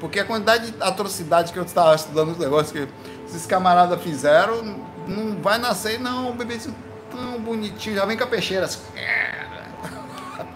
Porque 0.00 0.20
a 0.20 0.24
quantidade 0.24 0.70
de 0.70 0.82
atrocidade 0.82 1.52
que 1.52 1.58
eu 1.58 1.64
estava 1.64 1.94
estudando 1.94 2.30
os 2.30 2.38
negócios 2.38 2.72
que 2.72 2.88
esses 3.26 3.46
camaradas 3.46 4.00
fizeram, 4.00 4.62
não 5.06 5.40
vai 5.42 5.58
nascer, 5.58 5.98
não, 5.98 6.30
um 6.30 6.36
bebezinho 6.36 6.74
tão 7.10 7.40
bonitinho, 7.40 7.96
já 7.96 8.04
vem 8.04 8.16
com 8.16 8.24
a 8.24 8.26
peixeira. 8.26 8.66
Assim. 8.66 8.80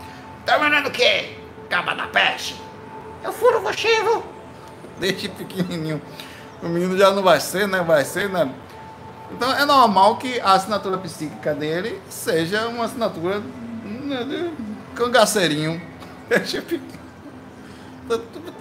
Tá 0.44 0.58
mandando 0.58 0.88
o 0.88 0.90
quê? 0.90 1.36
Caba 1.70 1.94
da 1.94 2.08
peste? 2.08 2.60
Eu 3.22 3.32
furo 3.32 3.58
o 3.58 3.62
cochivo. 3.62 4.24
Desde 4.98 5.28
pequenininho. 5.28 6.02
O 6.60 6.68
menino 6.68 6.98
já 6.98 7.12
não 7.12 7.22
vai 7.22 7.38
ser, 7.38 7.68
né? 7.68 7.80
Vai 7.80 8.04
ser, 8.04 8.28
né? 8.28 8.52
Então 9.30 9.52
é 9.52 9.64
normal 9.64 10.16
que 10.16 10.40
a 10.40 10.52
assinatura 10.52 10.98
psíquica 10.98 11.54
dele 11.54 12.00
seja 12.08 12.66
uma 12.66 12.84
assinatura 12.84 13.40
né, 13.84 14.24
de 14.24 14.50
cangaceirinho. 14.94 15.80
Desde 16.28 16.60
pequeno. 16.60 17.02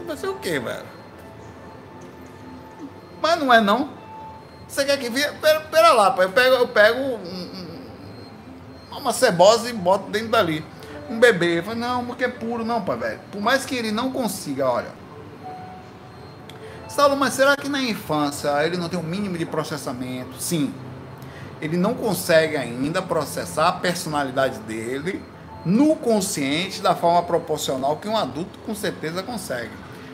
Vai 0.06 0.18
ser 0.18 0.28
o 0.28 0.36
quê, 0.36 0.60
velho? 0.60 0.86
Mas 3.22 3.40
não 3.40 3.54
é 3.54 3.62
não. 3.62 3.90
Você 4.68 4.86
quer 4.86 4.98
que 4.98 5.10
vire? 5.10 5.32
Pera, 5.42 5.62
pera 5.62 5.92
lá, 5.92 6.12
pai. 6.12 6.26
Eu 6.26 6.32
pego, 6.32 6.56
eu 6.56 6.68
pego 6.68 7.00
um, 7.00 7.16
um, 8.92 8.98
uma 8.98 9.14
cebosa 9.14 9.70
e 9.70 9.74
boto 9.74 10.10
dentro 10.10 10.30
dali 10.30 10.66
um 11.10 11.20
bebê. 11.20 11.60
Eu 11.60 11.64
falei, 11.64 11.80
não, 11.80 12.06
porque 12.06 12.24
é 12.24 12.30
puro, 12.30 12.64
não, 12.64 12.82
pai, 12.82 12.98
velho. 12.98 13.20
Por 13.32 13.42
mais 13.42 13.66
que 13.66 13.76
ele 13.76 13.92
não 13.92 14.12
consiga, 14.12 14.70
olha. 14.70 15.02
Saulo, 16.88 17.16
mas 17.16 17.34
será 17.34 17.56
que 17.56 17.70
na 17.70 17.82
infância 17.82 18.66
ele 18.66 18.78
não 18.78 18.90
tem 18.90 19.00
o 19.00 19.02
um 19.02 19.06
mínimo 19.06 19.38
de 19.38 19.46
processamento? 19.46 20.42
Sim. 20.42 20.74
Ele 21.62 21.78
não 21.78 21.94
consegue 21.94 22.58
ainda 22.58 23.02
processar 23.02 23.68
a 23.68 23.72
personalidade 23.74 24.60
dele 24.60 25.24
no 25.66 25.96
consciente 25.96 26.82
da 26.82 26.96
forma 26.96 27.22
proporcional 27.24 27.98
que 27.98 28.08
um 28.08 28.18
adulto 28.18 28.58
com 28.66 28.74
certeza 28.74 29.22
consegue. 29.22 29.72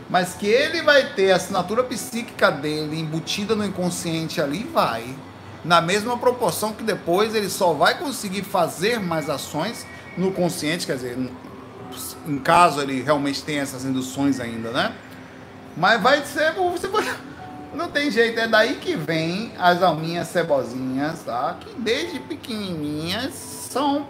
Mas 0.09 0.33
que 0.33 0.47
ele 0.47 0.81
vai 0.81 1.13
ter 1.13 1.31
a 1.31 1.35
assinatura 1.35 1.83
psíquica 1.83 2.49
dele 2.49 2.99
embutida 2.99 3.55
no 3.55 3.65
inconsciente 3.65 4.41
ali, 4.41 4.63
vai. 4.63 5.03
Na 5.65 5.81
mesma 5.81 6.17
proporção 6.17 6.71
que 6.71 6.83
depois 6.83 7.35
ele 7.35 7.49
só 7.49 7.73
vai 7.73 7.97
conseguir 7.97 8.43
fazer 8.43 8.99
mais 8.99 9.29
ações 9.29 9.85
no 10.17 10.31
consciente, 10.31 10.85
quer 10.85 10.95
dizer, 10.95 11.17
em 12.25 12.39
caso 12.39 12.81
ele 12.81 13.01
realmente 13.01 13.43
tenha 13.43 13.61
essas 13.61 13.83
induções 13.83 14.39
ainda, 14.39 14.71
né? 14.71 14.95
Mas 15.75 16.01
vai 16.01 16.25
ser, 16.25 16.53
você 16.53 16.89
não 17.73 17.89
tem 17.89 18.09
jeito, 18.09 18.39
é 18.39 18.47
daí 18.47 18.75
que 18.75 18.95
vem 18.95 19.51
as 19.59 19.83
alminhas 19.83 20.29
cebozinhas, 20.29 21.19
tá? 21.23 21.57
Que 21.59 21.73
desde 21.79 22.19
pequenininhas 22.19 23.33
são 23.33 24.07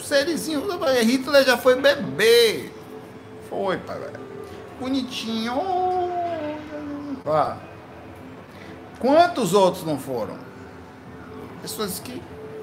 serizinhos. 0.00 0.64
Hitler 1.02 1.44
já 1.44 1.56
foi 1.56 1.80
bebê. 1.80 2.70
Foi, 3.48 3.78
pai, 3.78 3.98
velho. 3.98 4.27
Bonitinho. 4.80 5.60
Ah. 7.26 7.56
Quantos 8.98 9.54
outros 9.54 9.84
não 9.84 9.98
foram? 9.98 10.36
Pessoas 11.62 11.98
que 11.98 12.22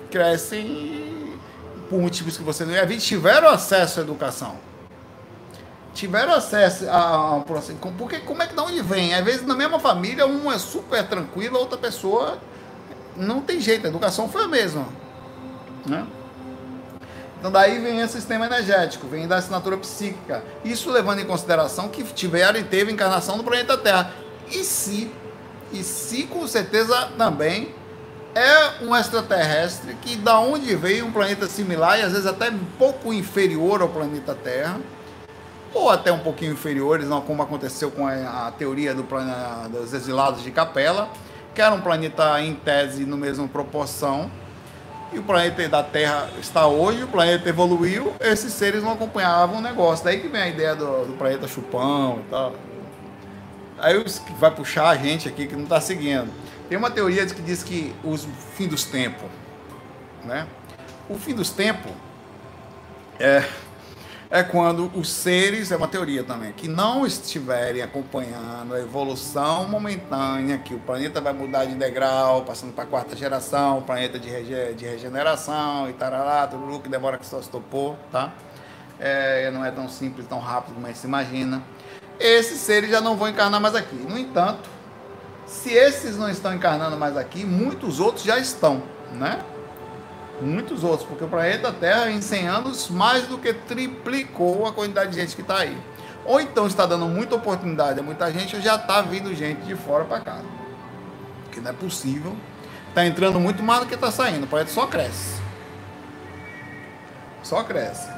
crescem 0.10 1.34
por 1.90 2.00
motivos 2.00 2.38
que 2.38 2.44
você 2.44 2.66
não 2.66 2.74
ia 2.74 2.86
ver, 2.86 2.98
tiveram 2.98 3.50
acesso 3.50 4.00
à 4.00 4.04
educação 4.04 4.58
tiveram 5.96 6.34
acesso 6.34 6.88
a, 6.90 7.38
a 7.38 7.40
processo. 7.40 7.80
Porque 7.98 8.20
como 8.20 8.44
é 8.44 8.48
que 8.48 8.54
de 8.54 8.60
onde 8.60 8.82
vem? 8.82 9.16
Às 9.16 9.24
vezes 9.24 9.48
na 9.48 9.56
mesma 9.56 9.80
família, 9.80 10.28
um 10.28 10.52
é 10.52 10.60
super 10.60 11.08
tranquilo, 11.08 11.58
a 11.58 11.60
outra 11.62 11.78
pessoa 11.78 12.38
não 13.16 13.42
tem 13.42 13.60
jeito, 13.60 13.86
a 13.86 13.90
educação 13.90 14.30
foi 14.30 14.44
a 14.44 14.48
mesma. 14.48 14.86
Né? 15.86 16.06
Então 17.40 17.52
daí 17.52 17.80
vem 17.80 18.00
esse 18.02 18.14
sistema 18.14 18.46
energético, 18.46 19.08
vem 19.08 19.28
da 19.28 19.38
assinatura 19.38 19.78
psíquica. 19.78 20.44
Isso 20.64 20.92
levando 20.92 21.20
em 21.20 21.26
consideração 21.26 21.90
que 21.90 22.04
tiveram 22.04 22.60
e 22.60 22.64
teve 22.64 22.92
encarnação 22.92 23.38
no 23.38 23.44
planeta 23.44 23.78
Terra. 23.78 24.12
E 24.50 24.64
se, 24.64 25.12
e 25.72 25.84
se 25.84 26.24
com 26.24 26.48
certeza 26.48 27.10
também 27.18 27.74
é 28.34 28.84
um 28.84 28.96
extraterrestre 28.96 29.96
que 30.02 30.16
da 30.16 30.40
onde 30.40 30.76
veio 30.76 31.06
um 31.06 31.12
planeta 31.12 31.48
similar 31.48 32.00
e 32.00 32.02
às 32.02 32.12
vezes 32.12 32.28
até 32.28 32.50
um 32.50 32.66
pouco 32.78 33.14
inferior 33.14 33.82
ao 33.82 33.90
planeta 33.90 34.36
Terra 34.36 34.80
ou 35.74 35.90
até 35.90 36.12
um 36.12 36.20
pouquinho 36.20 36.54
inferiores, 36.54 37.08
não 37.08 37.20
como 37.22 37.44
aconteceu 37.44 37.92
com 37.92 38.08
a, 38.08 38.52
teoria 38.58 38.96
do 38.96 39.06
dos 39.70 39.94
exilados 39.94 40.42
de 40.42 40.50
Capela, 40.50 41.10
que 41.54 41.62
era 41.62 41.76
um 41.76 41.82
planeta 41.82 42.42
em 42.42 42.54
tese 42.54 43.06
no 43.06 43.18
mesmo 43.18 43.48
proporção, 43.48 44.32
e 45.16 45.20
o 45.20 45.24
planeta 45.24 45.68
da 45.70 45.82
Terra 45.82 46.30
está 46.40 46.68
hoje, 46.68 47.04
o 47.04 47.08
planeta 47.08 47.48
evoluiu, 47.48 48.14
esses 48.20 48.52
seres 48.52 48.84
não 48.84 48.92
acompanhavam 48.92 49.60
o 49.60 49.62
negócio. 49.62 50.04
Daí 50.04 50.20
que 50.20 50.28
vem 50.28 50.42
a 50.42 50.48
ideia 50.50 50.76
do, 50.76 51.06
do 51.06 51.14
planeta 51.14 51.48
chupão 51.48 52.20
e 52.20 52.30
tal. 52.30 52.54
Aí 53.80 54.04
vai 54.38 54.52
puxar 54.52 54.90
a 54.90 54.96
gente 54.96 55.28
aqui 55.28 55.48
que 55.48 55.56
não 55.56 55.64
está 55.64 55.80
seguindo. 55.80 56.30
Tem 56.68 56.78
uma 56.78 56.92
teoria 56.92 57.26
que 57.26 57.42
diz 57.42 57.64
que 57.64 57.96
o 58.04 58.18
fim 58.18 58.68
dos 58.68 58.84
tempos, 58.84 59.30
né? 60.24 60.48
O 61.08 61.16
fim 61.16 61.34
dos 61.34 61.50
tempos 61.50 61.92
é 63.20 63.44
é 64.36 64.44
quando 64.44 64.92
os 64.94 65.10
seres, 65.10 65.72
é 65.72 65.78
uma 65.78 65.88
teoria 65.88 66.22
também, 66.22 66.52
que 66.52 66.68
não 66.68 67.06
estiverem 67.06 67.82
acompanhando 67.82 68.74
a 68.74 68.80
evolução 68.82 69.66
momentânea, 69.66 70.58
que 70.58 70.74
o 70.74 70.80
planeta 70.80 71.22
vai 71.22 71.32
mudar 71.32 71.64
de 71.64 71.74
degrau, 71.76 72.44
passando 72.44 72.74
para 72.74 72.84
a 72.84 72.88
quarta 72.88 73.16
geração, 73.16 73.82
planeta 73.84 74.20
de, 74.20 74.28
rege, 74.30 74.74
de 74.74 74.86
regeneração 74.86 75.90
e 75.90 75.94
tarará, 75.94 76.46
tudo 76.48 76.82
que 76.82 76.90
demora 76.90 77.18
que 77.18 77.26
só 77.26 77.42
se 77.42 77.50
topou, 77.50 77.98
tá? 78.12 78.34
É, 79.00 79.50
não 79.52 79.64
é 79.64 79.72
tão 79.72 79.88
simples, 79.88 80.28
tão 80.28 80.40
rápido 80.40 80.74
como 80.74 80.94
se 80.94 81.08
imagina. 81.08 81.64
Esses 82.20 82.60
seres 82.60 82.90
já 82.90 83.00
não 83.00 83.16
vão 83.16 83.30
encarnar 83.30 83.62
mais 83.62 83.74
aqui. 83.74 83.96
No 83.96 84.18
entanto, 84.18 84.70
se 85.46 85.72
esses 85.72 86.18
não 86.18 86.30
estão 86.30 86.54
encarnando 86.54 86.98
mais 86.98 87.16
aqui, 87.16 87.46
muitos 87.46 88.02
outros 88.02 88.26
já 88.26 88.38
estão, 88.38 88.84
né? 89.14 89.40
Muitos 90.42 90.84
outros, 90.84 91.08
porque 91.08 91.24
o 91.24 91.28
planeta 91.28 91.72
Terra 91.72 92.10
em 92.12 92.22
100 92.22 92.48
anos 92.48 92.90
mais 92.90 93.28
do 93.28 93.38
que 93.38 93.54
triplicou 93.54 94.68
a 94.68 94.74
quantidade 94.74 95.12
de 95.12 95.20
gente 95.20 95.36
que 95.36 95.42
está 95.42 95.60
aí. 95.60 95.78
Ou 96.26 96.42
então 96.42 96.66
está 96.66 96.86
dando 96.86 97.06
muita 97.06 97.36
oportunidade 97.36 98.00
a 98.00 98.04
muita 98.04 98.32
gente, 98.32 98.56
ou 98.56 98.62
já 98.62 98.76
está 98.76 99.02
vindo 99.02 99.34
gente 99.36 99.62
de 99.62 99.76
fora 99.76 100.04
para 100.06 100.20
cá. 100.20 100.40
Que 101.52 101.62
não 101.62 101.72
é 101.72 101.74
possível. 101.74 102.36
Está 102.90 103.06
entrando 103.06 103.40
muito 103.40 103.62
mais 103.62 103.82
do 103.82 103.86
que 103.86 103.96
está 103.96 104.12
saindo. 104.12 104.46
O 104.46 104.48
planeta 104.48 104.72
só 104.72 104.88
cresce. 104.88 105.40
Só 107.44 107.64
cresce. 107.64 108.10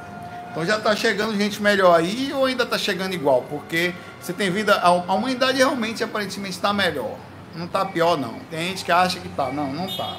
Então 0.51 0.65
já 0.65 0.77
está 0.77 0.95
chegando 0.95 1.35
gente 1.35 1.61
melhor 1.61 1.93
aí 1.93 2.31
ou 2.33 2.45
ainda 2.45 2.63
está 2.63 2.77
chegando 2.77 3.13
igual? 3.13 3.43
Porque 3.49 3.93
você 4.19 4.31
tem 4.31 4.49
vida. 4.49 4.79
A 4.79 5.13
humanidade 5.13 5.57
realmente 5.57 6.03
aparentemente 6.03 6.55
está 6.55 6.71
melhor. 6.71 7.15
Não 7.53 7.65
está 7.65 7.85
pior, 7.85 8.17
não. 8.17 8.39
Tem 8.49 8.69
gente 8.69 8.85
que 8.85 8.91
acha 8.91 9.19
que 9.19 9.27
está. 9.27 9.51
Não, 9.51 9.71
não 9.73 9.85
está 9.85 10.15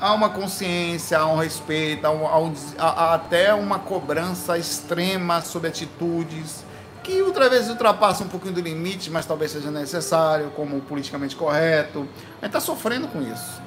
há 0.00 0.12
uma 0.12 0.30
consciência, 0.30 1.18
há 1.18 1.26
um 1.26 1.36
respeito, 1.36 2.06
há, 2.06 2.10
um, 2.10 2.26
há, 2.26 2.38
um, 2.38 2.54
há 2.78 3.14
até 3.14 3.52
uma 3.54 3.78
cobrança 3.78 4.56
extrema 4.58 5.40
sobre 5.40 5.68
atitudes 5.68 6.64
que 7.02 7.22
outra 7.22 7.48
vez 7.48 7.70
ultrapassa 7.70 8.22
um 8.22 8.28
pouquinho 8.28 8.52
do 8.52 8.60
limite, 8.60 9.10
mas 9.10 9.24
talvez 9.24 9.52
seja 9.52 9.70
necessário, 9.70 10.50
como 10.54 10.78
politicamente 10.82 11.34
correto. 11.34 12.00
A 12.40 12.44
gente 12.44 12.46
está 12.46 12.60
sofrendo 12.60 13.08
com 13.08 13.22
isso. 13.22 13.62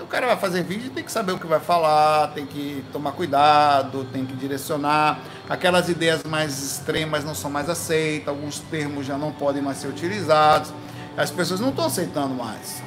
O 0.00 0.06
cara 0.06 0.28
vai 0.28 0.36
fazer 0.36 0.62
vídeo 0.62 0.90
tem 0.90 1.02
que 1.02 1.10
saber 1.10 1.32
o 1.32 1.38
que 1.38 1.46
vai 1.46 1.58
falar, 1.58 2.28
tem 2.28 2.46
que 2.46 2.84
tomar 2.92 3.12
cuidado, 3.12 4.04
tem 4.04 4.24
que 4.24 4.34
direcionar. 4.34 5.18
Aquelas 5.48 5.88
ideias 5.88 6.22
mais 6.22 6.62
extremas 6.62 7.24
não 7.24 7.34
são 7.34 7.50
mais 7.50 7.68
aceitas, 7.68 8.28
alguns 8.28 8.60
termos 8.60 9.04
já 9.04 9.18
não 9.18 9.32
podem 9.32 9.60
mais 9.60 9.78
ser 9.78 9.88
utilizados. 9.88 10.72
As 11.16 11.30
pessoas 11.30 11.58
não 11.58 11.70
estão 11.70 11.86
aceitando 11.86 12.34
mais. 12.34 12.82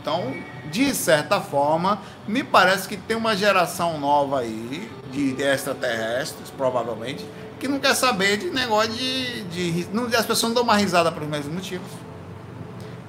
Então, 0.00 0.34
de 0.74 0.92
certa 0.92 1.40
forma, 1.40 2.00
me 2.26 2.42
parece 2.42 2.88
que 2.88 2.96
tem 2.96 3.16
uma 3.16 3.36
geração 3.36 3.96
nova 3.96 4.40
aí, 4.40 4.90
de 5.12 5.40
extraterrestres, 5.40 6.50
provavelmente, 6.50 7.24
que 7.60 7.68
não 7.68 7.78
quer 7.78 7.94
saber 7.94 8.38
de 8.38 8.50
negócio 8.50 8.90
de. 8.90 9.44
de 9.44 9.88
não, 9.92 10.06
as 10.06 10.26
pessoas 10.26 10.42
não 10.42 10.54
dão 10.54 10.62
uma 10.64 10.74
risada 10.74 11.12
pelos 11.12 11.28
mesmos 11.28 11.54
motivos. 11.54 11.86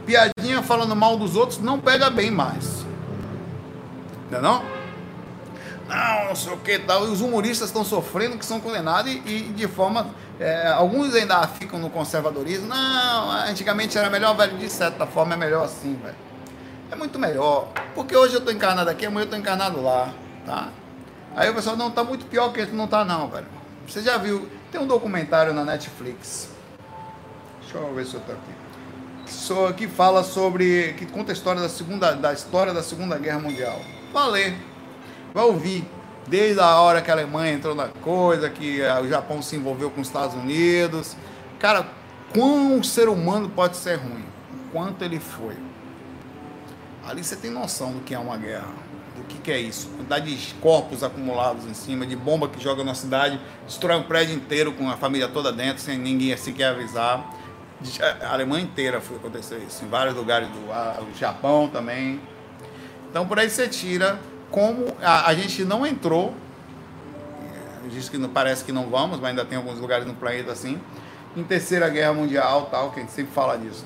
Piadinha 0.06 0.62
falando 0.62 0.96
mal 0.96 1.18
dos 1.18 1.36
outros 1.36 1.58
não 1.58 1.80
pega 1.80 2.12
bem 2.12 2.30
mais. 2.30 2.86
Não 4.30 4.38
é 4.38 4.42
não? 4.42 4.64
Não, 5.90 6.26
não 6.28 6.36
sei 6.36 6.54
o 6.54 6.58
que 6.58 6.78
tal. 6.78 7.08
E 7.08 7.10
os 7.10 7.22
humoristas 7.22 7.70
estão 7.70 7.84
sofrendo, 7.84 8.38
que 8.38 8.46
são 8.46 8.60
condenados 8.60 9.12
e, 9.12 9.18
e 9.26 9.54
de 9.56 9.68
forma. 9.68 10.06
É, 10.40 10.68
alguns 10.68 11.16
ainda 11.16 11.48
ficam 11.48 11.80
no 11.80 11.90
conservadorismo. 11.90 12.68
Não, 12.68 13.32
antigamente 13.32 13.98
era 13.98 14.12
melhor, 14.12 14.36
velho. 14.38 14.56
De 14.56 14.70
certa 14.70 15.08
forma 15.08 15.34
é 15.34 15.38
melhor 15.38 15.66
assim, 15.66 15.96
velho 15.96 16.26
é 16.92 16.96
muito 16.96 17.18
melhor. 17.20 17.70
Porque 17.94 18.16
hoje 18.16 18.34
eu 18.34 18.40
estou 18.40 18.54
encarnado 18.54 18.90
aqui, 18.90 19.06
amanhã 19.06 19.22
eu 19.22 19.26
estou 19.26 19.40
encarnado 19.40 19.82
lá, 19.82 20.14
tá? 20.46 20.70
Aí 21.36 21.50
o 21.50 21.54
pessoal, 21.54 21.76
não, 21.76 21.92
tá 21.92 22.04
muito 22.04 22.26
pior 22.26 22.52
que 22.54 22.62
esse, 22.62 22.72
não 22.72 22.88
tá 22.88 23.04
não, 23.04 23.28
velho. 23.28 23.48
Você 23.88 24.02
já 24.02 24.18
viu, 24.18 24.50
tem 24.72 24.80
um 24.80 24.88
documentário 24.88 25.54
na 25.54 25.64
Netflix. 25.64 26.50
Deixa 27.62 27.78
eu 27.78 27.94
ver 27.94 28.06
se 28.06 28.16
eu 28.16 28.22
tô 28.22 28.32
aqui. 28.32 29.76
Que 29.76 29.88
fala 29.88 30.24
sobre, 30.24 30.94
que 30.98 31.06
conta 31.06 31.32
a 31.32 31.34
história 31.34 31.62
da 31.62 31.70
segunda, 31.70 32.14
da 32.14 32.32
história 32.32 32.74
da 32.74 32.82
Segunda 32.82 33.18
Guerra 33.18 33.40
Mundial. 33.40 33.80
Vai 34.14 34.32
ler, 34.32 34.56
vai 35.34 35.44
ouvir. 35.44 35.86
Desde 36.28 36.60
a 36.60 36.80
hora 36.80 37.02
que 37.04 37.12
a 37.12 37.14
Alemanha 37.14 37.54
entrou 37.54 37.76
na 37.76 37.88
coisa, 37.88 38.50
que 38.50 38.82
o 38.82 39.08
Japão 39.08 39.44
se 39.44 39.56
envolveu 39.56 39.92
com 39.92 40.02
os 40.02 40.08
Estados 40.08 40.36
Unidos. 40.36 41.16
Cara, 41.60 41.86
quão 42.34 42.80
o 42.80 42.84
ser 42.84 43.10
humano 43.10 43.48
pode 43.50 43.78
ser 43.78 43.96
ruim? 43.96 44.26
Quanto 44.72 45.04
ele 45.04 45.20
foi? 45.20 45.56
Ali 47.08 47.24
você 47.24 47.36
tem 47.36 47.52
noção 47.52 47.92
do 47.92 48.00
que 48.00 48.16
é 48.16 48.20
uma 48.20 48.36
guerra, 48.36 48.68
do 49.16 49.24
que, 49.24 49.38
que 49.38 49.52
é 49.52 49.60
isso. 49.60 49.88
Quantidade 49.90 50.36
de 50.36 50.54
corpos 50.56 51.04
acumulados 51.04 51.66
em 51.66 51.74
cima, 51.74 52.06
de 52.06 52.16
bomba 52.16 52.48
que 52.48 52.62
joga 52.62 52.84
na 52.84 52.96
cidade, 52.96 53.40
destrói 53.66 53.98
um 53.98 54.04
prédio 54.04 54.36
inteiro 54.36 54.74
com 54.74 54.90
a 54.90 54.98
família 54.98 55.28
toda 55.28 55.52
dentro, 55.52 55.84
sem 55.84 55.98
ninguém 56.00 56.36
sequer 56.36 56.70
avisar. 56.70 57.24
A 58.22 58.34
Alemanha 58.34 58.64
inteira 58.64 59.00
foi 59.00 59.18
acontecer 59.18 59.64
isso, 59.68 59.86
em 59.86 59.88
vários 59.88 60.16
lugares 60.16 60.48
do 60.50 60.60
o 60.60 61.14
Japão 61.16 61.68
também. 61.68 62.20
Então 63.10 63.28
por 63.28 63.38
aí 63.38 63.50
você 63.50 63.68
tira 63.68 64.20
como 64.50 64.88
a, 65.02 65.30
a 65.30 65.36
gente 65.36 65.64
não 65.64 65.86
entrou, 65.86 66.34
diz 67.90 68.10
que 68.10 68.18
não, 68.18 68.30
parece 68.30 68.64
que 68.64 68.72
não 68.72 68.90
vamos, 68.90 69.20
mas 69.20 69.30
ainda 69.30 69.46
tem 69.46 69.58
alguns 69.58 69.78
lugares 69.80 70.08
no 70.08 70.16
planeta 70.16 70.52
assim, 70.52 70.82
em 71.38 71.44
terceira 71.44 71.88
guerra 71.88 72.14
mundial 72.14 72.68
tal, 72.72 72.92
que 72.92 73.00
a 73.00 73.04
gente 73.04 73.12
sempre 73.12 73.32
fala 73.32 73.58
disso. 73.58 73.86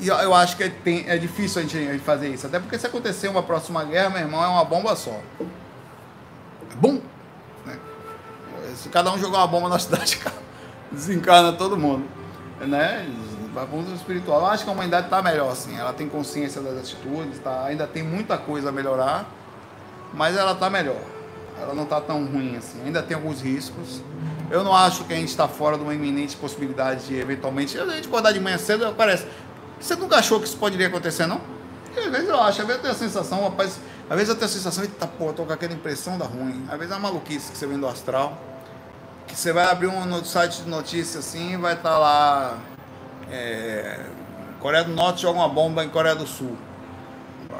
E 0.00 0.08
eu 0.08 0.34
acho 0.34 0.56
que 0.56 0.64
é, 0.64 0.68
tem, 0.68 1.04
é 1.08 1.16
difícil 1.16 1.62
a 1.62 1.64
gente, 1.64 1.90
a 1.90 1.98
fazer 2.00 2.28
isso. 2.28 2.46
Até 2.46 2.58
porque 2.58 2.78
se 2.78 2.86
acontecer 2.86 3.28
uma 3.28 3.42
próxima 3.42 3.84
guerra, 3.84 4.10
meu 4.10 4.20
irmão, 4.20 4.42
é 4.42 4.48
uma 4.48 4.64
bomba 4.64 4.96
só. 4.96 5.18
Bum! 6.76 7.00
Né? 7.64 7.78
Se 8.76 8.88
cada 8.88 9.12
um 9.12 9.18
jogar 9.18 9.38
uma 9.38 9.46
bomba 9.46 9.68
na 9.68 9.78
cidade, 9.80 10.20
desencarna 10.90 11.52
todo 11.52 11.76
mundo. 11.76 12.04
Né? 12.60 13.08
Vai 13.52 13.66
para 13.66 13.76
o 13.76 13.94
espiritual. 13.94 14.40
Eu 14.40 14.46
acho 14.46 14.64
que 14.64 14.70
a 14.70 14.72
humanidade 14.72 15.06
está 15.06 15.22
melhor, 15.22 15.52
assim. 15.52 15.78
Ela 15.78 15.92
tem 15.92 16.08
consciência 16.08 16.60
das 16.60 16.76
atitudes, 16.76 17.38
tá? 17.38 17.64
ainda 17.64 17.86
tem 17.86 18.02
muita 18.02 18.36
coisa 18.36 18.70
a 18.70 18.72
melhorar, 18.72 19.30
mas 20.12 20.36
ela 20.36 20.52
está 20.52 20.68
melhor. 20.68 21.00
Ela 21.60 21.72
não 21.72 21.84
está 21.84 22.00
tão 22.00 22.24
ruim 22.26 22.56
assim. 22.56 22.82
Ainda 22.84 23.02
tem 23.02 23.14
alguns 23.14 23.40
riscos. 23.40 24.02
Eu 24.50 24.64
não 24.64 24.74
acho 24.74 25.04
que 25.04 25.12
a 25.12 25.16
gente 25.16 25.28
está 25.28 25.46
fora 25.46 25.76
de 25.76 25.82
uma 25.82 25.94
iminente 25.94 26.36
possibilidade 26.36 27.06
de 27.06 27.16
eventualmente. 27.16 27.78
A 27.78 27.86
gente 27.86 28.08
acordar 28.08 28.32
de 28.32 28.40
manhã 28.40 28.58
cedo, 28.58 28.92
parece. 28.96 29.26
Você 29.84 29.96
nunca 29.96 30.16
achou 30.16 30.40
que 30.40 30.46
isso 30.46 30.56
poderia 30.56 30.86
acontecer, 30.86 31.26
não? 31.26 31.38
E 31.94 32.00
às 32.00 32.06
vezes 32.06 32.26
eu 32.26 32.40
acho, 32.40 32.62
às 32.62 32.66
vezes 32.66 32.76
eu 32.76 32.78
tenho 32.80 32.94
a 32.94 32.96
sensação, 32.96 33.42
rapaz, 33.42 33.78
às 34.08 34.16
vezes 34.16 34.30
eu 34.30 34.34
tenho 34.34 34.46
a 34.46 34.48
sensação, 34.48 34.82
eita 34.82 35.06
pô, 35.06 35.26
eu 35.26 35.32
tô 35.34 35.44
com 35.44 35.52
aquela 35.52 35.74
impressão 35.74 36.16
da 36.16 36.24
ruim. 36.24 36.64
Às 36.70 36.78
vezes 36.78 36.90
é 36.90 36.96
uma 36.96 37.10
maluquice 37.10 37.52
que 37.52 37.58
você 37.58 37.66
vem 37.66 37.78
do 37.78 37.86
astral. 37.86 38.38
que 39.26 39.36
você 39.36 39.52
vai 39.52 39.66
abrir 39.66 39.88
um 39.88 40.24
site 40.24 40.62
de 40.62 40.70
notícia 40.70 41.20
assim 41.20 41.58
vai 41.58 41.74
estar 41.74 41.90
tá 41.90 41.98
lá. 41.98 42.58
É, 43.30 44.06
Coreia 44.58 44.84
do 44.84 44.92
Norte 44.92 45.20
joga 45.20 45.38
uma 45.38 45.48
bomba 45.50 45.84
em 45.84 45.90
Coreia 45.90 46.14
do 46.14 46.26
Sul. 46.26 46.56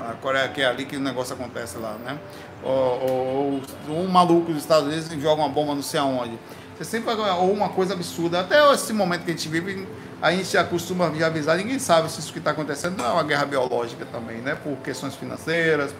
A 0.08 0.14
Coreia 0.14 0.48
que 0.48 0.62
é 0.62 0.66
ali 0.66 0.86
que 0.86 0.96
o 0.96 1.00
negócio 1.00 1.34
acontece 1.34 1.76
lá, 1.76 1.92
né? 2.02 2.18
Ou, 2.62 2.72
ou, 2.72 3.62
ou 3.90 4.00
um 4.02 4.08
maluco 4.08 4.50
dos 4.50 4.62
Estados 4.62 4.88
Unidos 4.88 5.10
joga 5.22 5.42
uma 5.42 5.50
bomba 5.50 5.74
não 5.74 5.82
sei 5.82 6.00
aonde. 6.00 6.38
Você 6.74 6.84
sempre 6.84 7.14
vai, 7.14 7.30
ou 7.32 7.52
uma 7.52 7.68
coisa 7.68 7.92
absurda. 7.92 8.40
Até 8.40 8.72
esse 8.72 8.94
momento 8.94 9.24
que 9.24 9.30
a 9.30 9.34
gente 9.34 9.48
vive, 9.48 9.86
a 10.24 10.30
gente 10.32 10.56
acostuma 10.56 11.04
avisar, 11.04 11.58
ninguém 11.58 11.78
sabe 11.78 12.10
se 12.10 12.18
isso 12.18 12.32
que 12.32 12.38
está 12.38 12.52
acontecendo 12.52 12.96
não 12.96 13.04
é 13.04 13.12
uma 13.12 13.22
guerra 13.24 13.44
biológica 13.44 14.06
também, 14.06 14.38
né? 14.38 14.54
Por 14.54 14.74
questões 14.78 15.14
financeiras, 15.14 15.94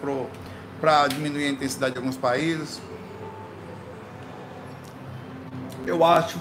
para 0.81 1.09
diminuir 1.09 1.45
a 1.45 1.51
intensidade 1.51 1.93
de 1.93 1.99
alguns 1.99 2.17
países. 2.17 2.81
Eu 5.87 6.03
acho 6.03 6.39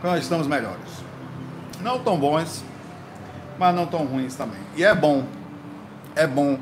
que 0.00 0.06
nós 0.06 0.22
estamos 0.22 0.46
melhores. 0.46 0.78
Não 1.82 1.98
tão 1.98 2.18
bons, 2.18 2.64
mas 3.58 3.74
não 3.74 3.84
tão 3.84 4.06
ruins 4.06 4.34
também. 4.34 4.60
E 4.74 4.82
é 4.82 4.94
bom, 4.94 5.26
é 6.16 6.26
bom 6.26 6.58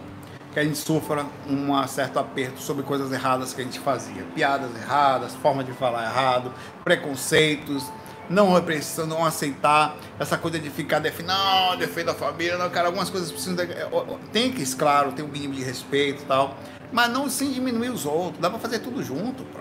que 0.52 0.58
a 0.58 0.64
gente 0.64 0.78
sofra 0.78 1.24
um 1.48 1.86
certo 1.86 2.18
aperto 2.18 2.60
sobre 2.60 2.82
coisas 2.82 3.12
erradas 3.12 3.54
que 3.54 3.60
a 3.60 3.64
gente 3.64 3.78
fazia. 3.78 4.24
Piadas 4.34 4.74
erradas, 4.74 5.36
forma 5.36 5.62
de 5.62 5.70
falar 5.70 6.02
errado, 6.02 6.52
preconceitos, 6.82 7.84
não 8.30 8.54
repressão, 8.54 9.06
não 9.06 9.24
aceitar 9.24 9.96
essa 10.18 10.38
coisa 10.38 10.56
de 10.56 10.70
ficar 10.70 11.00
defendendo, 11.00 11.36
não, 11.36 11.76
defenda 11.76 12.12
a 12.12 12.14
família, 12.14 12.56
não, 12.56 12.70
cara, 12.70 12.86
algumas 12.86 13.10
coisas 13.10 13.30
precisam. 13.30 13.56
De, 13.56 13.66
tem 14.32 14.52
que, 14.52 14.64
claro, 14.76 15.10
tem 15.10 15.24
um 15.24 15.28
mínimo 15.28 15.52
de 15.52 15.64
respeito 15.64 16.22
e 16.22 16.26
tal, 16.26 16.56
mas 16.92 17.10
não 17.10 17.28
sem 17.28 17.50
diminuir 17.52 17.90
os 17.90 18.06
outros, 18.06 18.40
dá 18.40 18.48
pra 18.48 18.60
fazer 18.60 18.78
tudo 18.78 19.02
junto, 19.02 19.42
pô. 19.44 19.58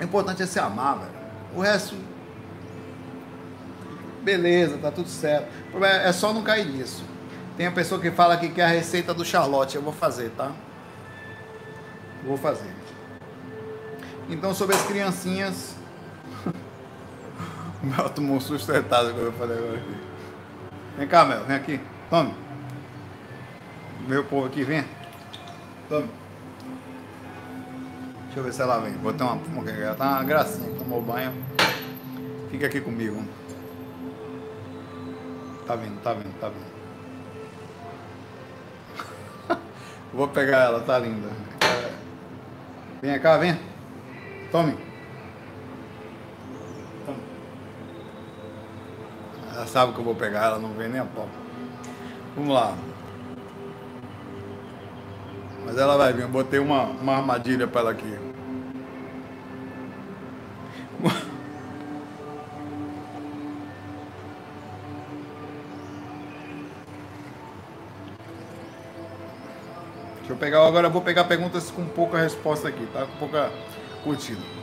O 0.00 0.04
importante 0.04 0.44
é 0.44 0.46
se 0.46 0.60
amar, 0.60 1.00
velho. 1.00 1.12
O 1.56 1.60
resto. 1.60 1.96
Beleza, 4.22 4.78
tá 4.78 4.92
tudo 4.92 5.08
certo. 5.08 5.48
É 5.82 6.12
só 6.12 6.32
não 6.32 6.42
cair 6.42 6.66
nisso. 6.66 7.04
Tem 7.56 7.66
a 7.66 7.72
pessoa 7.72 8.00
que 8.00 8.10
fala 8.12 8.36
que 8.36 8.48
quer 8.48 8.64
a 8.64 8.68
receita 8.68 9.12
do 9.12 9.24
Charlotte. 9.24 9.74
Eu 9.74 9.82
vou 9.82 9.92
fazer, 9.92 10.30
tá? 10.30 10.52
Vou 12.24 12.36
fazer. 12.36 12.70
Então, 14.28 14.54
sobre 14.54 14.76
as 14.76 14.82
criancinhas. 14.82 15.81
O 17.82 17.86
Mel 17.86 18.08
tomou 18.10 18.36
um 18.36 18.40
susto 18.40 18.70
retado 18.70 19.12
quando 19.12 19.26
eu 19.26 19.32
falei 19.32 19.58
agora 19.58 19.76
aqui. 19.76 19.96
Vem 20.96 21.08
cá, 21.08 21.24
Mel, 21.24 21.44
vem 21.44 21.56
aqui. 21.56 21.80
Tome. 22.08 22.34
Meu 24.06 24.24
povo 24.24 24.46
aqui, 24.46 24.62
vem. 24.62 24.84
Tome. 25.88 26.08
Deixa 28.24 28.40
eu 28.40 28.44
ver 28.44 28.52
se 28.52 28.62
ela 28.62 28.78
vem. 28.78 28.92
Vou 28.94 29.12
ter 29.12 29.24
uma. 29.24 29.38
Ela 29.70 29.94
tá 29.94 30.10
uma 30.10 30.24
gracinha, 30.24 30.74
tomou 30.78 31.02
banho. 31.02 31.32
Fica 32.50 32.66
aqui 32.66 32.80
comigo. 32.80 33.22
Tá 35.66 35.74
vindo, 35.76 36.00
tá 36.02 36.12
vindo, 36.12 36.40
tá 36.40 36.48
vindo. 36.48 36.72
Vou 40.12 40.28
pegar 40.28 40.64
ela, 40.64 40.80
tá 40.80 40.98
linda. 40.98 41.28
Vem 43.00 43.18
cá, 43.18 43.36
vem. 43.38 43.58
Tome. 44.50 44.91
Ela 49.62 49.70
sabe 49.70 49.92
que 49.92 50.00
eu 50.00 50.04
vou 50.04 50.16
pegar, 50.16 50.46
ela 50.46 50.58
não 50.58 50.72
vem 50.72 50.88
nem 50.88 51.00
a 51.00 51.04
pau. 51.04 51.28
Vamos 52.34 52.52
lá. 52.52 52.76
Mas 55.64 55.78
ela 55.78 55.96
vai 55.96 56.12
vir, 56.12 56.22
eu 56.22 56.28
botei 56.28 56.58
uma, 56.58 56.82
uma 56.82 57.18
armadilha 57.18 57.68
para 57.68 57.82
ela 57.82 57.90
aqui. 57.92 58.18
Deixa 70.18 70.32
eu 70.32 70.36
pegar, 70.36 70.66
agora 70.66 70.88
eu 70.88 70.90
vou 70.90 71.02
pegar 71.02 71.22
perguntas 71.22 71.70
com 71.70 71.86
pouca 71.86 72.18
resposta 72.18 72.66
aqui, 72.66 72.84
tá? 72.86 73.06
Com 73.06 73.16
pouca 73.18 73.52
curtida. 74.02 74.61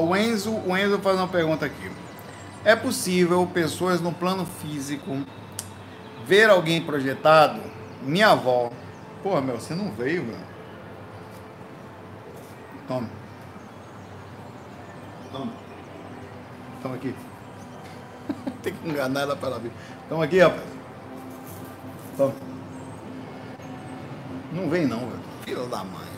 O 0.00 0.16
Enzo, 0.16 0.52
o 0.52 0.76
Enzo 0.76 0.98
faz 0.98 1.16
uma 1.16 1.28
pergunta 1.28 1.66
aqui. 1.66 1.90
É 2.64 2.76
possível 2.76 3.46
pessoas 3.46 4.00
no 4.00 4.12
plano 4.12 4.44
físico 4.44 5.24
ver 6.26 6.50
alguém 6.50 6.82
projetado? 6.82 7.60
Minha 8.02 8.30
avó. 8.30 8.70
Porra, 9.22 9.40
meu, 9.40 9.58
você 9.58 9.74
não 9.74 9.90
veio, 9.90 10.22
meu. 10.22 10.38
Toma. 12.86 13.08
Toma. 15.32 15.52
Toma 16.82 16.94
aqui. 16.94 17.14
Tem 18.62 18.72
que 18.72 18.88
enganar 18.88 19.20
ela 19.22 19.36
para 19.36 19.50
ela 19.50 19.58
vir. 19.58 19.72
Toma 20.08 20.24
aqui, 20.24 20.40
rapaz. 20.40 20.62
Toma. 22.16 22.34
Não 24.52 24.68
vem 24.68 24.86
não, 24.86 25.00
velho. 25.00 25.20
Filho 25.44 25.66
da 25.66 25.84
mãe. 25.84 26.08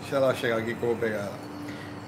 Deixa 0.00 0.16
ela 0.16 0.34
chegar 0.34 0.58
aqui 0.58 0.74
que 0.74 0.82
eu 0.82 0.88
vou 0.88 0.96
pegar 0.96 1.18
ela. 1.18 1.49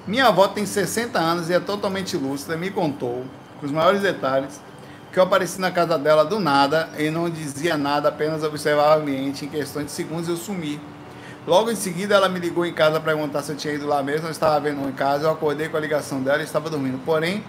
Minha 0.05 0.27
avó 0.27 0.49
tem 0.49 0.67
60 0.67 1.17
anos 1.17 1.49
e 1.49 1.55
é 1.55 1.61
totalmente 1.61 2.17
lúcida. 2.17 2.57
Me 2.57 2.71
contou, 2.71 3.25
com 3.61 3.67
os 3.67 3.71
maiores 3.71 4.01
detalhes, 4.01 4.61
que 5.13 5.19
eu 5.19 5.23
apareci 5.23 5.61
na 5.61 5.71
casa 5.71 5.97
dela 5.97 6.25
do 6.25 6.41
nada 6.41 6.89
e 6.99 7.09
não 7.09 7.31
dizia 7.31 7.77
nada, 7.77 8.09
apenas 8.09 8.43
observava 8.43 8.99
o 8.99 9.03
ambiente. 9.03 9.45
Em 9.45 9.49
questões 9.49 9.87
de 9.87 9.93
segundos 9.93 10.29
eu 10.29 10.37
sumi. 10.37 10.81
Logo 11.47 11.71
em 11.71 11.77
seguida, 11.77 12.17
ela 12.17 12.29
me 12.29 12.41
ligou 12.41 12.67
em 12.67 12.73
casa 12.73 13.01
para 13.01 13.13
perguntar 13.13 13.43
se 13.43 13.53
eu 13.53 13.57
tinha 13.57 13.75
ido 13.75 13.87
lá 13.87 14.03
mesmo. 14.03 14.27
Eu 14.27 14.33
estava 14.33 14.59
vendo 14.59 14.89
em 14.89 14.93
casa, 14.93 15.27
eu 15.27 15.31
acordei 15.31 15.69
com 15.69 15.77
a 15.77 15.81
ligação 15.81 16.21
dela 16.21 16.41
e 16.41 16.45
estava 16.45 16.69
dormindo. 16.69 16.99
Porém, 17.05 17.45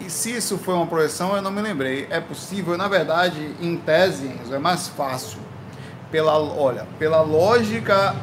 e 0.00 0.08
se 0.08 0.34
isso 0.34 0.56
foi 0.56 0.74
uma 0.74 0.86
projeção, 0.86 1.36
eu 1.36 1.42
não 1.42 1.50
me 1.50 1.60
lembrei. 1.60 2.06
É 2.08 2.18
possível, 2.20 2.78
na 2.78 2.88
verdade, 2.88 3.54
em 3.60 3.76
tese, 3.76 4.30
é 4.50 4.58
mais 4.58 4.88
fácil. 4.88 5.38
Pela, 6.10 6.38
olha, 6.38 6.86
pela 6.98 7.20
lógica 7.20 8.14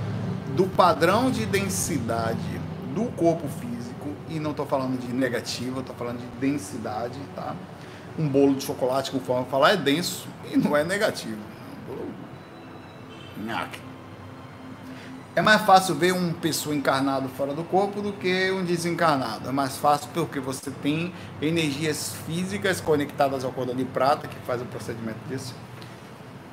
do 0.56 0.66
padrão 0.66 1.30
de 1.30 1.46
densidade 1.46 2.61
do 2.94 3.06
corpo 3.12 3.48
físico, 3.48 4.10
e 4.30 4.40
não 4.40 4.52
estou 4.52 4.66
falando 4.66 5.00
de 5.00 5.12
negativo, 5.14 5.80
estou 5.82 5.96
falando 5.96 6.20
de 6.20 6.28
densidade, 6.40 7.20
tá? 7.36 7.56
Um 8.18 8.28
bolo 8.28 8.56
de 8.56 8.64
chocolate, 8.64 9.12
de 9.12 9.20
falar, 9.20 9.72
é 9.72 9.78
denso 9.78 10.28
e 10.52 10.58
não 10.58 10.76
é 10.76 10.84
negativo. 10.84 11.40
Um 11.90 11.96
bolo... 11.96 12.12
É 15.34 15.42
mais 15.42 15.62
fácil 15.62 15.96
ver 15.96 16.12
uma 16.12 16.34
pessoa 16.34 16.76
encarnado 16.76 17.30
fora 17.30 17.54
do 17.54 17.64
corpo 17.64 18.02
do 18.02 18.12
que 18.12 18.52
um 18.52 18.66
desencarnado. 18.66 19.48
É 19.48 19.52
mais 19.52 19.78
fácil 19.78 20.10
porque 20.14 20.42
você 20.42 20.70
tem 20.70 21.14
energias 21.42 22.14
físicas 22.26 22.82
conectadas 22.82 23.46
ao 23.46 23.52
cordão 23.54 23.74
de 23.74 23.86
prata 23.86 24.28
que 24.28 24.36
faz 24.46 24.62
o 24.62 24.66
procedimento 24.66 25.20
disso. 25.30 25.56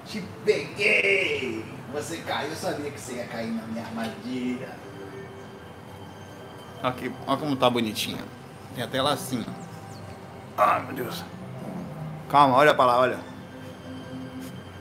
Te 0.07 0.23
peguei! 0.45 1.65
Você 1.93 2.19
caiu, 2.19 2.51
eu 2.51 2.57
sabia 2.57 2.91
que 2.91 3.01
você 3.01 3.15
ia 3.15 3.25
cair 3.25 3.51
na 3.51 3.63
minha 3.67 3.85
armadilha. 3.85 4.69
Aqui, 6.83 7.13
olha 7.27 7.37
como 7.39 7.57
tá 7.57 7.69
bonitinha. 7.69 8.23
Tem 8.75 8.85
até 8.85 9.03
lacinho. 9.03 9.47
Ai, 10.57 10.85
meu 10.87 10.95
Deus. 10.95 11.25
Calma, 12.29 12.57
olha 12.57 12.75
para 12.75 12.85
lá, 12.85 12.99
olha. 12.99 13.19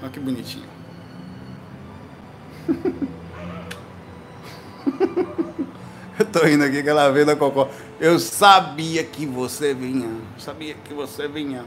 Olha 0.02 0.12
que 0.12 0.20
bonitinho. 0.20 0.68
Eu 6.20 6.26
tô 6.26 6.48
indo 6.48 6.64
aqui 6.64 6.82
que 6.82 6.89
ela 6.89 7.12
veio 7.12 7.28
da 7.28 7.36
Cocó. 7.36 7.70
Eu 8.00 8.18
sabia 8.18 9.04
que 9.04 9.26
você 9.26 9.74
vinha. 9.74 10.10
Sabia 10.39 10.74
que 10.74 10.91
você 10.93 11.28
vinha. 11.28 11.64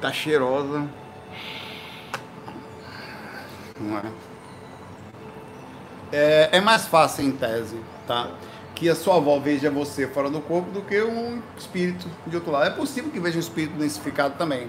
Tá 0.00 0.12
cheirosa. 0.12 0.88
Não 3.80 3.98
é? 3.98 4.12
é? 6.12 6.48
É 6.52 6.60
mais 6.60 6.86
fácil 6.86 7.24
em 7.24 7.32
tese, 7.32 7.80
tá? 8.12 8.28
Que 8.74 8.90
a 8.90 8.94
sua 8.94 9.16
avó 9.16 9.38
veja 9.38 9.70
você 9.70 10.06
fora 10.06 10.28
do 10.28 10.40
corpo 10.40 10.70
do 10.70 10.82
que 10.82 11.00
um 11.02 11.40
espírito 11.56 12.06
de 12.26 12.36
outro 12.36 12.52
lado. 12.52 12.66
É 12.66 12.70
possível 12.70 13.10
que 13.10 13.18
veja 13.18 13.38
um 13.38 13.40
espírito 13.40 13.78
densificado 13.78 14.34
também. 14.36 14.68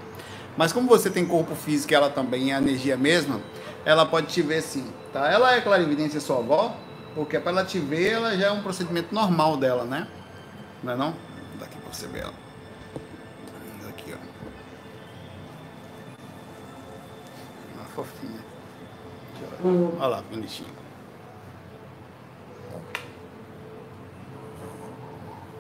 Mas 0.56 0.72
como 0.72 0.88
você 0.88 1.10
tem 1.10 1.26
corpo 1.26 1.54
físico 1.54 1.92
e 1.92 1.96
ela 1.96 2.10
também 2.10 2.54
é 2.54 2.58
energia 2.58 2.96
mesma, 2.96 3.42
ela 3.84 4.06
pode 4.06 4.28
te 4.28 4.42
ver 4.42 4.62
sim, 4.62 4.86
tá? 5.12 5.30
Ela 5.30 5.56
é 5.56 5.62
clarividência 5.62 6.22
sua 6.22 6.38
avó, 6.38 6.74
porque 7.16 7.38
para 7.40 7.52
ela 7.52 7.66
te 7.66 7.80
ver, 7.80 8.12
ela 8.14 8.38
já 8.38 8.48
é 8.48 8.52
um 8.52 8.62
procedimento 8.62 9.14
normal 9.14 9.58
dela, 9.58 9.84
né? 9.84 10.08
Não 10.82 10.94
é 10.94 10.96
não? 10.96 11.14
Daqui 11.60 11.76
para 11.78 11.92
você 11.92 12.08
ver 12.08 12.22
ela. 12.22 12.34
Daqui, 13.84 14.14
ó. 14.14 14.18
Uma 17.76 17.86
fofinha. 17.86 18.40
Olha 20.00 20.08
lá, 20.08 20.24
bonitinho. 20.30 20.83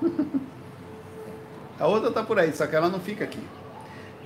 A 1.79 1.87
outra 1.87 2.11
tá 2.11 2.23
por 2.23 2.39
aí, 2.39 2.53
só 2.53 2.67
que 2.67 2.75
ela 2.75 2.87
não 2.87 2.99
fica 2.99 3.23
aqui. 3.23 3.41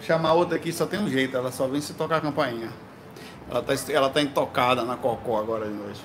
Chamar 0.02 0.30
a 0.30 0.34
outra 0.34 0.58
aqui 0.58 0.72
só 0.72 0.86
tem 0.86 1.00
um 1.00 1.10
jeito, 1.10 1.36
ela 1.36 1.52
só 1.52 1.68
vem 1.68 1.82
se 1.82 1.94
tocar 1.94 2.18
a 2.18 2.22
campainha. 2.22 2.70
Ela 3.50 3.64
tá, 3.64 3.74
ela 3.90 4.10
tá 4.10 4.22
intocada 4.22 4.84
na 4.84 4.96
cocô 4.96 5.38
agora 5.38 5.66
de 5.66 5.74
noite. 5.74 6.04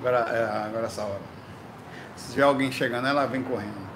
Agora, 0.00 0.18
é, 0.30 0.66
agora 0.66 0.86
essa 0.86 1.02
hora. 1.02 1.20
Se 2.16 2.30
tiver 2.30 2.42
alguém 2.42 2.72
chegando, 2.72 3.06
ela 3.06 3.26
vem 3.26 3.42
correndo. 3.42 3.88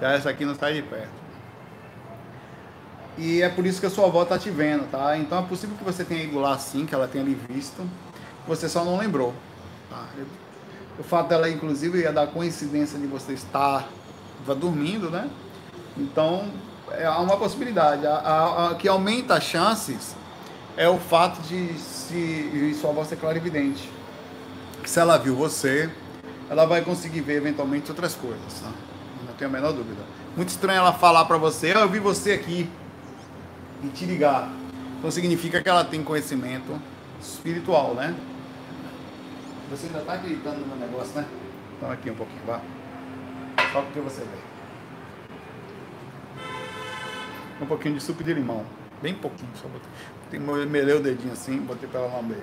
Já 0.00 0.12
essa 0.12 0.30
aqui 0.30 0.44
não 0.44 0.54
sai 0.54 0.74
de 0.74 0.82
perto. 0.82 1.26
E 3.18 3.42
é 3.42 3.48
por 3.48 3.66
isso 3.66 3.80
que 3.80 3.86
a 3.86 3.90
sua 3.90 4.06
avó 4.06 4.24
tá 4.24 4.38
te 4.38 4.50
vendo, 4.50 4.90
tá? 4.90 5.16
Então 5.18 5.38
é 5.38 5.42
possível 5.42 5.76
que 5.76 5.84
você 5.84 6.04
tenha 6.04 6.22
ido 6.22 6.38
lá 6.38 6.56
sim, 6.58 6.86
que 6.86 6.94
ela 6.94 7.08
tenha 7.08 7.24
lhe 7.24 7.34
visto. 7.34 7.86
Você 8.46 8.68
só 8.68 8.84
não 8.84 8.96
lembrou. 8.96 9.34
Tá? 9.90 10.06
O 10.98 11.02
fato 11.02 11.28
dela, 11.28 11.48
inclusive, 11.48 12.00
ia 12.00 12.12
dar 12.12 12.26
coincidência 12.28 12.98
de 12.98 13.06
você 13.06 13.32
estar 13.32 13.88
dormindo, 14.58 15.10
né? 15.10 15.28
Então, 15.96 16.48
é 16.92 17.08
uma 17.10 17.36
possibilidade. 17.36 18.06
A, 18.06 18.14
a, 18.14 18.70
a, 18.70 18.74
que 18.74 18.88
aumenta 18.88 19.34
as 19.34 19.44
chances 19.44 20.14
é 20.76 20.88
o 20.88 20.98
fato 20.98 21.40
de, 21.42 21.74
se, 21.78 22.74
sua 22.80 22.90
avó 22.90 23.04
ser 23.04 23.16
clarividente. 23.16 23.90
Se 24.84 25.00
ela 25.00 25.16
viu 25.16 25.34
você, 25.34 25.90
ela 26.48 26.64
vai 26.64 26.82
conseguir 26.82 27.20
ver 27.22 27.36
eventualmente 27.36 27.90
outras 27.90 28.14
coisas. 28.14 28.60
Tá? 28.60 28.70
Não 29.26 29.34
tenho 29.34 29.50
a 29.50 29.52
menor 29.52 29.72
dúvida. 29.72 30.00
Muito 30.36 30.50
estranho 30.50 30.78
ela 30.78 30.92
falar 30.92 31.24
para 31.24 31.38
você, 31.38 31.74
oh, 31.74 31.80
eu 31.80 31.88
vi 31.88 31.98
você 31.98 32.32
aqui, 32.32 32.70
e 33.82 33.88
te 33.88 34.04
ligar. 34.04 34.50
Então 34.98 35.10
significa 35.10 35.62
que 35.62 35.68
ela 35.68 35.84
tem 35.84 36.02
conhecimento 36.02 36.80
espiritual, 37.20 37.94
né? 37.94 38.14
Você 39.70 39.86
ainda 39.86 39.98
está 39.98 40.14
acreditando 40.14 40.60
no 40.60 40.66
meu 40.66 40.76
negócio, 40.76 41.14
né? 41.20 41.26
Então 41.76 41.90
aqui 41.90 42.10
um 42.10 42.14
pouquinho, 42.14 42.40
vá. 42.46 42.60
Só 43.72 43.82
porque 43.82 44.00
você 44.00 44.20
vê. 44.20 44.38
Um 47.60 47.66
pouquinho 47.66 47.94
de 47.96 48.02
suco 48.02 48.22
de 48.22 48.32
limão. 48.32 48.64
Bem 49.02 49.14
pouquinho, 49.14 49.50
só 49.54 49.68
botei. 49.68 50.38
Melei 50.66 50.94
o 50.94 51.00
dedinho 51.00 51.32
assim, 51.32 51.58
botei 51.58 51.88
para 51.88 52.00
ela 52.00 52.16
lamber. 52.16 52.38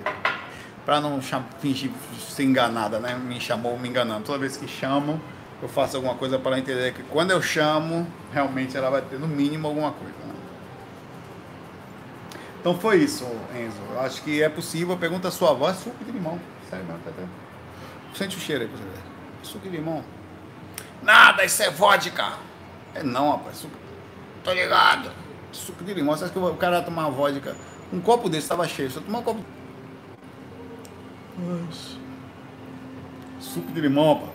Para 0.84 1.00
não 1.00 1.20
fingir 1.60 1.90
ser 2.18 2.44
enganada, 2.44 3.00
né? 3.00 3.14
Me 3.14 3.40
chamou 3.40 3.78
me 3.78 3.88
enganando. 3.88 4.24
Toda 4.24 4.38
vez 4.38 4.56
que 4.56 4.68
chamam, 4.68 5.20
eu 5.62 5.68
faço 5.68 5.96
alguma 5.96 6.14
coisa 6.14 6.38
para 6.38 6.52
ela 6.52 6.60
entender 6.60 6.92
que 6.92 7.02
quando 7.04 7.30
eu 7.30 7.40
chamo, 7.40 8.06
realmente 8.32 8.76
ela 8.76 8.90
vai 8.90 9.02
ter 9.02 9.18
no 9.18 9.26
mínimo 9.26 9.66
alguma 9.66 9.92
coisa. 9.92 10.12
Né? 10.12 10.34
Então 12.60 12.78
foi 12.78 12.98
isso, 12.98 13.24
Enzo. 13.56 13.80
Acho 13.98 14.22
que 14.22 14.42
é 14.42 14.48
possível. 14.48 14.96
Pergunta 14.96 15.28
a 15.28 15.30
sua 15.30 15.50
avó, 15.50 15.70
é 15.70 15.74
suco 15.74 16.04
de 16.04 16.12
limão. 16.12 16.38
Sério 16.68 16.84
mesmo, 16.86 17.00
tá, 17.04 17.10
tá. 17.10 17.22
Sente 18.14 18.36
o 18.36 18.40
cheiro 18.40 18.62
aí 18.62 18.68
pra 18.68 18.78
você 18.78 18.84
ver. 18.84 19.14
Suco 19.42 19.68
de 19.68 19.76
limão. 19.76 20.04
Nada, 21.02 21.44
isso 21.44 21.62
é 21.62 21.70
vodka. 21.70 22.32
É 22.94 23.02
não, 23.02 23.32
rapaz. 23.32 23.56
Suco... 23.58 23.76
Tô 24.42 24.52
ligado. 24.52 25.10
Suco 25.52 25.84
de 25.84 25.92
limão. 25.92 26.16
Você 26.16 26.24
acha 26.24 26.32
que 26.32 26.38
o 26.38 26.54
cara 26.56 26.76
vai 26.76 26.84
tomar 26.84 27.08
vodka? 27.08 27.56
Um 27.92 28.00
copo 28.00 28.28
desse 28.28 28.44
estava 28.44 28.66
cheio. 28.66 28.90
Só 28.90 29.00
tomar 29.00 29.18
um 29.18 29.22
copo. 29.22 29.44
Nossa. 31.38 31.96
Suco 33.40 33.72
de 33.72 33.80
limão, 33.80 34.20
pô. 34.20 34.26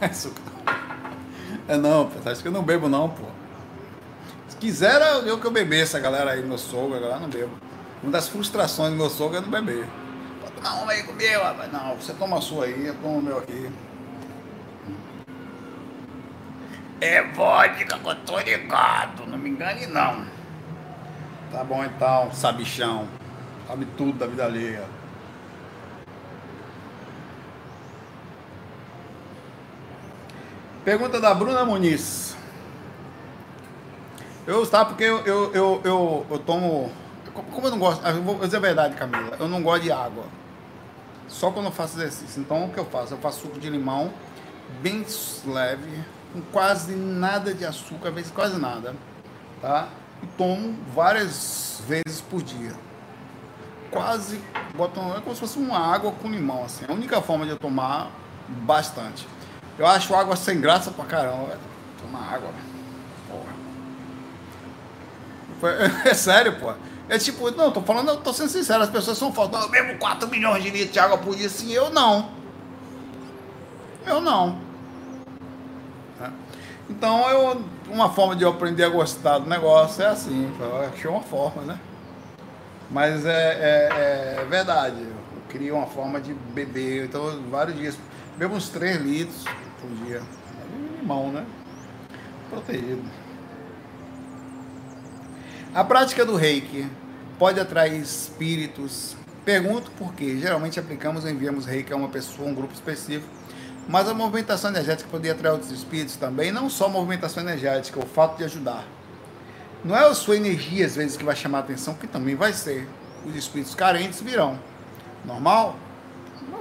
É 0.00 0.12
suco. 0.12 0.40
É 1.68 1.76
não, 1.76 2.08
pô. 2.08 2.28
Acho 2.28 2.42
que 2.42 2.48
eu 2.48 2.52
não 2.52 2.62
bebo 2.62 2.88
não, 2.88 3.08
pô. 3.08 3.24
Se 4.48 4.56
quiser, 4.56 5.00
eu 5.26 5.38
que 5.38 5.46
eu 5.46 5.50
bebesse, 5.50 5.96
a 5.96 6.00
galera 6.00 6.32
aí, 6.32 6.42
meu 6.42 6.58
sogro, 6.58 6.96
a 6.96 7.00
galera 7.00 7.20
não 7.20 7.28
bebo. 7.28 7.52
Uma 8.02 8.12
das 8.12 8.28
frustrações 8.28 8.90
do 8.90 8.96
meu 8.96 9.10
sogro 9.10 9.38
é 9.38 9.40
não 9.40 9.50
beber. 9.50 9.86
Uma 10.60 10.92
aí 10.92 11.02
comigo, 11.02 11.42
rapaz. 11.42 11.72
Não, 11.72 11.96
você 11.96 12.12
toma 12.12 12.38
a 12.38 12.40
sua 12.40 12.66
aí, 12.66 12.86
eu 12.86 12.94
tomo 12.96 13.18
o 13.18 13.22
meu 13.22 13.38
aqui. 13.38 13.70
É 17.00 17.22
vodka 17.32 17.98
que 17.98 18.08
eu 18.08 18.14
tô 18.26 18.38
ligado, 18.38 19.26
não 19.26 19.38
me 19.38 19.48
engane 19.48 19.86
não. 19.86 20.26
Tá 21.50 21.64
bom 21.64 21.82
então, 21.82 22.30
sabichão. 22.32 23.08
Sabe 23.66 23.86
tudo 23.96 24.18
da 24.18 24.26
vida 24.26 24.44
alheia. 24.44 24.84
Pergunta 30.84 31.20
da 31.20 31.32
Bruna 31.34 31.64
Muniz. 31.64 32.36
Eu, 34.46 34.66
tá, 34.66 34.84
porque 34.84 35.04
eu, 35.04 35.20
eu, 35.20 35.54
eu, 35.54 35.80
eu, 35.84 36.26
eu 36.30 36.38
tomo. 36.38 36.90
Como 37.32 37.66
eu 37.66 37.70
não 37.70 37.78
gosto. 37.78 38.06
Eu 38.06 38.22
vou 38.22 38.38
dizer 38.40 38.56
a 38.56 38.60
verdade, 38.60 38.96
Camila. 38.96 39.36
Eu 39.38 39.48
não 39.48 39.62
gosto 39.62 39.82
de 39.82 39.92
água. 39.92 40.24
Só 41.30 41.50
quando 41.50 41.66
eu 41.66 41.72
faço 41.72 41.96
exercício. 41.96 42.40
Então 42.40 42.66
o 42.66 42.70
que 42.70 42.78
eu 42.78 42.84
faço? 42.84 43.14
Eu 43.14 43.18
faço 43.18 43.40
suco 43.40 43.58
de 43.58 43.70
limão, 43.70 44.12
bem 44.82 45.06
leve 45.46 46.04
com 46.32 46.40
quase 46.52 46.94
nada 46.94 47.54
de 47.54 47.64
açúcar, 47.64 48.08
às 48.08 48.14
vezes 48.14 48.30
quase 48.30 48.58
nada, 48.58 48.94
tá? 49.62 49.88
E 50.22 50.26
tomo 50.36 50.76
várias 50.94 51.82
vezes 51.86 52.20
por 52.20 52.42
dia. 52.42 52.72
Quase, 53.90 54.40
boto, 54.76 55.00
é 55.16 55.20
como 55.20 55.34
se 55.34 55.40
fosse 55.40 55.58
uma 55.58 55.78
água 55.78 56.12
com 56.12 56.28
limão, 56.28 56.64
assim. 56.64 56.84
A 56.88 56.92
única 56.92 57.20
forma 57.20 57.44
de 57.44 57.52
eu 57.52 57.58
tomar 57.58 58.10
bastante. 58.48 59.26
Eu 59.78 59.86
acho 59.86 60.14
água 60.14 60.36
sem 60.36 60.60
graça 60.60 60.90
pra 60.90 61.04
caramba, 61.04 61.58
Tomar 62.00 62.34
água, 62.34 62.50
Porra. 63.28 63.60
É 66.04 66.14
sério, 66.14 66.58
pô. 66.58 66.72
É 67.10 67.18
tipo, 67.18 67.50
não, 67.50 67.72
tô 67.72 67.82
falando, 67.82 68.16
tô 68.18 68.32
sendo 68.32 68.50
sincero, 68.50 68.84
as 68.84 68.88
pessoas 68.88 69.18
são 69.18 69.32
falando, 69.32 69.64
eu 69.64 69.68
bebo 69.68 69.98
4 69.98 70.28
milhões 70.28 70.62
de 70.62 70.70
litros 70.70 70.92
de 70.92 71.00
água 71.00 71.18
por 71.18 71.34
dia, 71.34 71.48
assim, 71.48 71.72
eu 71.72 71.90
não. 71.90 72.30
Eu 74.06 74.20
não. 74.20 74.56
Então, 76.88 77.28
eu, 77.28 77.64
uma 77.88 78.10
forma 78.10 78.36
de 78.36 78.44
eu 78.44 78.50
aprender 78.50 78.84
a 78.84 78.88
gostar 78.88 79.38
do 79.38 79.48
negócio 79.48 80.04
é 80.04 80.06
assim, 80.06 80.52
eu 80.60 80.82
achei 80.82 81.10
uma 81.10 81.20
forma, 81.20 81.62
né? 81.62 81.80
Mas 82.88 83.26
é, 83.26 83.30
é, 83.30 84.42
é 84.42 84.44
verdade, 84.48 85.00
eu 85.00 85.42
queria 85.48 85.74
uma 85.74 85.86
forma 85.86 86.20
de 86.20 86.32
beber, 86.32 87.06
então 87.06 87.42
vários 87.50 87.76
dias, 87.76 87.98
bebo 88.36 88.54
uns 88.54 88.68
3 88.68 88.98
litros 88.98 89.44
por 89.80 89.90
dia, 90.06 90.18
é 90.18 91.00
limão, 91.00 91.32
né? 91.32 91.44
Protegido. 92.48 93.02
A 95.72 95.84
prática 95.84 96.26
do 96.26 96.34
reiki 96.34 96.84
pode 97.38 97.60
atrair 97.60 98.00
espíritos? 98.00 99.14
Pergunto 99.44 99.88
porque 99.96 100.36
geralmente 100.36 100.80
aplicamos 100.80 101.22
ou 101.24 101.30
enviamos 101.30 101.64
reiki 101.64 101.92
a 101.92 101.96
uma 101.96 102.08
pessoa, 102.08 102.48
um 102.48 102.54
grupo 102.54 102.74
específico, 102.74 103.28
mas 103.88 104.08
a 104.08 104.14
movimentação 104.14 104.70
energética 104.70 105.08
poderia 105.08 105.32
atrair 105.32 105.52
outros 105.52 105.70
espíritos 105.70 106.16
também, 106.16 106.50
não 106.50 106.68
só 106.68 106.86
a 106.86 106.88
movimentação 106.88 107.40
energética, 107.44 108.00
o 108.00 108.06
fato 108.06 108.36
de 108.38 108.44
ajudar. 108.44 108.84
Não 109.84 109.96
é 109.96 110.04
a 110.04 110.12
sua 110.12 110.36
energia, 110.36 110.84
às 110.84 110.96
vezes, 110.96 111.16
que 111.16 111.22
vai 111.22 111.36
chamar 111.36 111.58
a 111.58 111.60
atenção, 111.60 111.94
que 111.94 112.08
também 112.08 112.34
vai 112.34 112.52
ser. 112.52 112.88
Os 113.24 113.36
espíritos 113.36 113.72
carentes 113.72 114.20
virão. 114.20 114.58
Normal? 115.24 115.76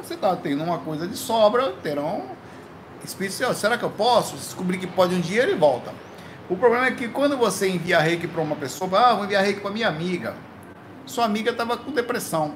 Você 0.04 0.14
está 0.14 0.36
tendo 0.36 0.64
uma 0.64 0.78
coisa 0.78 1.08
de 1.08 1.18
sobra, 1.18 1.72
terão 1.82 2.26
espíritos. 3.04 3.58
Será 3.58 3.76
que 3.76 3.84
eu 3.84 3.90
posso? 3.90 4.36
Descobrir 4.36 4.78
que 4.78 4.88
pode 4.88 5.16
um 5.16 5.20
dia, 5.20 5.42
ele 5.42 5.56
volta. 5.56 5.92
O 6.50 6.58
problema 6.58 6.88
é 6.88 6.92
que 6.92 7.08
quando 7.08 7.38
você 7.38 7.70
envia 7.70 8.00
reiki 8.00 8.28
para 8.28 8.42
uma 8.42 8.56
pessoa, 8.56 8.90
ah, 9.00 9.14
vou 9.14 9.26
enviar 9.26 9.44
reiki 9.44 9.62
para 9.62 9.72
minha 9.72 9.88
amiga. 9.88 10.36
Sua 11.06 11.26
amiga 11.26 11.52
estava 11.52 11.78
com 11.78 11.92
depressão 11.92 12.56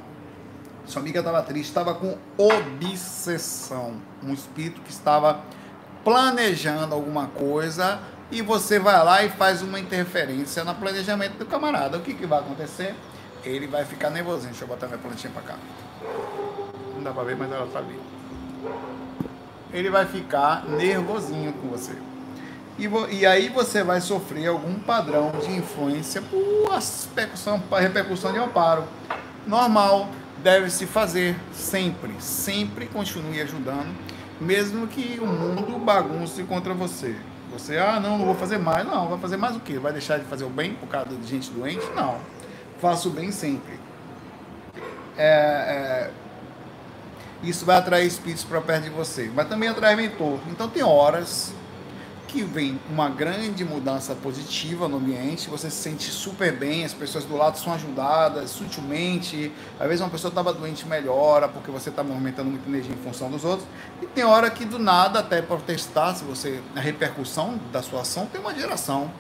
sua 0.86 1.02
amiga 1.02 1.20
estava 1.20 1.42
triste, 1.42 1.70
estava 1.70 1.94
com 1.94 2.18
obsessão. 2.38 3.96
Um 4.22 4.34
espírito 4.34 4.82
que 4.82 4.92
estava 4.92 5.42
planejando 6.04 6.94
alguma 6.94 7.28
coisa 7.28 8.00
e 8.30 8.42
você 8.42 8.80
vai 8.80 9.04
lá 9.04 9.24
e 9.24 9.30
faz 9.30 9.62
uma 9.62 9.80
interferência 9.80 10.64
no 10.64 10.76
planejamento 10.76 11.38
do 11.38 11.46
camarada. 11.46 11.98
O 11.98 12.02
que, 12.02 12.14
que 12.14 12.26
vai 12.26 12.40
acontecer? 12.40 12.94
Ele 13.44 13.68
vai 13.68 13.86
ficar 13.86 14.10
nervosinho. 14.10 14.50
Deixa 14.50 14.66
eu 14.66 14.68
botar 14.68 14.88
minha 14.88 14.98
plantinha 14.98 15.32
para 15.32 15.42
cá. 15.44 15.56
Não 16.96 17.04
dá 17.04 17.12
para 17.12 17.24
ver, 17.24 17.38
mas 17.38 17.52
ela 17.52 17.66
está 17.66 17.80
ali. 17.80 18.00
Ele 19.72 19.90
vai 19.90 20.06
ficar 20.06 20.66
nervosinho 20.68 21.54
com 21.54 21.70
você. 21.70 21.96
E, 22.78 22.90
e, 23.16 23.26
aí 23.26 23.50
você 23.50 23.84
vai 23.84 24.02
sofrer 24.02 24.48
algum 24.48 24.80
padrão 24.80 25.32
de 25.40 25.52
influência 25.52 26.22
por 26.22 26.70
repercussão, 26.72 27.62
repercussão 27.72 28.32
de 28.32 28.40
amparo. 28.40 28.86
Normal 29.46 30.10
deve 30.42 30.70
se 30.70 30.88
fazer 30.88 31.36
sempre, 31.54 32.16
sempre 32.20 32.88
continue 32.88 33.40
ajudando, 33.42 33.96
mesmo 34.42 34.88
que 34.88 35.20
o 35.22 35.28
mundo 35.28 35.78
bagunce 35.78 36.44
contra 36.44 36.74
você. 36.74 37.16
Você, 37.52 37.78
ah, 37.78 38.00
não, 38.00 38.18
não 38.18 38.26
vou 38.26 38.36
fazer 38.36 38.58
mais. 38.58 38.86
Não, 38.86 39.08
vai 39.08 39.20
fazer 39.20 39.38
mais 39.38 39.56
o 39.56 39.60
quê? 39.60 39.78
Vai 39.78 39.94
deixar 39.94 40.18
de 40.18 40.26
fazer 40.26 40.44
o 40.44 40.50
bem 40.50 40.74
por 40.74 40.90
causa 40.90 41.16
de 41.16 41.28
gente 41.28 41.52
doente? 41.52 41.86
Não. 41.96 42.18
Faça 42.82 43.08
o 43.08 43.12
bem 43.12 43.32
sempre. 43.32 43.80
É, 45.16 46.10
é, 46.10 46.12
isso 47.44 47.64
vai 47.64 47.78
atrair 47.78 48.08
espíritos 48.08 48.44
para 48.44 48.60
perto 48.60 48.86
de 48.86 48.90
você, 48.90 49.32
mas 49.36 49.48
também 49.48 49.70
atrai 49.70 49.96
mentor. 49.96 50.40
Então 50.50 50.68
tem 50.68 50.82
horas 50.82 51.54
que 52.34 52.44
vem 52.44 52.80
uma 52.90 53.10
grande 53.10 53.64
mudança 53.64 54.16
positiva 54.16 54.88
no 54.88 54.98
ambiente, 54.98 55.48
você 55.52 55.70
se 55.70 55.84
sente 55.84 56.10
super 56.10 56.52
bem, 56.52 56.84
as 56.84 56.92
pessoas 56.92 57.26
do 57.26 57.38
lado 57.38 57.60
são 57.60 57.72
ajudadas 57.72 58.50
sutilmente, 58.50 59.52
às 59.80 59.88
vezes 59.88 60.02
uma 60.02 60.10
pessoa 60.10 60.30
estava 60.30 60.52
doente 60.52 60.88
melhora 60.88 61.48
porque 61.48 61.70
você 61.70 61.90
está 61.90 62.04
movimentando 62.04 62.50
muita 62.50 62.68
energia 62.68 62.92
em 62.92 62.98
função 62.98 63.30
dos 63.30 63.46
outros, 63.46 63.68
e 64.02 64.08
tem 64.08 64.24
hora 64.24 64.50
que 64.50 64.66
do 64.66 64.80
nada, 64.80 65.20
até 65.20 65.44
protestar, 65.44 66.16
se 66.16 66.24
você, 66.24 66.60
a 66.76 66.80
repercussão 66.80 67.60
da 67.72 67.84
sua 67.84 68.02
ação 68.02 68.26
tem 68.26 68.42
uma 68.42 68.56
geração, 68.56 69.12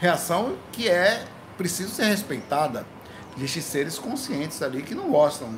reação 0.00 0.54
que 0.72 0.88
é 0.88 1.22
preciso 1.58 1.90
ser 1.90 2.04
respeitada. 2.04 2.86
Existem 3.36 3.62
seres 3.62 3.98
conscientes 3.98 4.62
ali 4.62 4.80
que 4.80 4.94
não 4.94 5.10
gostam. 5.10 5.50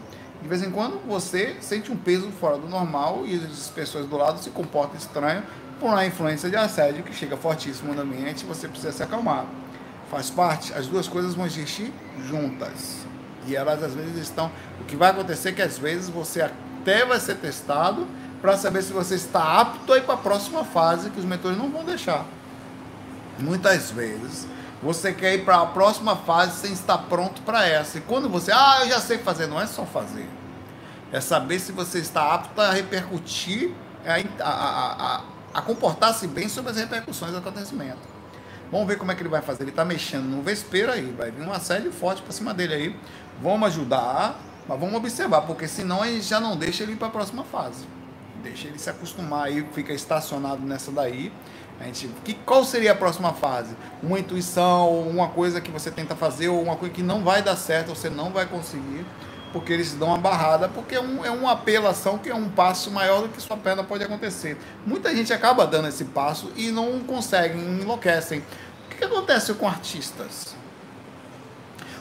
De 0.42 0.48
vez 0.48 0.62
em 0.62 0.70
quando 0.70 1.00
você 1.06 1.56
sente 1.60 1.90
um 1.92 1.96
peso 1.96 2.30
fora 2.32 2.58
do 2.58 2.68
normal 2.68 3.22
e 3.26 3.36
as 3.36 3.68
pessoas 3.68 4.06
do 4.06 4.16
lado 4.16 4.42
se 4.42 4.50
comportam 4.50 4.96
estranho 4.96 5.42
por 5.78 5.90
uma 5.90 6.06
influência 6.06 6.48
de 6.48 6.56
assédio 6.56 7.02
que 7.02 7.14
chega 7.14 7.36
fortíssimo 7.36 7.94
no 7.94 8.02
ambiente 8.02 8.44
você 8.44 8.68
precisa 8.68 8.92
se 8.92 9.02
acalmar. 9.02 9.46
Faz 10.10 10.30
parte, 10.30 10.72
as 10.72 10.86
duas 10.86 11.08
coisas 11.08 11.34
vão 11.34 11.46
existir 11.46 11.92
juntas. 12.28 13.06
E 13.46 13.54
elas 13.54 13.82
às 13.82 13.94
vezes 13.94 14.16
estão. 14.16 14.50
O 14.80 14.84
que 14.84 14.96
vai 14.96 15.10
acontecer 15.10 15.50
é 15.50 15.52
que 15.52 15.62
às 15.62 15.78
vezes 15.78 16.08
você 16.08 16.42
até 16.42 17.04
vai 17.04 17.20
ser 17.20 17.36
testado 17.36 18.06
para 18.40 18.56
saber 18.56 18.82
se 18.82 18.92
você 18.92 19.14
está 19.14 19.60
apto 19.60 19.92
a 19.92 19.98
ir 19.98 20.02
para 20.02 20.14
a 20.14 20.18
próxima 20.18 20.64
fase 20.64 21.10
que 21.10 21.18
os 21.18 21.24
mentores 21.24 21.56
não 21.56 21.70
vão 21.70 21.84
deixar. 21.84 22.24
Muitas 23.38 23.90
vezes 23.90 24.46
você 24.82 25.12
quer 25.12 25.34
ir 25.34 25.44
para 25.44 25.56
a 25.56 25.66
próxima 25.66 26.16
fase 26.16 26.60
sem 26.60 26.72
estar 26.72 26.98
pronto 26.98 27.42
para 27.42 27.66
essa. 27.66 27.98
E 27.98 28.00
quando 28.00 28.28
você, 28.28 28.52
ah, 28.52 28.78
eu 28.82 28.88
já 28.88 29.00
sei 29.00 29.18
fazer, 29.18 29.46
não 29.46 29.60
é 29.60 29.66
só 29.66 29.84
fazer. 29.84 30.28
É 31.12 31.20
saber 31.20 31.58
se 31.58 31.72
você 31.72 31.98
está 31.98 32.34
apto 32.34 32.60
a 32.60 32.72
repercutir, 32.72 33.72
a, 34.04 34.44
a, 34.44 35.16
a, 35.16 35.22
a 35.56 35.62
comportar-se 35.62 36.26
bem 36.26 36.50
sobre 36.50 36.70
as 36.70 36.76
repercussões 36.76 37.32
do 37.32 37.38
acontecimento. 37.38 37.96
Vamos 38.70 38.86
ver 38.86 38.98
como 38.98 39.10
é 39.10 39.14
que 39.14 39.22
ele 39.22 39.30
vai 39.30 39.40
fazer. 39.40 39.62
Ele 39.62 39.70
está 39.70 39.86
mexendo 39.86 40.24
no 40.24 40.42
vespeiro 40.42 40.92
aí, 40.92 41.14
vai 41.16 41.30
vir 41.30 41.42
uma 41.42 41.58
série 41.58 41.90
forte 41.90 42.20
para 42.20 42.32
cima 42.32 42.52
dele 42.52 42.74
aí. 42.74 42.96
Vamos 43.42 43.68
ajudar, 43.68 44.38
mas 44.68 44.78
vamos 44.78 44.94
observar, 44.94 45.42
porque 45.42 45.66
senão 45.66 46.02
a 46.02 46.06
gente 46.08 46.26
já 46.26 46.38
não 46.38 46.56
deixa 46.56 46.82
ele 46.82 46.92
ir 46.92 46.96
para 46.96 47.08
a 47.08 47.10
próxima 47.10 47.42
fase. 47.42 47.86
Deixa 48.42 48.68
ele 48.68 48.78
se 48.78 48.90
acostumar 48.90 49.46
aí, 49.46 49.66
fica 49.72 49.94
estacionado 49.94 50.60
nessa 50.60 50.90
daí 50.90 51.32
a 51.78 51.84
gente, 51.84 52.08
que, 52.24 52.34
qual 52.34 52.64
seria 52.64 52.92
a 52.92 52.94
próxima 52.94 53.32
fase? 53.32 53.74
Uma 54.02 54.18
intuição, 54.18 54.98
uma 55.00 55.28
coisa 55.28 55.60
que 55.60 55.70
você 55.70 55.90
tenta 55.90 56.16
fazer, 56.16 56.48
ou 56.48 56.62
uma 56.62 56.76
coisa 56.76 56.94
que 56.94 57.02
não 57.02 57.22
vai 57.22 57.42
dar 57.42 57.56
certo, 57.56 57.88
você 57.88 58.08
não 58.08 58.30
vai 58.30 58.46
conseguir, 58.46 59.04
porque 59.56 59.72
eles 59.72 59.94
dão 59.94 60.08
uma 60.08 60.18
barrada, 60.18 60.68
porque 60.68 60.94
é, 60.94 61.00
um, 61.00 61.24
é 61.24 61.30
uma 61.30 61.52
apelação 61.52 62.18
que 62.18 62.28
é 62.28 62.34
um 62.34 62.46
passo 62.46 62.90
maior 62.90 63.22
do 63.22 63.30
que 63.30 63.40
sua 63.40 63.56
perna 63.56 63.82
pode 63.82 64.04
acontecer. 64.04 64.58
Muita 64.84 65.16
gente 65.16 65.32
acaba 65.32 65.66
dando 65.66 65.88
esse 65.88 66.04
passo 66.04 66.52
e 66.56 66.70
não 66.70 67.00
conseguem, 67.00 67.62
enlouquecem. 67.80 68.40
O 68.40 68.90
que, 68.90 68.98
que 68.98 69.04
acontece 69.04 69.54
com 69.54 69.66
artistas? 69.66 70.54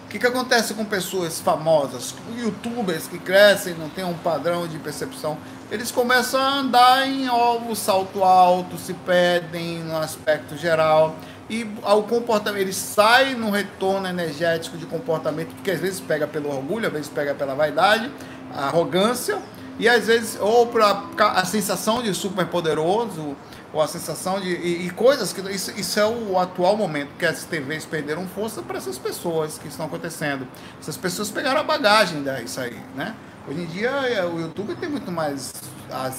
O 0.03 0.09
que, 0.09 0.19
que 0.19 0.27
acontece 0.27 0.73
com 0.73 0.83
pessoas 0.83 1.39
famosas, 1.39 2.13
youtubers 2.37 3.07
que 3.07 3.17
crescem, 3.17 3.73
não 3.73 3.87
têm 3.87 4.03
um 4.03 4.17
padrão 4.17 4.67
de 4.67 4.77
percepção? 4.77 5.37
eles 5.71 5.91
começam 5.91 6.39
a 6.39 6.59
andar 6.59 7.07
em 7.07 7.27
ovo, 7.29 7.75
salto 7.75 8.23
alto, 8.23 8.77
se 8.77 8.93
perdem 8.93 9.79
no 9.79 9.97
aspecto 9.97 10.55
geral. 10.55 11.15
E 11.49 11.69
ao 11.83 12.03
comportamento, 12.03 12.61
eles 12.61 12.75
saem 12.75 13.35
no 13.35 13.51
retorno 13.51 14.07
energético 14.07 14.77
de 14.77 14.85
comportamento, 14.85 15.55
que 15.63 15.69
às 15.69 15.79
vezes 15.79 15.99
pega 15.99 16.25
pelo 16.25 16.49
orgulho, 16.49 16.87
às 16.87 16.93
vezes 16.93 17.07
pega 17.07 17.35
pela 17.35 17.53
vaidade, 17.53 18.09
arrogância, 18.51 19.39
e 19.77 19.87
às 19.87 20.07
vezes, 20.07 20.37
ou 20.39 20.67
para 20.67 21.03
a 21.19 21.45
sensação 21.45 22.01
de 22.01 22.13
super 22.13 22.47
poderoso, 22.47 23.35
ou 23.73 23.81
a 23.81 23.87
sensação 23.87 24.39
de. 24.39 24.49
E, 24.49 24.87
e 24.87 24.89
coisas 24.89 25.33
que. 25.33 25.41
Isso, 25.51 25.71
isso, 25.77 25.99
é 25.99 26.05
o 26.05 26.39
atual 26.39 26.77
momento, 26.77 27.09
que 27.19 27.25
as 27.25 27.43
TVs 27.43 27.85
perderam 27.85 28.25
força 28.25 28.61
para 28.61 28.77
essas 28.77 28.97
pessoas 28.97 29.57
que 29.57 29.67
estão 29.67 29.85
acontecendo. 29.85 30.47
Essas 30.79 30.95
pessoas 30.95 31.29
pegaram 31.29 31.59
a 31.59 31.63
bagagem 31.63 32.23
disso 32.23 32.61
aí, 32.61 32.79
né? 32.95 33.13
Hoje 33.47 33.61
em 33.61 33.65
dia 33.65 33.89
é, 33.89 34.25
o 34.25 34.39
YouTube 34.39 34.73
tem 34.75 34.89
muito 34.89 35.11
mais 35.11 35.53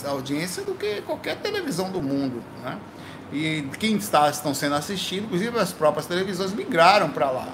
audiência 0.05 0.63
do 0.63 0.75
que 0.75 1.03
qualquer 1.03 1.37
televisão 1.39 1.91
do 1.91 2.01
mundo, 2.01 2.43
né? 2.63 2.79
E 3.33 3.69
quem 3.79 3.97
está 3.97 4.29
estão 4.31 4.55
sendo 4.55 4.75
assistidos, 4.77 5.27
inclusive 5.27 5.59
as 5.59 5.73
próprias 5.73 6.07
televisões 6.07 6.53
migraram 6.53 7.11
para 7.11 7.31
lá. 7.31 7.49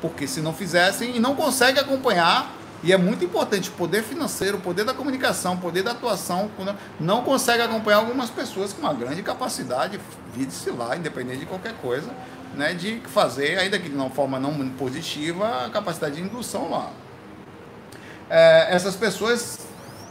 Porque 0.00 0.26
se 0.26 0.40
não 0.40 0.54
fizessem 0.54 1.16
e 1.16 1.20
não 1.20 1.34
conseguem 1.34 1.82
acompanhar, 1.82 2.54
e 2.82 2.92
é 2.92 2.96
muito 2.96 3.24
importante 3.24 3.68
o 3.68 3.72
poder 3.72 4.02
financeiro, 4.02 4.58
o 4.58 4.60
poder 4.60 4.84
da 4.84 4.94
comunicação, 4.94 5.54
o 5.54 5.58
poder 5.58 5.82
da 5.82 5.90
atuação, 5.90 6.50
não 6.98 7.22
consegue 7.22 7.62
acompanhar 7.62 7.98
algumas 7.98 8.30
pessoas 8.30 8.72
com 8.72 8.80
uma 8.80 8.94
grande 8.94 9.22
capacidade, 9.22 10.00
vide-se 10.34 10.70
lá, 10.70 10.96
independente 10.96 11.40
de 11.40 11.46
qualquer 11.46 11.74
coisa, 11.82 12.10
né, 12.54 12.72
de 12.74 13.00
fazer, 13.08 13.58
ainda 13.58 13.78
que 13.78 13.88
de 13.88 13.96
uma 13.96 14.10
forma 14.10 14.38
não 14.38 14.68
positiva, 14.70 15.66
a 15.66 15.70
capacidade 15.70 16.16
de 16.16 16.22
indução 16.22 16.70
lá 16.70 16.92
é, 18.30 18.68
essas 18.70 18.94
pessoas 18.94 19.60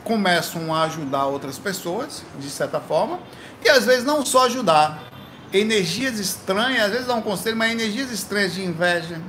começam 0.04 0.74
a 0.74 0.84
ajudar 0.84 1.26
outras 1.26 1.58
pessoas, 1.58 2.24
de 2.40 2.50
certa 2.50 2.80
forma, 2.80 3.20
e 3.64 3.70
às 3.70 3.86
vezes 3.86 4.04
não 4.04 4.26
só 4.26 4.46
ajudar, 4.46 5.04
energias 5.54 6.20
estranhas, 6.20 6.86
às 6.86 6.92
vezes 6.92 7.08
dá 7.08 7.16
um 7.16 7.22
conselho, 7.22 7.56
mas 7.56 7.72
energias 7.72 8.12
estranhas 8.12 8.54
de 8.54 8.64
inveja, 8.64 9.22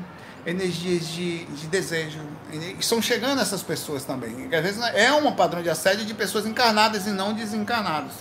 energias 0.46 1.08
de, 1.08 1.44
de 1.44 1.66
desejo, 1.66 2.20
estão 2.78 3.02
chegando 3.02 3.40
essas 3.40 3.62
pessoas 3.62 4.04
também. 4.04 4.48
Às 4.54 4.62
vezes 4.62 4.80
é 4.94 5.12
um 5.12 5.30
padrão 5.32 5.62
de 5.62 5.70
assédio 5.70 6.04
de 6.04 6.14
pessoas 6.14 6.46
encarnadas 6.46 7.06
e 7.06 7.10
não 7.10 7.32
desencarnadas. 7.32 8.12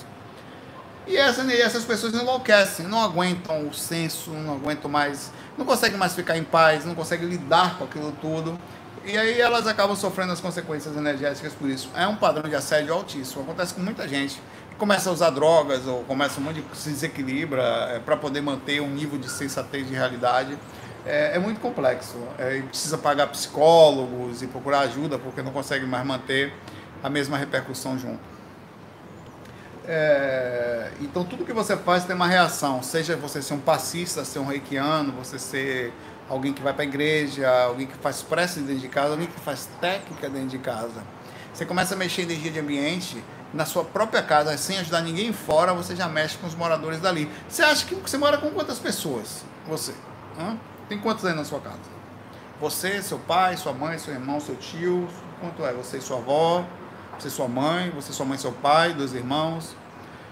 E 1.08 1.16
essa, 1.16 1.42
essas 1.54 1.86
pessoas 1.86 2.14
enlouquecem, 2.14 2.86
não 2.86 3.02
aguentam 3.02 3.68
o 3.68 3.74
senso, 3.74 4.30
não 4.32 4.56
aguentam 4.56 4.92
mais, 4.92 5.32
não 5.58 5.66
conseguem 5.66 5.98
mais 5.98 6.14
ficar 6.14 6.38
em 6.38 6.44
paz, 6.44 6.84
não 6.84 6.94
conseguem 6.94 7.30
lidar 7.30 7.78
com 7.78 7.86
aquilo 7.86 8.12
tudo. 8.20 8.60
E 9.08 9.18
aí 9.18 9.40
elas 9.40 9.66
acabam 9.66 9.96
sofrendo 9.96 10.34
as 10.34 10.42
consequências 10.42 10.96
energéticas 10.96 11.54
por 11.54 11.70
isso. 11.70 11.90
É 11.96 12.06
um 12.08 12.16
padrão 12.16 12.48
de 12.48 12.56
assédio 12.56 12.94
altíssimo. 12.94 13.42
Acontece 13.42 13.74
com 13.74 13.82
muita 13.82 14.08
gente 14.08 14.40
começa 14.78 15.10
a 15.10 15.14
usar 15.14 15.32
drogas 15.32 15.88
ou 15.88 16.04
começa 16.04 16.40
um 16.40 16.44
monte 16.44 16.62
de 16.62 16.78
se 16.78 16.90
desequilibra 16.90 17.64
é, 17.90 18.00
para 18.00 18.16
poder 18.16 18.42
manter 18.42 18.82
um 18.82 18.90
nível 18.90 19.18
de 19.18 19.30
sensatez 19.30 19.88
de 19.88 19.94
realidade. 19.94 20.58
É, 21.06 21.36
é 21.36 21.40
muito 21.40 21.60
complexo. 21.60 22.18
É, 22.38 22.62
precisa 22.62 22.98
pagar 22.98 23.28
psicólogos 23.28 24.42
e 24.42 24.48
procurar 24.48 24.82
ajuda 24.82 25.18
porque 25.18 25.42
não 25.42 25.52
consegue 25.52 25.86
mais 25.86 26.06
manter 26.06 26.54
a 27.04 27.10
mesma 27.10 27.38
repercussão 27.38 27.98
junto. 27.98 28.38
É, 29.90 30.92
então 31.02 31.24
tudo 31.24 31.46
que 31.46 31.54
você 31.54 31.78
faz 31.78 32.04
tem 32.04 32.14
uma 32.14 32.28
reação, 32.28 32.84
seja 32.84 33.16
você 33.16 33.42
ser 33.42 33.54
um 33.54 33.60
passista, 33.60 34.26
ser 34.26 34.40
um 34.40 34.46
reikiano, 34.46 35.14
você 35.14 35.40
ser 35.40 35.94
alguém 36.30 36.54
que 36.54 36.62
vai 36.62 36.74
para 36.74 36.84
a 36.84 36.86
igreja, 36.86 37.50
alguém 37.64 37.88
que 37.88 37.96
faz 37.98 38.22
prece 38.22 38.60
dentro 38.60 38.82
de 38.82 38.88
casa, 38.88 39.12
alguém 39.12 39.28
que 39.28 39.40
faz 39.40 39.70
técnica 39.80 40.30
dentro 40.30 40.50
de 40.50 40.58
casa. 40.60 41.04
Você 41.54 41.66
começa 41.66 41.96
a 41.96 41.98
mexer 41.98 42.22
em 42.22 42.26
energia 42.26 42.52
de 42.52 42.60
ambiente 42.60 43.24
na 43.54 43.66
sua 43.66 43.84
própria 43.84 44.22
casa, 44.22 44.56
sem 44.58 44.78
ajudar 44.80 45.02
ninguém 45.02 45.32
fora, 45.32 45.74
você 45.74 45.96
já 45.96 46.08
mexe 46.08 46.38
com 46.38 46.48
os 46.48 46.56
moradores 46.56 47.00
dali. 47.00 47.32
Você 47.48 47.64
acha 47.64 47.86
que 47.86 47.96
você 47.96 48.18
mora 48.18 48.38
com 48.38 48.52
quantas 48.52 48.78
pessoas? 48.78 49.44
Você. 49.68 49.94
Hã? 50.40 50.58
Tem 50.90 51.00
quantos 51.00 51.26
aí 51.26 51.34
na 51.34 51.46
sua 51.46 51.60
casa? 51.60 51.98
Você, 52.60 53.02
seu 53.02 53.20
pai, 53.20 53.56
sua 53.58 53.74
mãe, 53.74 53.98
seu 53.98 54.14
irmão, 54.14 54.40
seu 54.40 54.56
tio. 54.56 55.08
Quanto 55.40 55.66
é? 55.66 55.74
Você 55.74 55.98
e 55.98 56.02
sua 56.02 56.18
avó, 56.18 56.66
você 57.18 57.28
e 57.28 57.32
sua 57.32 57.48
mãe, 57.48 57.90
você, 57.92 58.12
sua 58.12 58.26
mãe 58.26 58.38
seu 58.38 58.52
pai, 58.52 58.94
dois 58.94 59.14
irmãos. 59.14 59.76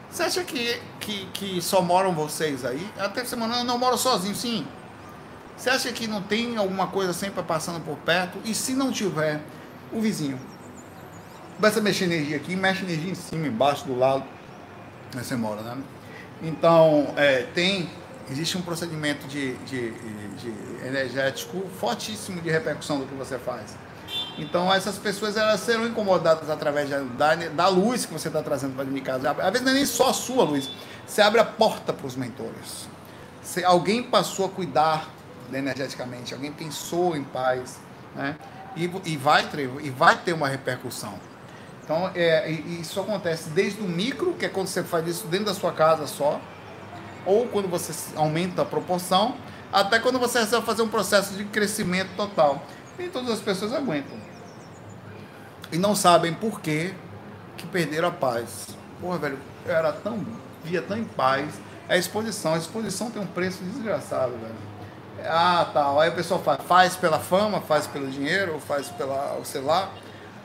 Você 0.10 0.24
acha 0.24 0.44
que, 0.44 0.82
que, 1.00 1.26
que 1.34 1.62
só 1.62 1.82
moram 1.82 2.14
vocês 2.14 2.64
aí? 2.64 2.90
Até 2.98 3.24
você 3.24 3.36
não, 3.36 3.68
eu 3.68 3.78
moro 3.78 3.98
sozinho, 3.98 4.36
sim. 4.36 4.66
Você 5.58 5.70
acha 5.70 5.92
que 5.92 6.08
não 6.08 6.22
tem 6.22 6.58
alguma 6.58 6.88
coisa 6.88 7.14
sempre 7.14 7.42
passando 7.44 7.84
por 7.84 7.98
perto? 7.98 8.38
E 8.44 8.54
se 8.54 8.74
não 8.74 8.92
tiver, 8.92 9.42
o 9.92 10.02
vizinho. 10.02 10.40
Começa 11.56 11.80
a 11.80 11.82
mexer 11.82 12.06
energia 12.06 12.38
aqui, 12.38 12.56
mexe 12.56 12.84
energia 12.84 13.12
em 13.12 13.16
cima, 13.16 13.48
embaixo, 13.48 13.86
do 13.86 13.98
lado. 13.98 14.24
Aí 15.16 15.24
você 15.24 15.36
mora, 15.36 15.62
né? 15.62 15.78
Então, 16.42 17.14
é, 17.16 17.44
tem. 17.54 17.90
Existe 18.30 18.58
um 18.58 18.62
procedimento 18.62 19.28
de, 19.28 19.54
de, 19.58 19.92
de 19.92 20.86
energético 20.86 21.64
fortíssimo 21.80 22.42
de 22.42 22.50
repercussão 22.50 23.00
do 23.00 23.06
que 23.06 23.14
você 23.14 23.38
faz. 23.38 23.78
Então 24.38 24.74
essas 24.74 24.98
pessoas 24.98 25.38
elas 25.38 25.60
serão 25.60 25.86
incomodadas 25.88 26.50
através 26.50 26.90
da, 26.90 27.36
da 27.36 27.68
luz 27.68 28.06
que 28.06 28.14
você 28.14 28.28
está 28.28 28.42
trazendo 28.42 28.74
para 28.74 28.84
dentro 28.84 29.00
de 29.00 29.06
casa. 29.06 29.32
Às 29.32 29.52
vezes 29.52 29.62
não 29.62 29.72
é 29.72 29.76
nem 29.76 29.86
só 29.86 30.10
a 30.10 30.14
sua 30.14 30.44
luz. 30.44 30.70
Você 31.06 31.22
abre 31.22 31.40
a 31.40 31.46
porta 31.46 31.94
para 31.94 32.06
os 32.06 32.16
mentores. 32.16 32.88
Se 33.42 33.64
alguém 33.64 34.02
passou 34.02 34.46
a 34.46 34.50
cuidar 34.50 35.08
energeticamente, 35.54 36.34
alguém 36.34 36.52
pensou 36.52 37.16
em 37.16 37.24
paz, 37.24 37.78
né? 38.16 38.36
E, 38.76 38.92
e, 39.06 39.18
vai, 39.18 39.48
e 39.82 39.90
vai 39.90 40.18
ter 40.18 40.34
uma 40.34 40.48
repercussão. 40.48 41.14
Então, 41.84 42.12
é, 42.16 42.50
isso 42.50 43.00
acontece 43.00 43.50
desde 43.50 43.80
o 43.82 43.88
micro, 43.88 44.34
que 44.34 44.46
é 44.46 44.50
quando 44.50 44.68
você 44.68 44.84
faz 44.84 45.08
isso 45.08 45.28
dentro 45.28 45.46
da 45.46 45.54
sua 45.54 45.72
casa 45.72 46.08
só, 46.08 46.42
ou 47.26 47.48
quando 47.48 47.68
você 47.68 47.94
aumenta 48.16 48.64
a 48.64 48.66
proporção, 48.66 49.36
até 49.72 50.00
quando 50.00 50.20
você 50.20 50.40
resolve 50.40 50.66
fazer 50.66 50.82
um 50.82 50.88
processo 50.88 51.34
de 51.36 51.46
crescimento 51.46 52.10
total. 52.18 52.64
Nem 52.98 53.10
todas 53.10 53.30
as 53.30 53.40
pessoas 53.40 53.74
aguentam. 53.74 54.18
E 55.72 55.78
não 55.78 55.96
sabem 55.96 56.34
por 56.34 56.60
que, 56.62 56.94
que 57.58 57.68
perderam 57.68 58.08
a 58.08 58.12
paz. 58.12 58.68
Porra, 59.00 59.18
velho, 59.18 59.40
eu 59.66 59.76
era 59.76 59.92
tão, 59.92 60.26
via 60.64 60.82
tão 60.82 60.98
em 60.98 61.04
paz, 61.04 61.54
É 61.88 61.98
exposição. 61.98 62.56
A 62.56 62.58
exposição 62.58 63.12
tem 63.12 63.22
um 63.22 63.28
preço 63.28 63.64
desgraçado, 63.64 64.32
velho. 64.32 64.56
Ah, 65.28 65.70
tal. 65.74 66.00
Aí 66.00 66.10
o 66.10 66.14
pessoal 66.14 66.42
faz, 66.42 66.60
faz 66.68 66.96
pela 66.96 67.20
fama, 67.20 67.62
faz 67.62 67.88
pelo 67.88 68.10
dinheiro, 68.10 68.60
faz 68.60 68.88
pela, 68.90 69.40
sei 69.44 69.62
lá. 69.62 69.90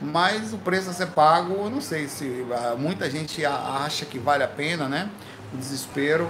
Mas 0.01 0.53
o 0.53 0.57
preço 0.57 0.89
a 0.89 0.93
ser 0.93 1.07
pago, 1.07 1.53
eu 1.53 1.69
não 1.69 1.81
sei 1.81 2.07
se 2.07 2.45
ah, 2.51 2.75
muita 2.77 3.09
gente 3.09 3.45
acha 3.45 4.05
que 4.05 4.17
vale 4.17 4.43
a 4.43 4.47
pena, 4.47 4.87
né? 4.87 5.09
O 5.53 5.57
desespero. 5.57 6.29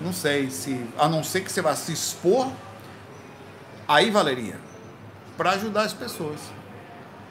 Não 0.00 0.12
sei 0.12 0.50
se, 0.50 0.86
a 0.98 1.08
não 1.08 1.22
ser 1.22 1.40
que 1.40 1.50
você 1.50 1.62
vá 1.62 1.74
se 1.74 1.92
expor, 1.92 2.50
aí 3.86 4.10
valeria. 4.10 4.58
Para 5.36 5.52
ajudar 5.52 5.82
as 5.82 5.92
pessoas. 5.92 6.40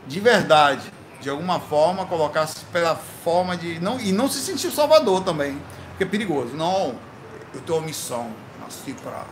De 0.07 0.19
verdade 0.19 0.91
de 1.23 1.29
alguma 1.29 1.59
forma, 1.59 2.05
colocar 2.05 2.47
pela 2.71 2.95
forma 2.95 3.55
de. 3.55 3.79
Não, 3.79 3.99
e 3.99 4.11
não 4.11 4.29
se 4.29 4.39
sentir 4.39 4.69
salvador 4.71 5.23
também, 5.23 5.57
porque 5.89 6.03
é 6.03 6.07
perigoso. 6.07 6.53
Não, 6.53 6.95
eu 7.53 7.61
tenho 7.61 7.79
uma 7.79 7.87
missão, 7.87 8.29
nasci 8.59 8.93
para. 8.93 9.25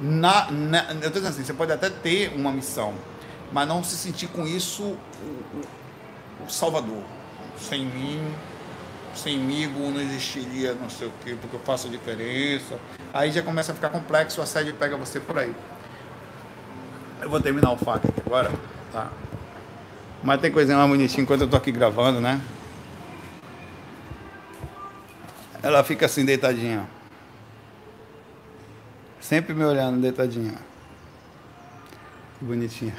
Na, 0.00 0.50
na, 0.50 0.84
eu 0.90 0.94
estou 0.94 1.10
dizendo 1.10 1.28
assim, 1.28 1.44
você 1.44 1.52
pode 1.52 1.72
até 1.72 1.90
ter 1.90 2.32
uma 2.34 2.52
missão, 2.52 2.94
mas 3.52 3.66
não 3.66 3.82
se 3.82 3.96
sentir 3.96 4.28
com 4.28 4.46
isso 4.46 4.82
o, 4.82 4.96
o, 5.24 6.46
o 6.46 6.50
salvador. 6.50 7.02
Sem 7.58 7.84
mim, 7.84 8.32
sem 9.14 9.36
mim 9.36 9.66
não 9.66 10.00
existiria 10.00 10.74
não 10.74 10.88
sei 10.88 11.08
o 11.08 11.12
quê, 11.24 11.36
porque 11.40 11.56
eu 11.56 11.60
faço 11.60 11.88
a 11.88 11.90
diferença. 11.90 12.78
Aí 13.12 13.32
já 13.32 13.42
começa 13.42 13.72
a 13.72 13.74
ficar 13.74 13.90
complexo, 13.90 14.40
a 14.40 14.46
sede 14.46 14.72
pega 14.72 14.96
você 14.96 15.18
por 15.18 15.38
aí. 15.38 15.52
Eu 17.20 17.28
vou 17.28 17.40
terminar 17.40 17.72
o 17.72 17.76
fato 17.76 18.08
aqui 18.08 18.22
agora, 18.24 18.52
tá? 18.92 19.10
Mas 20.22 20.40
tem 20.40 20.52
coisinha 20.52 20.76
mais 20.76 20.88
bonitinha 20.88 21.22
enquanto 21.22 21.40
eu 21.40 21.48
tô 21.48 21.56
aqui 21.56 21.72
gravando, 21.72 22.20
né? 22.20 22.40
Ela 25.60 25.82
fica 25.82 26.06
assim 26.06 26.24
deitadinha. 26.24 26.88
Sempre 29.28 29.52
me 29.52 29.62
olhando 29.62 30.00
deitadinha. 30.00 30.54
Bonitinha. 32.40 32.96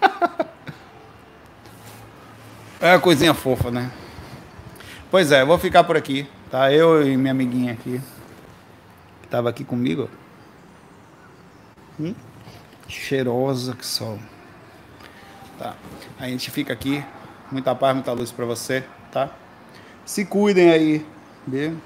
é 2.80 2.92
uma 2.92 3.00
coisinha 3.00 3.34
fofa, 3.34 3.68
né? 3.68 3.90
Pois 5.10 5.32
é, 5.32 5.44
vou 5.44 5.58
ficar 5.58 5.82
por 5.82 5.96
aqui, 5.96 6.24
tá? 6.52 6.72
Eu 6.72 7.04
e 7.04 7.16
minha 7.16 7.32
amiguinha 7.32 7.72
aqui. 7.72 8.00
Que 9.22 9.28
tava 9.28 9.50
aqui 9.50 9.64
comigo. 9.64 10.08
Hum? 11.98 12.14
Cheirosa 12.86 13.74
que 13.74 13.84
sol. 13.84 14.20
Tá? 15.58 15.74
A 16.16 16.28
gente 16.28 16.48
fica 16.48 16.72
aqui. 16.72 17.04
Muita 17.50 17.74
paz, 17.74 17.92
muita 17.92 18.12
luz 18.12 18.30
para 18.30 18.44
você, 18.44 18.84
tá? 19.10 19.30
Se 20.04 20.24
cuidem 20.24 20.70
aí, 20.70 21.04
viu? 21.44 21.76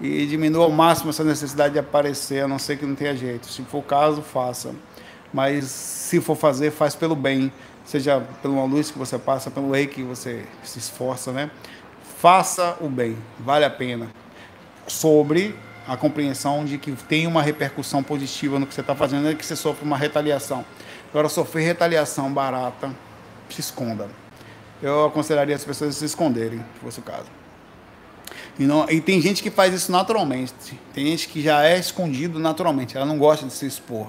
E 0.00 0.26
diminua 0.26 0.64
ao 0.64 0.70
máximo 0.70 1.10
essa 1.10 1.24
necessidade 1.24 1.74
de 1.74 1.78
aparecer, 1.78 2.44
a 2.44 2.48
não 2.48 2.58
ser 2.58 2.76
que 2.76 2.84
não 2.84 2.94
tenha 2.94 3.16
jeito. 3.16 3.46
Se 3.46 3.62
for 3.62 3.78
o 3.78 3.82
caso, 3.82 4.20
faça. 4.20 4.74
Mas 5.32 5.64
se 5.64 6.20
for 6.20 6.36
fazer, 6.36 6.70
faz 6.70 6.94
pelo 6.94 7.16
bem. 7.16 7.52
Seja 7.84 8.20
pela 8.42 8.64
luz 8.64 8.90
que 8.90 8.98
você 8.98 9.18
passa, 9.18 9.50
pelo 9.50 9.70
rei 9.70 9.86
que 9.86 10.02
você 10.02 10.44
se 10.62 10.78
esforça, 10.78 11.32
né? 11.32 11.50
Faça 12.18 12.76
o 12.80 12.88
bem, 12.88 13.16
vale 13.38 13.64
a 13.64 13.70
pena. 13.70 14.08
Sobre 14.86 15.54
a 15.86 15.96
compreensão 15.96 16.64
de 16.64 16.78
que 16.78 16.90
tem 16.92 17.26
uma 17.26 17.40
repercussão 17.40 18.02
positiva 18.02 18.58
no 18.58 18.66
que 18.66 18.74
você 18.74 18.80
está 18.80 18.94
fazendo, 18.94 19.28
é 19.28 19.34
que 19.34 19.46
você 19.46 19.54
sofre 19.54 19.84
uma 19.84 19.96
retaliação. 19.96 20.64
Agora, 21.10 21.28
sofrer 21.28 21.64
retaliação 21.64 22.32
barata, 22.32 22.90
se 23.48 23.60
esconda. 23.60 24.08
Eu 24.82 25.06
aconselharia 25.06 25.54
as 25.54 25.64
pessoas 25.64 25.96
a 25.96 25.98
se 25.98 26.04
esconderem, 26.04 26.58
se 26.58 26.80
fosse 26.80 26.98
o 26.98 27.02
caso. 27.02 27.35
E, 28.58 28.64
não, 28.64 28.88
e 28.88 29.00
tem 29.00 29.20
gente 29.20 29.42
que 29.42 29.50
faz 29.50 29.74
isso 29.74 29.92
naturalmente. 29.92 30.52
Tem 30.94 31.06
gente 31.06 31.28
que 31.28 31.42
já 31.42 31.64
é 31.64 31.78
escondido 31.78 32.38
naturalmente. 32.38 32.96
Ela 32.96 33.06
não 33.06 33.18
gosta 33.18 33.46
de 33.46 33.52
se 33.52 33.66
expor. 33.66 34.08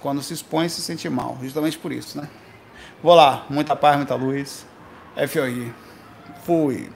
Quando 0.00 0.22
se 0.22 0.34
expõe, 0.34 0.68
se 0.68 0.80
sente 0.82 1.08
mal. 1.08 1.38
Justamente 1.42 1.78
por 1.78 1.90
isso, 1.90 2.20
né? 2.20 2.28
Vou 3.02 3.14
lá. 3.14 3.46
Muita 3.48 3.74
paz, 3.74 3.96
muita 3.96 4.14
luz. 4.14 4.66
FOI. 5.28 5.72
Fui. 6.44 6.90